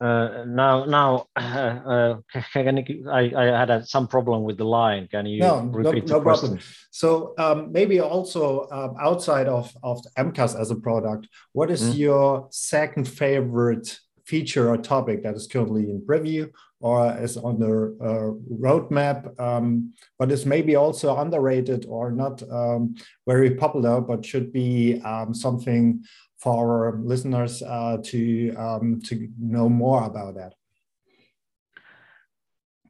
Uh, 0.00 0.44
now, 0.46 0.84
now, 0.84 1.26
uh, 1.36 2.16
can 2.52 2.76
you, 2.76 3.10
I, 3.10 3.32
I 3.36 3.44
had 3.58 3.70
a, 3.70 3.84
some 3.84 4.06
problem 4.06 4.44
with 4.44 4.56
the 4.56 4.64
line. 4.64 5.08
Can 5.08 5.26
you 5.26 5.40
no, 5.40 5.60
repeat 5.60 6.04
no, 6.04 6.08
the 6.08 6.14
no 6.14 6.20
question? 6.20 6.48
Problem. 6.48 6.66
So 6.90 7.34
um, 7.38 7.72
maybe 7.72 8.00
also 8.00 8.68
um, 8.70 8.94
outside 9.00 9.48
of, 9.48 9.72
of 9.82 10.00
MCAS 10.16 10.58
as 10.58 10.70
a 10.70 10.76
product, 10.76 11.28
what 11.52 11.70
is 11.70 11.82
mm. 11.82 11.98
your 11.98 12.46
second 12.50 13.08
favorite 13.08 13.98
feature 14.24 14.68
or 14.68 14.76
topic 14.76 15.22
that 15.22 15.34
is 15.34 15.46
currently 15.46 15.84
in 15.90 16.02
preview 16.02 16.50
or 16.80 17.16
is 17.18 17.36
on 17.36 17.58
the 17.58 17.96
uh, 18.00 18.30
roadmap, 18.54 19.38
um, 19.40 19.92
but 20.18 20.30
is 20.30 20.46
maybe 20.46 20.76
also 20.76 21.16
underrated 21.16 21.86
or 21.88 22.12
not 22.12 22.42
um, 22.52 22.94
very 23.26 23.56
popular, 23.56 24.00
but 24.00 24.24
should 24.24 24.52
be 24.52 25.00
um, 25.02 25.34
something 25.34 26.04
for 26.38 26.86
our 26.86 26.98
listeners 26.98 27.62
uh, 27.62 27.98
to 28.04 28.54
um, 28.56 29.00
to 29.02 29.28
know 29.38 29.68
more 29.68 30.04
about 30.04 30.34
that? 30.36 30.54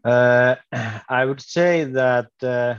Uh, 0.04 0.54
I 1.08 1.24
would 1.24 1.40
say 1.40 1.84
that 1.84 2.30
uh, 2.42 2.74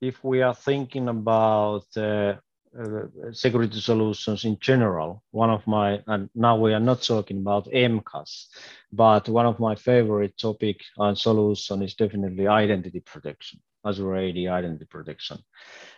if 0.00 0.22
we 0.24 0.42
are 0.42 0.54
thinking 0.54 1.08
about 1.08 1.84
uh, 1.96 2.34
uh, 2.78 3.06
security 3.32 3.80
solutions 3.80 4.44
in 4.44 4.58
general, 4.60 5.22
one 5.30 5.50
of 5.50 5.66
my, 5.66 6.02
and 6.06 6.28
now 6.34 6.56
we 6.56 6.72
are 6.72 6.80
not 6.80 7.02
talking 7.02 7.38
about 7.38 7.66
MCAS, 7.66 8.46
but 8.92 9.28
one 9.28 9.46
of 9.46 9.60
my 9.60 9.74
favorite 9.74 10.36
topic 10.38 10.80
and 10.98 11.16
solution 11.16 11.82
is 11.82 11.94
definitely 11.94 12.48
identity 12.48 13.00
protection, 13.00 13.60
Azure 13.86 14.16
AD 14.16 14.36
identity 14.36 14.86
protection. 14.86 15.38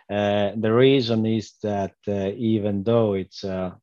Uh, 0.09 0.51
the 0.55 0.71
reason 0.71 1.25
is 1.25 1.53
that 1.63 1.95
even 2.07 2.83
though 2.83 3.13
it's 3.13 3.43
a 3.43 3.75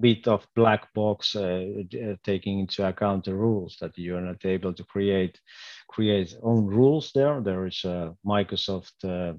bit 0.00 0.26
of 0.28 0.46
black 0.54 0.92
box 0.94 1.36
uh, 1.36 1.64
uh, 2.02 2.14
taking 2.24 2.60
into 2.60 2.86
account 2.86 3.24
the 3.24 3.34
rules 3.34 3.76
that 3.80 3.96
you're 3.96 4.20
not 4.20 4.44
able 4.44 4.72
to 4.72 4.84
create 4.84 5.40
create 5.88 6.36
own 6.42 6.66
rules 6.66 7.12
there. 7.14 7.40
There 7.40 7.66
is 7.66 7.84
a 7.84 8.14
microsoft 8.24 8.92
uh, 9.04 9.34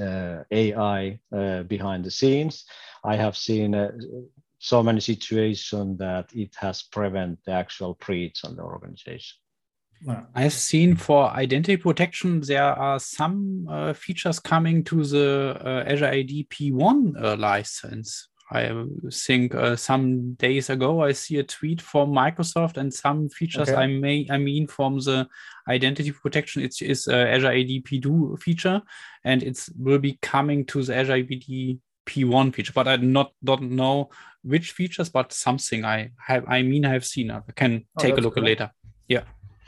uh, 0.00 0.44
ai 0.50 1.20
uh, 1.32 1.62
behind 1.64 2.04
the 2.04 2.10
scenes. 2.10 2.64
I 3.04 3.16
have 3.16 3.36
seen 3.36 3.74
uh, 3.74 3.92
so 4.58 4.82
many 4.82 5.00
situations 5.00 5.98
that 5.98 6.30
it 6.34 6.54
has 6.56 6.82
prevent 6.82 7.38
the 7.44 7.52
actual 7.52 7.94
breach 7.94 8.44
on 8.44 8.56
the 8.56 8.62
organization. 8.62 9.38
I've 10.34 10.54
seen 10.54 10.96
for 10.96 11.28
identity 11.30 11.76
protection, 11.76 12.40
there 12.40 12.62
are 12.64 12.98
some 12.98 13.66
uh, 13.68 13.92
features 13.92 14.38
coming 14.38 14.82
to 14.84 15.04
the 15.04 15.60
uh, 15.62 15.84
Azure 15.86 16.06
AD 16.06 16.30
P1 16.48 17.22
uh, 17.22 17.36
license. 17.36 18.29
I 18.52 18.84
think 19.12 19.54
uh, 19.54 19.76
some 19.76 20.34
days 20.34 20.70
ago 20.70 21.02
I 21.02 21.12
see 21.12 21.38
a 21.38 21.44
tweet 21.44 21.80
from 21.80 22.10
Microsoft 22.10 22.76
and 22.76 22.92
some 22.92 23.28
features 23.28 23.68
okay. 23.68 23.80
I 23.80 23.86
may 23.86 24.26
I 24.30 24.38
mean 24.38 24.66
from 24.66 24.98
the 24.98 25.28
identity 25.68 26.10
protection. 26.10 26.62
It 26.62 26.82
is 26.82 27.06
uh, 27.06 27.14
Azure 27.14 27.52
AD 27.52 27.84
P2 27.84 28.40
feature 28.42 28.82
and 29.24 29.42
it 29.42 29.68
will 29.78 29.98
be 29.98 30.18
coming 30.20 30.64
to 30.66 30.82
the 30.82 30.96
Azure 30.96 31.14
AD 31.14 31.78
P1 32.06 32.54
feature 32.54 32.72
but 32.74 32.88
I 32.88 32.96
not 32.96 33.32
don't 33.44 33.70
know 33.70 34.10
which 34.42 34.72
features 34.72 35.08
but 35.08 35.32
something 35.32 35.84
I 35.84 36.10
have 36.18 36.44
I 36.48 36.62
mean 36.62 36.84
I 36.84 36.92
have 36.92 37.04
seen. 37.04 37.30
I 37.30 37.40
can 37.54 37.84
oh, 37.96 38.02
take 38.02 38.18
a 38.18 38.20
look 38.20 38.34
cool. 38.34 38.44
later. 38.44 38.70
Yeah. 39.06 39.22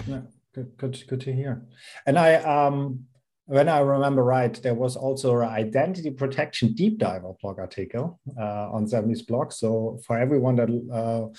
Yeah 0.07 0.23
good 0.55 0.77
good 0.77 1.05
good 1.09 1.21
to 1.23 1.33
hear. 1.33 1.63
And 2.07 2.19
I 2.19 2.35
um 2.37 3.07
when 3.47 3.69
I 3.69 3.81
remember 3.81 4.23
right, 4.23 4.55
there 4.63 4.75
was 4.75 4.97
also 4.97 5.41
an 5.41 5.49
identity 5.49 6.11
protection 6.11 6.75
deep 6.75 6.99
diver 6.99 7.33
blog 7.41 7.59
article 7.59 8.21
uh, 8.39 8.71
on 8.71 8.87
Sami's 8.87 9.23
blog. 9.23 9.53
So 9.53 10.01
for 10.07 10.19
everyone 10.19 10.57
that 10.57 10.71
uh, 10.93 11.35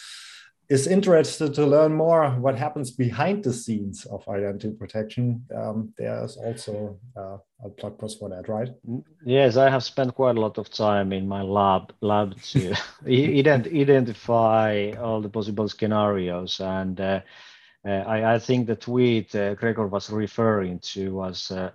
is 0.70 0.88
interested 0.88 1.54
to 1.54 1.66
learn 1.66 1.94
more 1.94 2.30
what 2.32 2.58
happens 2.58 2.92
behind 2.92 3.44
the 3.44 3.54
scenes 3.54 4.06
of 4.06 4.28
identity 4.28 4.72
protection, 4.72 5.46
um, 5.56 5.94
there's 5.98 6.36
also 6.38 7.00
uh, 7.18 7.38
a 7.64 7.70
blog 7.70 7.98
post 7.98 8.20
for 8.20 8.30
that, 8.30 8.50
right? 8.50 8.70
Yes, 9.26 9.56
I 9.56 9.70
have 9.70 9.84
spent 9.84 10.14
quite 10.14 10.38
a 10.38 10.42
lot 10.42 10.58
of 10.58 10.70
time 10.70 11.14
in 11.14 11.28
my 11.28 11.42
lab 11.42 11.94
lab 12.02 12.40
to 12.42 12.60
ident 13.06 13.74
identify 13.74 14.92
all 15.02 15.22
the 15.22 15.30
possible 15.30 15.70
scenarios 15.70 16.60
and. 16.60 17.24
Uh, 17.86 17.90
uh, 17.90 18.04
I, 18.08 18.36
I, 18.36 18.40
think 18.40 18.68
the 18.68 18.76
tweet 18.76 19.36
uh, 19.36 19.56
Gregor 19.56 19.88
was 19.88 20.10
referring 20.10 20.80
to 20.80 21.14
was 21.14 21.52
uh, 21.52 21.72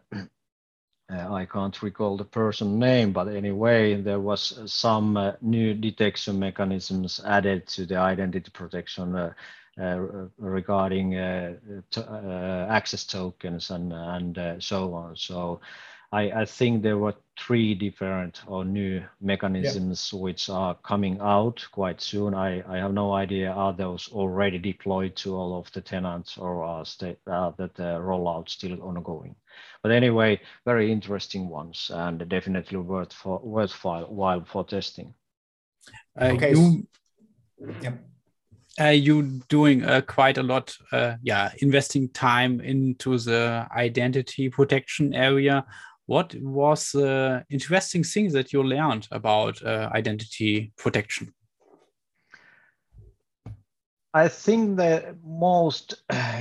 I 1.11 1.47
can't 1.47 1.83
recall 1.83 2.17
the 2.17 2.25
person 2.25 2.79
name, 2.79 3.13
but 3.13 3.29
anyway, 3.29 4.01
there 4.01 4.21
was 4.21 4.59
some 4.67 5.17
uh, 5.17 5.33
new 5.41 5.75
detection 5.75 6.39
mechanisms 6.39 7.21
added 7.25 7.67
to 7.69 7.87
the 7.87 7.97
identity 7.97 8.51
protection 8.51 9.15
uh, 9.15 9.33
uh, 9.81 10.27
regarding 10.39 11.17
access 11.17 13.05
tokens 13.05 13.71
and 13.71 13.93
and 13.93 14.63
so 14.63 14.95
on. 14.95 15.17
So 15.17 15.61
I, 16.11 16.31
I 16.31 16.45
think 16.47 16.83
there 16.83 16.97
were 16.97 17.15
three 17.39 17.75
different 17.75 18.41
or 18.47 18.65
new 18.65 19.05
mechanisms 19.21 20.11
yeah. 20.13 20.21
which 20.21 20.49
are 20.49 20.75
coming 20.77 21.19
out 21.21 21.67
quite 21.71 22.01
soon. 22.01 22.35
I, 22.35 22.63
I 22.67 22.79
have 22.79 22.95
no 22.95 23.13
idea 23.13 23.51
are 23.51 23.75
those 23.75 24.09
already 24.11 24.59
deployed 24.59 25.17
to 25.17 25.37
all 25.37 25.59
of 25.59 25.71
the 25.73 25.83
tenants 25.83 26.39
or 26.39 26.65
are 26.65 26.85
state, 26.87 27.19
uh, 27.27 27.53
that 27.59 27.75
the 27.75 28.01
rollout 28.01 28.49
still 28.49 28.83
ongoing. 28.83 29.35
But 29.83 29.93
anyway, 29.93 30.41
very 30.65 30.91
interesting 30.91 31.49
ones 31.49 31.91
and 31.93 32.27
definitely 32.29 32.79
worth 32.79 33.13
for 33.13 33.39
worthwhile 33.41 34.07
while 34.07 34.45
for 34.45 34.65
testing. 34.65 35.13
Uh, 36.19 36.25
okay. 36.25 36.53
You, 36.53 36.87
yeah. 37.83 37.93
Uh, 38.81 38.91
you 38.91 39.23
doing 39.49 39.85
uh, 39.85 40.01
quite 40.03 40.39
a 40.39 40.43
lot, 40.43 40.77
uh, 40.93 41.17
yeah, 41.23 41.51
investing 41.59 42.09
time 42.11 42.61
into 42.61 43.19
the 43.19 43.67
identity 43.73 44.49
protection 44.49 45.13
area 45.13 45.67
what 46.09 46.35
was 46.37 46.93
the 46.93 47.45
interesting 47.51 48.03
thing 48.03 48.33
that 48.33 48.51
you 48.51 48.63
learned 48.63 49.07
about 49.13 49.63
uh, 49.63 49.91
identity 49.93 50.73
protection? 50.79 51.35
I 54.19 54.27
think 54.27 54.79
the 54.79 55.15
most 55.25 55.95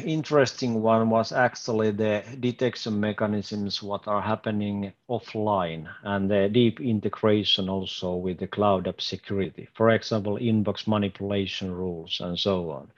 interesting 0.03 0.81
one 0.81 1.11
was 1.11 1.31
actually 1.31 1.91
the 1.91 2.23
detection 2.39 2.99
mechanisms 2.99 3.83
what 3.83 4.07
are 4.07 4.21
happening 4.21 4.93
offline 5.07 5.87
and 6.01 6.27
the 6.27 6.49
deep 6.49 6.81
integration 6.81 7.69
also 7.69 8.15
with 8.15 8.39
the 8.39 8.47
cloud 8.47 8.87
app 8.87 8.99
security. 8.99 9.67
For 9.75 9.91
example, 9.91 10.39
inbox 10.39 10.87
manipulation 10.87 11.71
rules 11.71 12.19
and 12.19 12.39
so 12.39 12.71
on. 12.71 12.91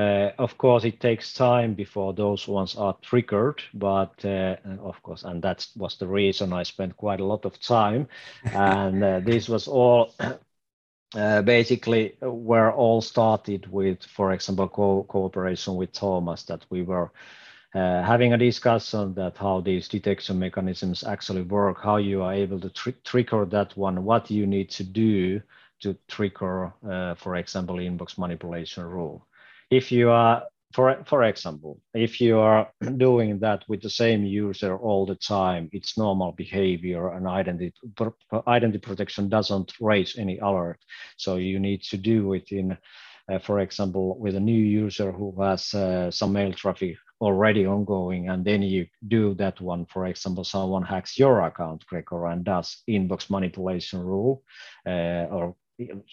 Uh, 0.00 0.30
of 0.38 0.56
course, 0.58 0.84
it 0.84 1.00
takes 1.00 1.34
time 1.34 1.74
before 1.74 2.12
those 2.12 2.46
ones 2.46 2.76
are 2.76 2.96
triggered, 3.02 3.60
but 3.74 4.24
uh, 4.24 4.54
of 4.80 5.02
course, 5.02 5.24
and 5.24 5.42
that 5.42 5.66
was 5.76 5.96
the 5.96 6.06
reason 6.06 6.52
I 6.52 6.62
spent 6.62 6.96
quite 6.96 7.18
a 7.18 7.24
lot 7.24 7.44
of 7.44 7.60
time. 7.60 8.06
and 8.44 9.02
uh, 9.02 9.18
this 9.20 9.48
was 9.48 9.66
all 9.66 10.12
uh, 11.16 11.42
basically 11.42 12.16
were 12.20 12.72
all 12.72 13.00
started 13.00 13.66
with, 13.70 14.04
for 14.04 14.32
example, 14.32 14.68
co 14.68 15.04
cooperation 15.04 15.76
with 15.76 15.92
Thomas 15.92 16.44
that 16.44 16.64
we 16.70 16.82
were 16.82 17.10
uh, 17.74 18.02
having 18.02 18.32
a 18.32 18.38
discussion 18.38 19.14
that 19.14 19.36
how 19.36 19.60
these 19.60 19.88
detection 19.88 20.38
mechanisms 20.38 21.04
actually 21.04 21.42
work, 21.42 21.80
how 21.82 21.96
you 21.96 22.22
are 22.22 22.32
able 22.32 22.60
to 22.60 22.70
tr 22.70 22.90
trigger 23.04 23.44
that 23.46 23.76
one, 23.76 24.04
what 24.04 24.30
you 24.30 24.46
need 24.46 24.70
to 24.70 24.84
do 24.84 25.40
to 25.80 25.96
trigger, 26.08 26.72
uh, 26.88 27.14
for 27.14 27.36
example, 27.36 27.76
inbox 27.76 28.18
manipulation 28.18 28.84
rule. 28.84 29.26
If 29.70 29.92
you 29.92 30.10
are, 30.10 30.44
for, 30.72 31.02
for 31.06 31.24
example, 31.24 31.80
if 31.94 32.20
you 32.20 32.38
are 32.38 32.70
doing 32.96 33.38
that 33.40 33.64
with 33.68 33.82
the 33.82 33.90
same 33.90 34.24
user 34.24 34.76
all 34.76 35.04
the 35.04 35.16
time, 35.16 35.68
it's 35.72 35.98
normal 35.98 36.32
behavior 36.32 37.12
and 37.12 37.26
identity, 37.26 37.74
identity 38.46 38.78
protection 38.78 39.28
doesn't 39.28 39.72
raise 39.80 40.16
any 40.16 40.38
alert. 40.38 40.78
So 41.16 41.36
you 41.36 41.58
need 41.58 41.82
to 41.84 41.96
do 41.96 42.34
it 42.34 42.52
in, 42.52 42.78
uh, 43.30 43.38
for 43.40 43.60
example, 43.60 44.16
with 44.18 44.36
a 44.36 44.40
new 44.40 44.62
user 44.62 45.10
who 45.10 45.34
has 45.42 45.74
uh, 45.74 46.10
some 46.10 46.32
mail 46.32 46.52
traffic 46.52 46.96
already 47.20 47.66
ongoing 47.66 48.30
and 48.30 48.44
then 48.44 48.62
you 48.62 48.86
do 49.08 49.34
that 49.34 49.60
one 49.60 49.84
for 49.84 50.06
example 50.06 50.42
someone 50.42 50.82
hacks 50.82 51.18
your 51.18 51.42
account 51.42 51.84
gregor 51.84 52.28
and 52.28 52.44
does 52.44 52.82
inbox 52.88 53.28
manipulation 53.28 54.00
rule 54.00 54.42
uh, 54.86 55.26
or 55.30 55.54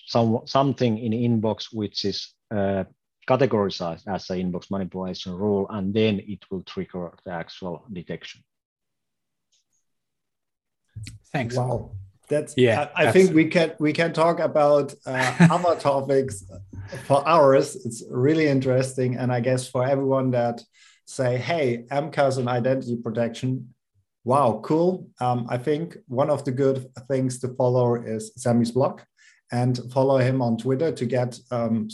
some 0.06 0.42
something 0.46 0.98
in 0.98 1.14
inbox 1.14 1.68
which 1.72 2.04
is 2.04 2.34
uh, 2.54 2.84
categorized 3.28 4.02
as 4.08 4.30
an 4.30 4.38
inbox 4.40 4.72
manipulation 4.72 5.34
rule 5.34 5.68
and 5.70 5.94
then 5.94 6.20
it 6.28 6.40
will 6.50 6.64
trigger 6.64 7.12
the 7.26 7.32
actual 7.32 7.84
detection 7.92 8.42
thanks 11.32 11.56
wow 11.56 11.92
that's 12.30 12.54
yeah 12.58 12.90
i, 12.96 13.08
I 13.08 13.12
think 13.12 13.34
we 13.34 13.46
can 13.46 13.74
we 13.80 13.94
can 13.94 14.14
talk 14.14 14.40
about 14.40 14.94
uh, 15.06 15.48
other 15.52 15.80
topics 15.80 16.44
for 17.06 17.28
hours 17.28 17.76
it's 17.86 18.04
really 18.10 18.48
interesting 18.48 19.18
and 19.18 19.32
i 19.32 19.40
guess 19.40 19.68
for 19.68 19.86
everyone 19.86 20.32
that 20.32 20.62
say, 21.08 21.38
hey, 21.38 21.86
MCAS 21.90 22.38
and 22.38 22.50
identity 22.50 22.98
protection. 22.98 23.74
Wow, 24.26 24.60
cool. 24.64 25.08
Um, 25.22 25.48
I 25.50 25.58
think 25.58 25.98
one 26.08 26.30
of 26.30 26.44
the 26.44 26.52
good 26.52 26.86
things 27.08 27.40
to 27.40 27.48
follow 27.56 27.96
is 27.96 28.34
Sami's 28.36 28.72
blog 28.72 29.02
and 29.52 29.80
follow 29.94 30.18
him 30.18 30.42
on 30.42 30.58
Twitter 30.58 30.92
to 30.92 31.06
get 31.06 31.40
um, 31.50 31.88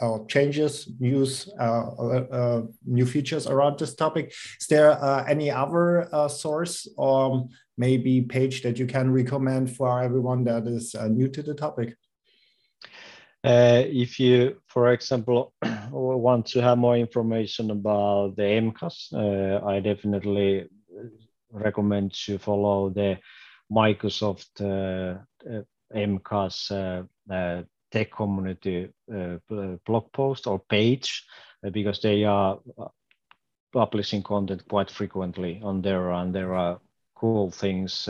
uh, 0.00 0.18
changes, 0.28 0.88
news, 1.00 1.48
uh, 1.58 1.90
uh, 1.98 2.26
uh, 2.30 2.62
new 2.84 3.06
features 3.06 3.46
around 3.46 3.78
this 3.78 3.94
topic. 3.94 4.32
Is 4.60 4.66
there 4.68 4.92
any 5.28 5.50
other 5.50 6.08
source 6.28 6.88
or 6.96 7.48
maybe 7.76 8.22
page 8.22 8.62
that 8.62 8.78
you 8.78 8.86
can 8.86 9.12
recommend 9.12 9.74
for 9.74 10.02
everyone 10.02 10.44
that 10.44 10.66
is 10.66 10.94
new 10.94 11.28
to 11.28 11.42
the 11.42 11.54
topic? 11.54 11.96
Uh, 13.44 13.84
if 13.86 14.18
you, 14.18 14.60
for 14.66 14.92
example, 14.92 15.54
want 15.90 16.46
to 16.46 16.60
have 16.60 16.76
more 16.76 16.96
information 16.96 17.70
about 17.70 18.34
the 18.36 18.42
MCAS, 18.42 19.12
uh, 19.14 19.64
I 19.64 19.78
definitely 19.80 20.68
recommend 21.50 22.12
to 22.26 22.38
follow 22.38 22.90
the 22.90 23.18
Microsoft 23.70 24.60
uh, 24.60 25.18
MCAS 25.94 27.06
tech 27.90 28.10
community 28.10 28.90
uh, 29.12 29.38
uh, 29.50 29.76
blog 29.86 30.12
post 30.12 30.46
or 30.46 30.58
page 30.58 31.24
uh, 31.64 31.70
because 31.70 32.00
they 32.00 32.24
are 32.24 32.58
publishing 33.72 34.22
content 34.22 34.66
quite 34.68 34.90
frequently 34.90 35.60
on 35.62 35.82
there 35.82 36.10
and 36.10 36.34
there 36.34 36.54
are 36.54 36.80
cool 37.14 37.50
things 37.50 38.08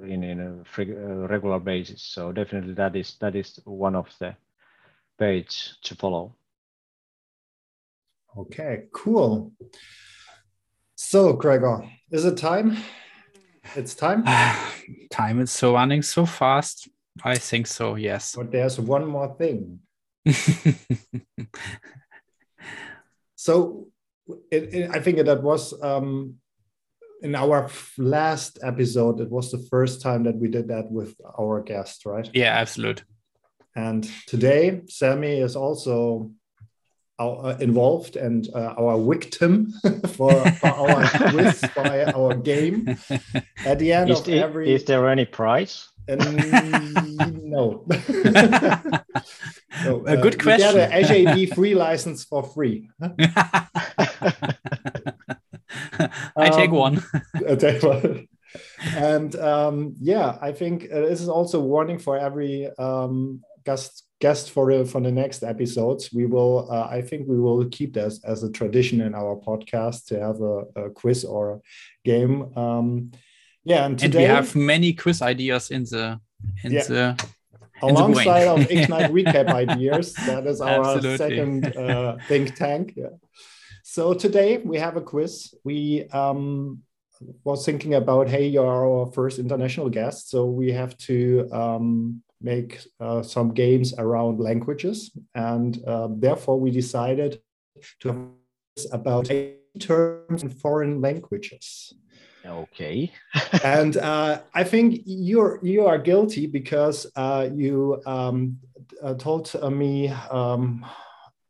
in, 0.00 0.24
in 0.24 0.40
a 0.40 0.64
free, 0.64 0.92
uh, 0.92 1.26
regular 1.28 1.58
basis. 1.58 2.02
So 2.02 2.32
definitely 2.32 2.74
that 2.74 2.96
is 2.96 3.16
that 3.20 3.36
is 3.36 3.60
one 3.64 3.94
of 3.94 4.08
the 4.18 4.34
page 5.18 5.74
to 5.82 5.94
follow. 5.94 6.34
Okay, 8.36 8.84
cool. 8.92 9.52
So 10.94 11.34
Gregor, 11.34 11.88
is 12.10 12.24
it 12.24 12.38
time? 12.38 12.78
It's 13.76 13.94
time. 13.94 14.24
time 15.10 15.40
is 15.40 15.50
so 15.50 15.74
running 15.74 16.02
so 16.02 16.24
fast. 16.24 16.88
I 17.22 17.36
think 17.36 17.66
so. 17.66 17.96
Yes. 17.96 18.34
But 18.36 18.52
there's 18.52 18.80
one 18.80 19.06
more 19.06 19.34
thing. 19.36 19.80
so 23.36 23.88
it, 24.50 24.74
it, 24.74 24.90
I 24.90 25.00
think 25.00 25.18
that 25.18 25.42
was 25.42 25.74
um, 25.82 26.36
in 27.22 27.34
our 27.34 27.70
last 27.98 28.58
episode, 28.62 29.20
it 29.20 29.30
was 29.30 29.50
the 29.50 29.64
first 29.70 30.00
time 30.00 30.24
that 30.24 30.36
we 30.36 30.48
did 30.48 30.68
that 30.68 30.90
with 30.90 31.14
our 31.38 31.62
guest, 31.62 32.04
right? 32.06 32.28
Yeah, 32.32 32.54
absolutely. 32.54 33.04
And 33.74 34.08
today, 34.26 34.82
Sami 34.88 35.38
is 35.38 35.56
also 35.56 36.30
uh, 37.18 37.56
involved 37.60 38.16
and 38.16 38.48
uh, 38.54 38.74
our 38.78 39.00
victim 39.00 39.72
for, 40.08 40.32
for 40.52 40.66
our 40.66 41.08
quiz 41.30 41.64
by 41.76 42.04
our 42.04 42.34
game. 42.34 42.98
At 43.64 43.78
the 43.78 43.92
end 43.92 44.10
is 44.10 44.20
of 44.20 44.28
every, 44.28 44.74
is 44.74 44.84
there 44.84 45.08
any 45.08 45.24
prize? 45.24 45.88
no. 46.08 47.84
no. 49.84 50.04
A 50.06 50.16
good 50.16 50.34
uh, 50.34 50.42
question. 50.42 50.74
Get 50.74 50.92
an 50.92 51.26
HAB 51.26 51.54
free 51.54 51.74
license 51.74 52.24
for 52.24 52.42
free. 52.42 52.90
I 56.36 56.50
take 56.50 56.70
um, 56.70 56.76
one. 56.76 57.02
I 57.48 57.54
take 57.54 57.82
one. 57.82 58.28
And 58.94 59.36
um, 59.36 59.94
yeah, 60.00 60.38
I 60.40 60.52
think 60.52 60.84
uh, 60.92 61.00
this 61.00 61.20
is 61.20 61.28
also 61.28 61.60
a 61.60 61.64
warning 61.64 61.98
for 61.98 62.18
every 62.18 62.68
um, 62.78 63.42
guest 63.64 64.04
guest 64.20 64.50
for 64.50 64.72
the 64.72 64.84
for 64.84 65.00
the 65.00 65.10
next 65.10 65.42
episodes. 65.42 66.12
We 66.12 66.26
will, 66.26 66.68
uh, 66.70 66.86
I 66.90 67.02
think, 67.02 67.28
we 67.28 67.40
will 67.40 67.68
keep 67.68 67.94
this 67.94 68.22
as 68.24 68.42
a 68.42 68.50
tradition 68.50 69.00
in 69.00 69.14
our 69.14 69.36
podcast 69.36 70.06
to 70.06 70.20
have 70.20 70.40
a, 70.40 70.86
a 70.86 70.90
quiz 70.90 71.24
or 71.24 71.54
a 71.54 71.60
game. 72.04 72.56
Um, 72.56 73.12
yeah, 73.64 73.86
and 73.86 73.98
today 73.98 74.24
and 74.24 74.32
we 74.32 74.34
have 74.34 74.54
many 74.54 74.92
quiz 74.92 75.22
ideas 75.22 75.70
in 75.70 75.84
the 75.84 76.20
in 76.64 76.72
yeah. 76.72 76.82
the 76.84 77.28
alongside 77.82 78.46
of 78.46 78.70
Ignite 78.70 79.12
recap 79.12 79.48
ideas. 79.48 80.14
That 80.14 80.46
is 80.46 80.60
our 80.60 80.96
Absolutely. 80.96 81.16
second 81.16 81.76
uh, 81.76 82.16
think 82.28 82.54
tank. 82.54 82.94
Yeah. 82.96 83.16
So 83.82 84.14
today 84.14 84.58
we 84.58 84.78
have 84.78 84.96
a 84.96 85.00
quiz. 85.00 85.54
We 85.64 86.08
um, 86.08 86.82
was 87.44 87.64
thinking 87.64 87.94
about, 87.94 88.28
hey, 88.28 88.46
you're 88.46 88.66
our 88.66 89.06
first 89.12 89.38
international 89.38 89.90
guest, 89.90 90.30
so 90.30 90.46
we 90.46 90.72
have 90.72 90.96
to 90.98 91.48
um, 91.52 92.22
make 92.40 92.80
uh, 93.00 93.22
some 93.22 93.54
games 93.54 93.94
around 93.98 94.40
languages, 94.40 95.10
and 95.34 95.82
uh, 95.86 96.08
therefore 96.10 96.58
we 96.58 96.70
decided 96.70 97.40
to 98.00 98.08
have 98.08 98.26
about 98.92 99.30
terms 99.78 100.42
in 100.42 100.50
foreign 100.50 101.00
languages. 101.00 101.92
Okay. 102.44 103.12
and 103.64 103.96
uh, 103.96 104.40
I 104.54 104.64
think 104.64 105.02
you're 105.04 105.60
you 105.62 105.86
are 105.86 105.98
guilty 105.98 106.46
because 106.46 107.06
uh, 107.16 107.48
you 107.52 108.02
um, 108.06 108.58
uh, 109.02 109.14
told 109.14 109.54
me 109.72 110.08
um, 110.08 110.84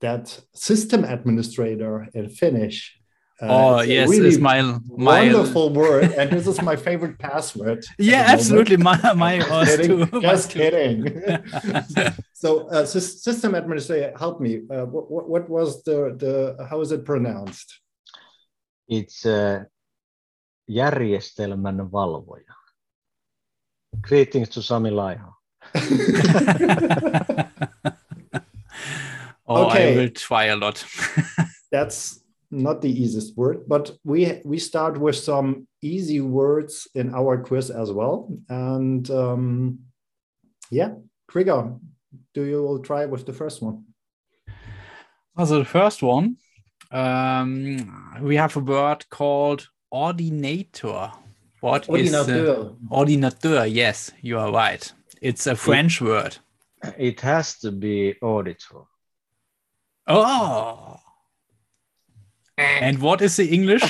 that 0.01 0.39
system 0.55 1.05
administrator 1.05 2.09
in 2.15 2.29
Finnish. 2.29 2.99
Uh, 3.41 3.47
oh 3.51 3.81
yes, 3.81 4.09
really 4.09 4.29
it's 4.29 4.39
my, 4.39 4.63
my 4.63 5.23
wonderful 5.23 5.73
word, 5.73 6.13
and 6.13 6.31
this 6.31 6.47
is 6.47 6.63
my 6.63 6.77
favorite 6.77 7.19
password. 7.19 7.85
Yeah, 7.99 8.25
absolutely, 8.29 8.77
my 8.77 8.97
my 9.17 9.39
just 9.39 9.79
kidding. 9.79 10.07
Too. 10.07 10.21
Just 10.21 10.51
kidding. 10.51 11.25
so, 12.35 12.69
uh, 12.69 12.85
system 12.85 13.55
administrator, 13.57 14.13
help 14.17 14.41
me. 14.41 14.61
Uh, 14.71 14.85
what, 14.85 15.29
what 15.29 15.49
was 15.51 15.83
the 15.83 16.15
the 16.17 16.67
how 16.69 16.81
is 16.83 16.93
it 16.93 17.05
pronounced? 17.05 17.81
It's 18.87 19.27
uh, 19.27 19.65
järjestelmän 20.69 21.93
valvoja. 21.93 22.55
Greetings 24.01 24.49
to 24.49 24.63
Sami 24.63 24.91
Laiho. 24.91 25.33
Oh, 29.47 29.67
okay. 29.67 29.93
I 29.93 29.97
will 29.97 30.11
try 30.11 30.47
a 30.47 30.57
lot. 30.57 30.85
That's 31.73 32.25
not 32.51 32.81
the 32.81 32.89
easiest 32.89 33.37
word, 33.37 33.65
but 33.69 33.91
we 34.05 34.41
we 34.45 34.59
start 34.59 34.99
with 34.99 35.17
some 35.17 35.67
easy 35.83 36.21
words 36.21 36.89
in 36.95 37.15
our 37.15 37.43
quiz 37.43 37.71
as 37.71 37.91
well. 37.91 38.29
And 38.49 39.11
um, 39.11 39.79
yeah, 40.71 40.95
Gregor, 41.29 41.75
do 42.35 42.45
you 42.45 42.63
will 42.63 42.79
try 42.79 43.07
with 43.07 43.27
the 43.27 43.33
first 43.33 43.63
one? 43.63 43.85
Also 45.37 45.59
the 45.59 45.65
first 45.65 46.03
one, 46.03 46.37
um, 46.91 48.21
we 48.21 48.37
have 48.37 48.57
a 48.57 48.61
word 48.61 49.05
called 49.11 49.69
ordinator. 49.93 51.13
What 51.61 51.89
uh, 51.89 51.93
ordinateur. 51.93 52.25
is 52.25 52.73
ordinateur? 52.91 53.67
Yes, 53.67 54.11
you 54.21 54.37
are 54.39 54.51
right. 54.51 54.93
It's 55.21 55.47
a 55.47 55.55
French 55.55 56.01
it, 56.01 56.05
word. 56.05 56.39
It 56.99 57.21
has 57.21 57.61
to 57.61 57.71
be 57.71 58.17
auditor. 58.21 58.81
Oh. 60.09 60.97
And 62.59 63.01
what 63.01 63.23
is 63.23 63.37
the 63.37 63.47
English? 63.47 63.83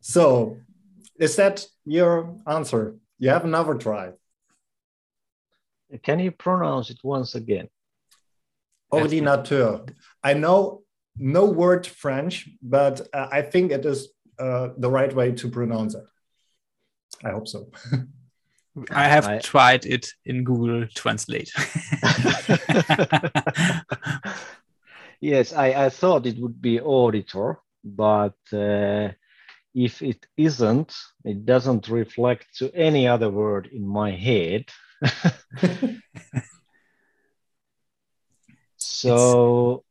so, 0.00 0.56
is 1.18 1.34
that 1.36 1.66
your 1.84 2.36
answer? 2.46 2.96
You 3.18 3.30
have 3.30 3.44
another 3.44 3.74
try. 3.74 4.12
Can 6.02 6.20
you 6.20 6.30
pronounce 6.30 6.90
it 6.90 6.98
once 7.02 7.34
again? 7.34 7.68
Ordinateur. 8.92 9.86
I 10.22 10.34
know 10.34 10.82
no 11.16 11.44
word 11.46 11.86
French, 11.86 12.48
but 12.62 13.00
uh, 13.12 13.28
I 13.30 13.42
think 13.42 13.72
it 13.72 13.84
is 13.84 14.08
uh, 14.38 14.70
the 14.76 14.90
right 14.90 15.12
way 15.14 15.32
to 15.32 15.48
pronounce 15.48 15.94
it. 15.94 16.04
I 17.24 17.30
hope 17.30 17.48
so. 17.48 17.70
I 18.90 19.08
have 19.08 19.26
I... 19.26 19.38
tried 19.38 19.86
it 19.86 20.12
in 20.24 20.44
Google 20.44 20.86
Translate. 20.94 21.50
yes, 25.20 25.52
I, 25.52 25.86
I 25.86 25.88
thought 25.88 26.26
it 26.26 26.38
would 26.38 26.62
be 26.62 26.80
auditor, 26.80 27.58
but 27.84 28.36
uh, 28.52 29.08
if 29.74 30.02
it 30.02 30.26
isn't, 30.36 30.94
it 31.24 31.44
doesn't 31.44 31.88
reflect 31.88 32.46
to 32.58 32.72
any 32.74 33.08
other 33.08 33.30
word 33.30 33.68
in 33.72 33.86
my 33.86 34.10
head. 34.12 34.66
so 39.00 39.84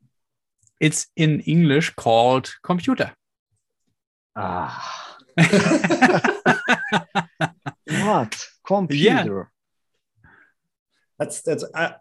it's, 0.80 1.04
it's 1.04 1.08
in 1.16 1.42
English 1.42 1.96
called 1.96 2.50
computer. 2.64 3.14
Ah. 4.36 5.16
what 7.88 8.48
computer? 8.66 9.50
Yeah. 10.24 10.30
That's 11.20 11.42
that's 11.42 11.64
uh, 11.74 11.94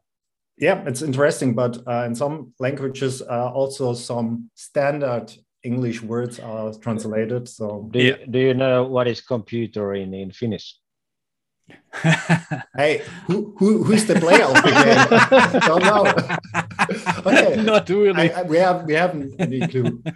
yeah, 0.58 0.84
it's 0.86 1.02
interesting. 1.02 1.54
But 1.54 1.78
uh, 1.86 2.04
in 2.06 2.14
some 2.14 2.52
languages, 2.58 3.22
uh, 3.22 3.50
also 3.52 3.94
some 3.94 4.50
standard 4.54 5.32
English 5.62 6.02
words 6.02 6.38
are 6.38 6.72
translated. 6.74 7.48
So 7.48 7.88
do 7.90 7.98
you, 7.98 8.16
do 8.30 8.38
you 8.38 8.54
know 8.54 8.84
what 8.84 9.08
is 9.08 9.20
computer 9.20 9.94
in 9.94 10.14
in 10.14 10.30
Finnish? 10.30 10.76
hey, 12.76 13.02
who, 13.26 13.54
who 13.58 13.82
who's 13.82 14.04
the 14.06 14.20
player 14.20 14.44
of 14.44 14.54
the 14.54 14.70
game? 14.70 15.60
Don't 15.66 15.82
know. 15.82 16.04
okay, 17.26 17.62
not 17.62 17.88
really. 17.88 18.32
I, 18.32 18.40
I, 18.40 18.42
we 18.42 18.56
have 18.58 18.84
we 18.84 18.94
haven't 18.94 19.40
any 19.40 19.66
clue. 19.66 20.02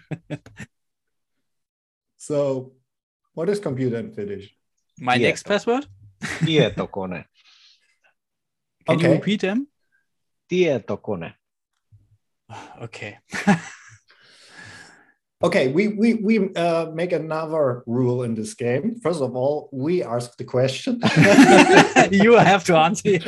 So, 2.20 2.72
what 3.32 3.48
is 3.48 3.58
computer 3.58 3.96
in 3.96 4.12
Finnish? 4.12 4.54
My 4.98 5.16
Tieto. 5.16 5.22
next 5.22 5.42
password? 5.44 5.86
Tietokone. 6.20 7.24
Can 8.86 8.96
okay. 8.96 9.08
you 9.08 9.12
repeat 9.14 9.40
them? 9.40 9.66
Tietokone. 10.50 11.32
Okay. 12.82 13.18
Okay, 15.42 15.68
we 15.68 15.88
we 15.88 16.14
we 16.14 16.54
uh, 16.54 16.90
make 16.92 17.12
another 17.12 17.82
rule 17.86 18.22
in 18.22 18.34
this 18.34 18.54
game. 18.54 19.00
First 19.00 19.20
of 19.20 19.34
all, 19.34 19.68
we 19.72 20.02
ask 20.02 20.36
the 20.36 20.44
question. 20.44 21.00
you 22.10 22.34
have 22.34 22.64
to 22.64 22.76
answer 22.76 23.18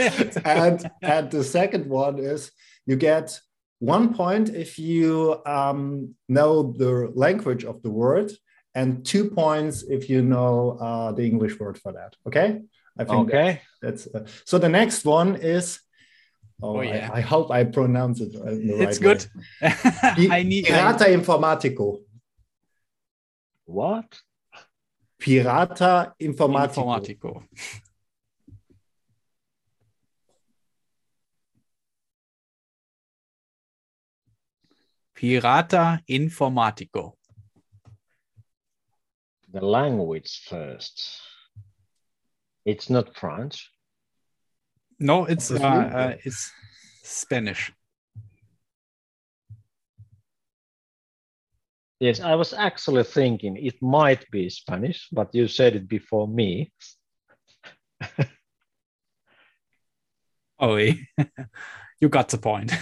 and 0.44 0.90
and 1.02 1.30
the 1.30 1.44
second 1.44 1.86
one 1.86 2.18
is 2.18 2.50
you 2.86 2.96
get 2.96 3.38
one 3.78 4.14
point 4.14 4.48
if 4.50 4.78
you 4.78 5.40
um, 5.46 6.14
know 6.28 6.72
the 6.72 7.10
language 7.14 7.64
of 7.64 7.82
the 7.82 7.90
word 7.90 8.32
and 8.74 9.04
two 9.04 9.28
points 9.30 9.82
if 9.82 10.08
you 10.08 10.22
know 10.22 10.78
uh, 10.80 11.12
the 11.12 11.24
English 11.24 11.58
word 11.58 11.78
for 11.78 11.92
that. 11.92 12.14
Okay. 12.26 12.60
I 12.98 13.04
think 13.04 13.28
okay. 13.28 13.62
that's, 13.80 14.04
that's 14.04 14.30
uh, 14.30 14.42
so. 14.44 14.58
The 14.58 14.68
next 14.68 15.04
one 15.04 15.36
is. 15.36 15.80
Oh, 16.62 16.78
oh 16.78 16.80
yeah. 16.82 17.10
I, 17.12 17.18
I, 17.18 17.20
hope 17.20 17.50
I 17.50 17.64
pronounce 17.64 18.20
it 18.20 18.34
in 18.34 18.68
the 18.68 18.82
it's 18.82 18.98
good. 18.98 19.26
I 19.62 20.42
need 20.42 20.66
Pirata 20.66 21.02
I... 21.02 21.16
Informatico. 21.16 22.00
What? 23.64 24.20
Pirata 25.20 26.14
Informatico. 26.20 26.84
Informatico. 26.84 27.42
Pirata 35.14 36.00
Informatico 36.08 37.14
the 39.52 39.60
language 39.60 40.44
first. 40.48 41.20
It's 42.64 42.88
not 42.88 43.14
French. 43.16 43.70
No, 45.02 45.24
it's 45.24 45.50
uh, 45.50 45.56
uh, 45.56 46.14
it's 46.24 46.52
Spanish. 47.02 47.72
Yes, 51.98 52.20
I 52.20 52.36
was 52.36 52.52
actually 52.52 53.02
thinking 53.02 53.56
it 53.56 53.82
might 53.82 54.30
be 54.30 54.48
Spanish, 54.48 55.08
but 55.10 55.34
you 55.34 55.48
said 55.48 55.74
it 55.74 55.88
before 55.88 56.28
me. 56.28 56.72
oh, 60.60 60.76
you 62.00 62.08
got 62.08 62.28
the 62.28 62.38
point. 62.38 62.72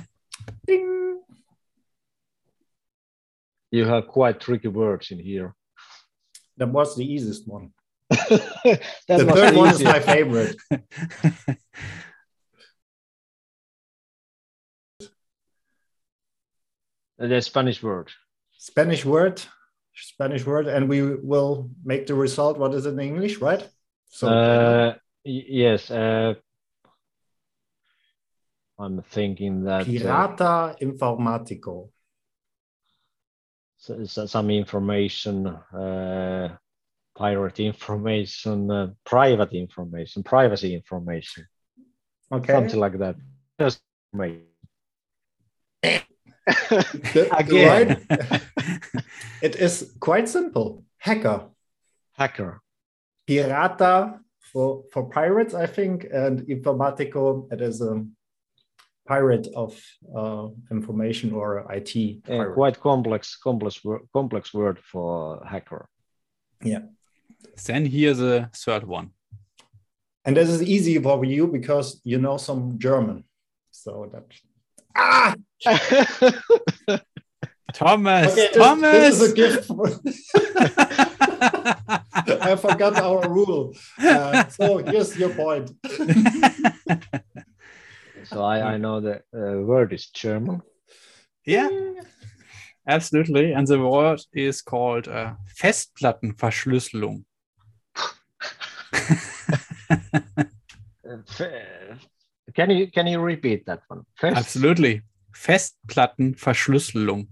Ding. 0.66 1.20
you 3.70 3.84
have 3.84 4.08
quite 4.08 4.40
tricky 4.40 4.68
words 4.68 5.10
in 5.10 5.18
here. 5.18 5.54
That 6.56 6.68
was 6.68 6.96
the 6.96 7.04
easiest 7.04 7.46
one. 7.46 7.72
The 8.12 9.32
third 9.34 9.56
one 9.56 9.70
is 9.70 9.82
my 9.82 10.00
favorite. 10.00 10.56
the 17.18 17.40
Spanish 17.40 17.82
word. 17.82 18.10
Spanish 18.58 19.04
word, 19.04 19.42
Spanish 19.94 20.46
word, 20.46 20.68
and 20.68 20.88
we 20.88 21.02
will 21.02 21.70
make 21.84 22.06
the 22.06 22.14
result. 22.14 22.58
What 22.58 22.74
is 22.74 22.86
it 22.86 22.90
in 22.90 23.00
English, 23.00 23.38
right? 23.38 23.68
So, 24.08 24.28
uh, 24.28 24.94
yes. 25.24 25.90
Uh, 25.90 26.34
I'm 28.78 29.02
thinking 29.02 29.64
that. 29.64 29.86
Pirata 29.86 30.70
uh, 30.70 30.76
Informatico 30.80 31.88
some 33.82 34.50
information, 34.50 35.46
uh, 35.46 36.56
pirate 37.16 37.60
information, 37.60 38.70
uh, 38.70 38.90
private 39.04 39.52
information, 39.52 40.22
privacy 40.22 40.74
information. 40.74 41.46
Okay. 42.30 42.52
Something 42.52 42.80
like 42.80 42.98
that. 42.98 43.16
Just 43.60 43.80
me. 44.12 44.40
Again. 47.30 48.06
It 49.42 49.56
is 49.56 49.92
quite 49.98 50.28
simple. 50.28 50.84
Hacker. 50.98 51.48
Hacker. 52.12 52.60
Pirata 53.28 54.20
for, 54.52 54.84
for 54.92 55.08
pirates, 55.08 55.52
I 55.52 55.66
think, 55.66 56.06
and 56.12 56.42
Informatico, 56.42 57.52
it 57.52 57.60
is 57.60 57.80
a 57.80 58.04
pirate 59.06 59.48
of 59.56 59.80
uh, 60.14 60.48
information 60.70 61.32
or 61.32 61.66
IT. 61.72 61.96
Yeah, 61.96 62.44
quite 62.54 62.78
complex, 62.80 63.36
complex, 63.36 63.80
complex 64.12 64.54
word 64.54 64.78
for 64.78 65.44
hacker. 65.44 65.88
Yeah. 66.62 66.82
Then 67.66 67.86
here's 67.86 68.20
a 68.20 68.50
third 68.54 68.84
one. 68.84 69.10
And 70.24 70.36
this 70.36 70.48
is 70.48 70.62
easy 70.62 70.98
for 70.98 71.24
you 71.24 71.46
because 71.46 72.00
you 72.04 72.18
know 72.18 72.36
some 72.36 72.78
German. 72.78 73.24
So 73.70 74.10
that. 74.12 74.24
Ah! 74.96 75.34
Thomas, 77.72 78.32
okay, 78.32 78.50
Thomas. 78.52 78.92
This, 78.92 79.18
this, 79.18 79.22
is 79.22 79.30
a 79.30 79.34
gift. 79.34 79.70
I 82.42 82.56
forgot 82.56 82.96
our 82.96 83.28
rule. 83.28 83.74
Uh, 83.98 84.46
so 84.48 84.78
here's 84.78 85.16
your 85.18 85.30
point. 85.30 85.70
So 88.24 88.42
I, 88.42 88.74
I 88.74 88.76
know 88.78 89.00
the 89.00 89.22
uh, 89.34 89.62
word 89.62 89.92
is 89.92 90.06
German. 90.06 90.62
Yeah, 91.44 91.68
absolutely. 92.86 93.52
And 93.52 93.66
the 93.66 93.78
word 93.78 94.20
is 94.32 94.62
called 94.62 95.08
uh, 95.08 95.34
Festplattenverschlüsselung. 95.60 97.24
Can 102.54 102.70
you 102.70 102.90
can 102.90 103.06
you 103.06 103.20
repeat 103.20 103.66
that 103.66 103.82
one? 103.88 104.04
Fest 104.16 104.36
absolutely. 104.36 105.02
Festplattenverschlüsselung. 105.34 107.26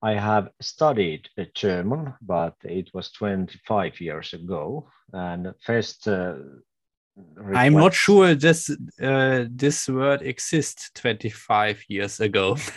I 0.00 0.12
have 0.14 0.50
studied 0.60 1.28
German, 1.54 2.14
but 2.22 2.54
it 2.62 2.88
was 2.94 3.10
25 3.10 4.00
years 4.00 4.32
ago. 4.32 4.88
And 5.12 5.52
Fest 5.60 6.06
uh, 6.06 6.36
I'm 7.54 7.74
not 7.74 7.94
sure 7.94 8.34
this 8.34 8.70
uh, 9.02 9.44
this 9.50 9.88
word 9.88 10.22
exists 10.22 10.90
25 10.94 11.84
years 11.88 12.20
ago. 12.20 12.56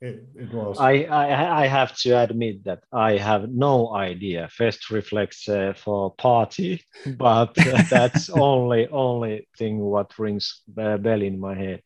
it, 0.00 0.24
it, 0.34 0.52
was. 0.52 0.78
I, 0.78 1.04
I, 1.04 1.62
I 1.62 1.66
have 1.66 1.96
to 1.98 2.18
admit 2.18 2.64
that 2.64 2.82
I 2.92 3.18
have 3.18 3.50
no 3.50 3.94
idea. 3.94 4.48
Fest 4.48 4.90
reflects 4.90 5.48
uh, 5.48 5.74
for 5.76 6.14
party, 6.14 6.84
but 7.06 7.56
uh, 7.66 7.82
that's 7.88 8.30
only 8.48 8.88
only 8.88 9.48
thing 9.58 9.78
what 9.78 10.18
rings 10.18 10.62
a 10.76 10.98
bell 10.98 11.22
in 11.22 11.38
my 11.38 11.54
head. 11.54 11.82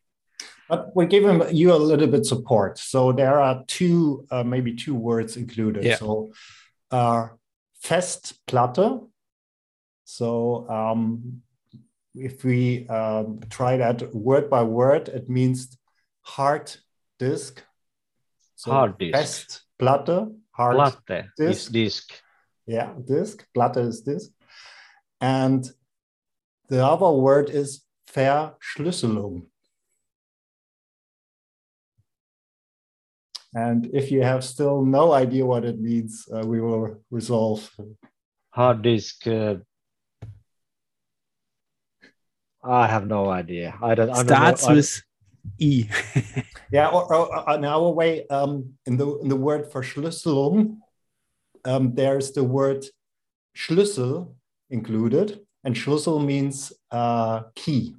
But 0.69 0.95
we're 0.95 1.05
giving 1.05 1.43
you 1.55 1.73
a 1.73 1.77
little 1.77 2.07
bit 2.07 2.25
support. 2.25 2.79
So 2.79 3.11
there 3.11 3.39
are 3.39 3.63
two, 3.67 4.25
uh, 4.31 4.43
maybe 4.43 4.73
two 4.73 4.95
words 4.95 5.37
included. 5.37 5.83
Yeah. 5.83 5.97
So 5.97 6.31
uh, 6.89 7.27
Festplatte 7.83 9.07
so 10.05 10.69
um, 10.69 11.41
if 12.13 12.43
we 12.43 12.87
um, 12.87 13.41
try 13.49 13.77
that 13.77 14.13
word 14.15 14.49
by 14.49 14.63
word, 14.63 15.09
it 15.09 15.29
means 15.29 15.75
hard 16.21 16.73
disk. 17.19 17.63
So 18.55 18.71
hard 18.71 18.97
disk. 18.97 19.61
Festplatte. 19.79 20.33
Hard 20.51 20.75
Platte 20.75 21.29
disk. 21.37 21.51
is 21.51 21.67
disk. 21.67 22.21
Yeah, 22.65 22.93
disk. 23.05 23.45
Platte 23.53 23.77
is 23.77 24.01
disk. 24.01 24.31
And 25.19 25.69
the 26.69 26.85
other 26.85 27.11
word 27.11 27.49
is 27.49 27.85
Verschlüsselung. 28.11 29.47
And 33.53 33.89
if 33.93 34.11
you 34.11 34.21
have 34.23 34.43
still 34.43 34.83
no 34.83 35.13
idea 35.13 35.45
what 35.45 35.63
it 35.63 35.79
means, 35.79 36.27
uh, 36.33 36.45
we 36.45 36.59
will 36.59 37.01
resolve. 37.09 37.69
Hard 38.49 38.81
disk. 38.81 39.25
Uh, 39.27 39.55
I 42.63 42.87
have 42.87 43.07
no 43.07 43.29
idea. 43.29 43.77
I 43.81 43.95
don't. 43.95 44.13
Starts 44.15 44.65
I 44.65 44.73
with 44.73 45.01
E. 45.59 45.87
yeah, 46.71 46.87
or, 46.89 47.13
or, 47.13 47.55
in 47.55 47.65
our 47.65 47.89
way, 47.89 48.27
um, 48.27 48.73
in 48.85 48.97
the 48.97 49.17
in 49.19 49.29
the 49.29 49.35
word 49.35 49.71
Verschlüsselung, 49.71 50.77
um, 51.65 51.93
there's 51.93 52.31
the 52.31 52.43
word 52.43 52.85
Schlüssel 53.55 54.33
included, 54.69 55.39
and 55.63 55.75
Schlüssel 55.75 56.23
means 56.23 56.73
uh, 56.91 57.43
key. 57.55 57.95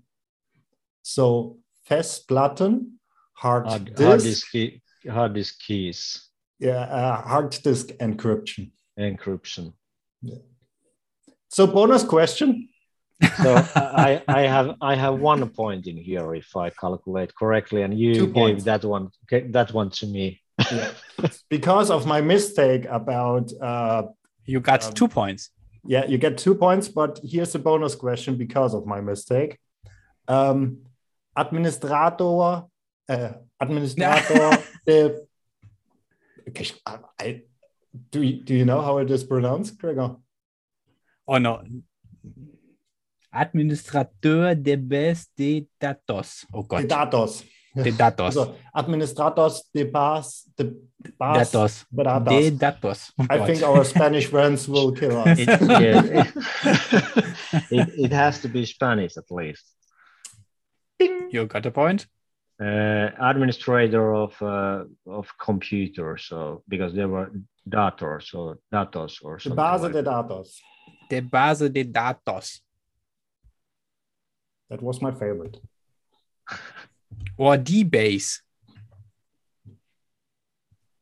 So 1.03 1.59
Festplatten, 1.89 2.99
hard, 3.35 3.67
hard 3.67 3.85
disk, 3.95 4.03
hard 4.03 4.21
disk 4.21 4.51
key, 4.51 4.83
hard 5.09 5.35
disk 5.35 5.61
keys. 5.61 6.29
Yeah, 6.59 6.81
uh, 6.81 7.23
hard 7.23 7.51
disk 7.51 7.89
encryption. 8.01 8.71
Encryption. 8.99 9.73
Yeah. 10.23 10.39
So 11.49 11.67
bonus 11.67 12.03
question. 12.03 12.69
So 13.43 13.55
I, 13.77 14.23
I 14.29 14.43
have 14.43 14.77
I 14.81 14.95
have 14.95 15.19
one 15.19 15.49
point 15.51 15.87
in 15.87 15.97
here 15.97 16.35
if 16.35 16.55
I 16.57 16.71
calculate 16.71 17.35
correctly, 17.35 17.83
and 17.83 17.99
you 17.99 18.15
Two 18.15 18.27
gave 18.27 18.35
points. 18.35 18.65
that 18.65 18.85
one 18.85 19.11
that 19.31 19.73
one 19.73 19.91
to 19.91 20.07
me. 20.07 20.43
yeah. 20.71 20.93
Because 21.49 21.91
of 21.91 22.07
my 22.07 22.21
mistake 22.21 22.87
about 22.89 23.53
uh, 23.61 24.03
you 24.45 24.61
got 24.61 24.85
um, 24.85 24.93
two 24.93 25.09
points. 25.09 25.51
Yeah, 25.85 26.05
you 26.07 26.19
get 26.19 26.37
two 26.39 26.55
points, 26.55 26.89
but 26.89 27.21
here's 27.23 27.55
a 27.55 27.59
bonus 27.59 27.95
question 27.95 28.37
because 28.37 28.75
of 28.75 28.87
my 28.87 29.01
mistake. 29.01 29.59
Um, 30.29 30.79
administrator, 31.37 32.65
uh, 33.09 33.33
administrator 33.61 34.59
the 34.87 35.27
I, 37.19 37.43
do 38.11 38.23
you, 38.23 38.43
do 38.43 38.55
you 38.55 38.65
know 38.65 38.81
how 38.81 38.99
it 38.99 39.11
is 39.11 39.25
pronounced, 39.25 39.79
Gregor? 39.79 40.17
Oh 41.29 41.39
no. 41.39 41.63
Administrateur 43.37 44.55
de 44.55 44.77
base 44.77 45.29
de 45.37 45.67
datos. 45.79 46.47
Oh 46.53 46.63
Gott. 46.63 46.83
De 46.83 46.87
datos. 46.87 47.45
De 47.75 47.93
datos. 47.93 48.37
Also, 48.37 48.55
administrators 48.73 49.63
de 49.75 49.85
base 49.85 50.51
de 50.57 50.75
base 51.19 51.53
datos. 51.53 51.87
datos. 51.93 52.35
De 52.35 52.51
datos. 52.51 53.13
Oh 53.19 53.27
I 53.31 53.47
think 53.47 53.63
our 53.63 53.85
Spanish 53.85 54.27
friends 54.27 54.67
will 54.67 54.93
kill 54.93 55.19
us. 55.19 55.39
It, 55.39 55.49
yeah, 55.49 56.25
it, 57.71 57.89
it, 57.99 58.13
has 58.13 58.41
to 58.41 58.49
be 58.49 58.65
Spanish 58.65 59.19
at 59.19 59.31
least. 59.31 59.67
Ding. 60.99 61.29
You 61.31 61.47
got 61.47 61.67
a 61.67 61.71
point 61.71 62.07
uh, 62.61 63.11
administrator 63.21 64.15
of 64.15 64.43
uh, 64.43 64.85
of 65.07 65.29
computers, 65.39 66.25
so 66.29 66.63
because 66.69 66.95
there 66.95 67.09
were 67.09 67.31
datos 67.69 68.35
or 68.35 68.59
datos 68.73 69.19
or 69.23 69.39
something. 69.39 69.57
The 69.57 69.63
base 69.63 69.83
like 69.83 69.93
de 69.93 70.03
datos. 70.03 70.49
The 71.11 71.21
base 71.21 71.69
de 71.69 71.85
datos. 71.85 72.61
That 74.71 74.83
was 74.83 75.01
my 75.01 75.13
favorite. 75.13 75.59
or 77.37 77.57
the 77.57 77.85
base. 77.85 78.43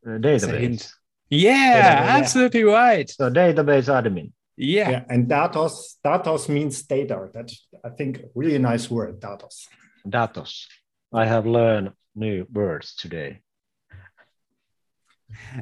Uh, 0.07 0.19
database. 0.19 0.93
Yeah, 1.31 2.07
database, 2.07 2.21
absolutely 2.21 2.61
yeah. 2.61 2.73
right. 2.73 3.11
So 3.11 3.31
database 3.31 3.89
admin. 3.89 4.33
Yeah. 4.57 4.91
yeah. 4.91 5.05
And 5.09 5.29
datos, 5.29 5.97
datos 6.05 6.49
means 6.49 6.83
data. 6.83 7.29
That 7.33 7.51
I 7.85 7.89
think 7.91 8.21
really 8.35 8.59
nice 8.59 8.91
word, 8.91 9.21
datos. 9.21 9.67
Datos. 10.07 10.67
I 11.12 11.25
have 11.27 11.47
learned 11.47 11.93
new 12.15 12.47
words 12.53 12.95
today. 12.95 13.41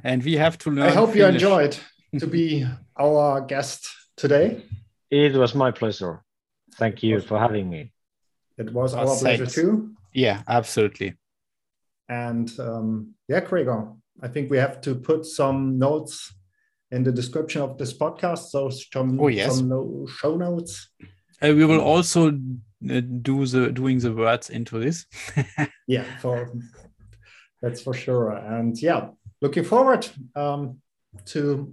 And 0.03 0.23
we 0.23 0.37
have 0.37 0.59
to 0.59 0.71
learn. 0.71 0.89
I 0.89 0.91
hope 0.91 1.13
Finnish. 1.13 1.21
you 1.21 1.27
enjoyed 1.27 1.77
to 2.19 2.27
be 2.27 2.67
our 2.99 3.41
guest 3.41 3.89
today. 4.17 4.63
It 5.11 5.35
was 5.35 5.55
my 5.55 5.71
pleasure. 5.71 6.23
Thank 6.77 7.03
you 7.03 7.21
for 7.21 7.39
having 7.39 7.69
me. 7.69 7.93
It 8.59 8.73
was 8.73 8.95
our 8.95 9.07
pleasure 9.17 9.47
too. 9.47 9.95
Yeah, 10.13 10.43
absolutely. 10.49 11.15
And 12.09 12.51
um, 12.61 13.15
yeah, 13.29 13.41
Gregor, 13.41 13.93
I 14.21 14.29
think 14.29 14.51
we 14.51 14.59
have 14.59 14.81
to 14.83 14.95
put 14.95 15.25
some 15.25 15.79
notes 15.79 16.35
in 16.91 17.03
the 17.03 17.13
description 17.13 17.63
of 17.63 17.79
this 17.79 17.97
podcast. 17.97 18.51
So 18.51 18.69
some, 18.69 19.19
oh, 19.21 19.29
yes. 19.29 19.57
some 19.57 20.07
show 20.07 20.37
notes. 20.37 20.91
Uh, 21.43 21.55
we 21.55 21.65
will 21.65 21.81
also 21.81 22.29
uh, 22.29 23.01
do 23.23 23.47
the 23.47 23.73
doing 23.73 23.99
the 23.99 24.13
words 24.13 24.51
into 24.51 24.79
this. 24.79 25.07
yeah, 25.89 26.05
for 26.21 26.53
that's 27.61 27.83
for 27.83 27.95
sure. 27.95 28.31
And 28.31 28.81
yeah, 28.81 29.09
looking 29.41 29.65
forward 29.65 30.07
um, 30.37 30.79
to 31.27 31.73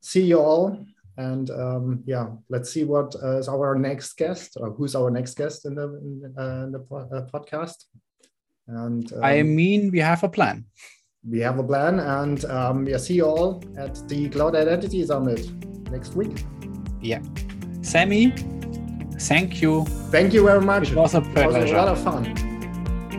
see 0.00 0.22
you 0.22 0.38
all. 0.38 0.86
And 1.16 1.50
um, 1.50 2.02
yeah, 2.06 2.26
let's 2.48 2.70
see 2.70 2.84
what 2.84 3.14
uh, 3.22 3.38
is 3.38 3.48
our 3.48 3.76
next 3.76 4.14
guest 4.14 4.56
or 4.60 4.70
who's 4.70 4.94
our 4.94 5.10
next 5.10 5.36
guest 5.36 5.64
in 5.66 5.74
the 5.74 5.84
in, 5.84 6.34
uh, 6.38 6.64
in 6.64 6.72
the 6.72 6.80
uh, 6.80 7.26
podcast. 7.32 7.84
And 8.66 9.12
um, 9.12 9.24
I 9.24 9.42
mean, 9.42 9.90
we 9.90 10.00
have 10.00 10.24
a 10.24 10.28
plan. 10.28 10.64
We 11.28 11.40
have 11.40 11.58
a 11.58 11.64
plan, 11.64 12.00
and 12.00 12.44
um, 12.46 12.86
yeah, 12.86 12.98
see 12.98 13.14
you 13.14 13.24
all 13.24 13.62
at 13.78 14.06
the 14.08 14.28
Cloud 14.28 14.56
Identity 14.56 15.06
Summit 15.06 15.50
next 15.90 16.14
week. 16.14 16.44
Yeah, 17.00 17.22
Sami, 17.80 18.32
Thank 19.18 19.62
you. 19.62 19.84
Thank 20.10 20.32
you 20.32 20.44
very 20.44 20.60
much. 20.60 20.90
It 20.90 20.96
was 20.96 21.14
a 21.14 21.20
pleasure. 21.20 21.58
It 21.58 21.62
was 21.62 21.70
a 21.70 21.76
lot 21.76 21.88
of 21.88 22.02
fun. 22.02 22.24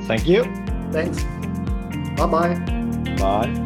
Thank 0.08 0.28
you. 0.28 0.44
Thanks. 0.92 1.24
Bye-bye. 2.16 3.16
Bye. 3.18 3.65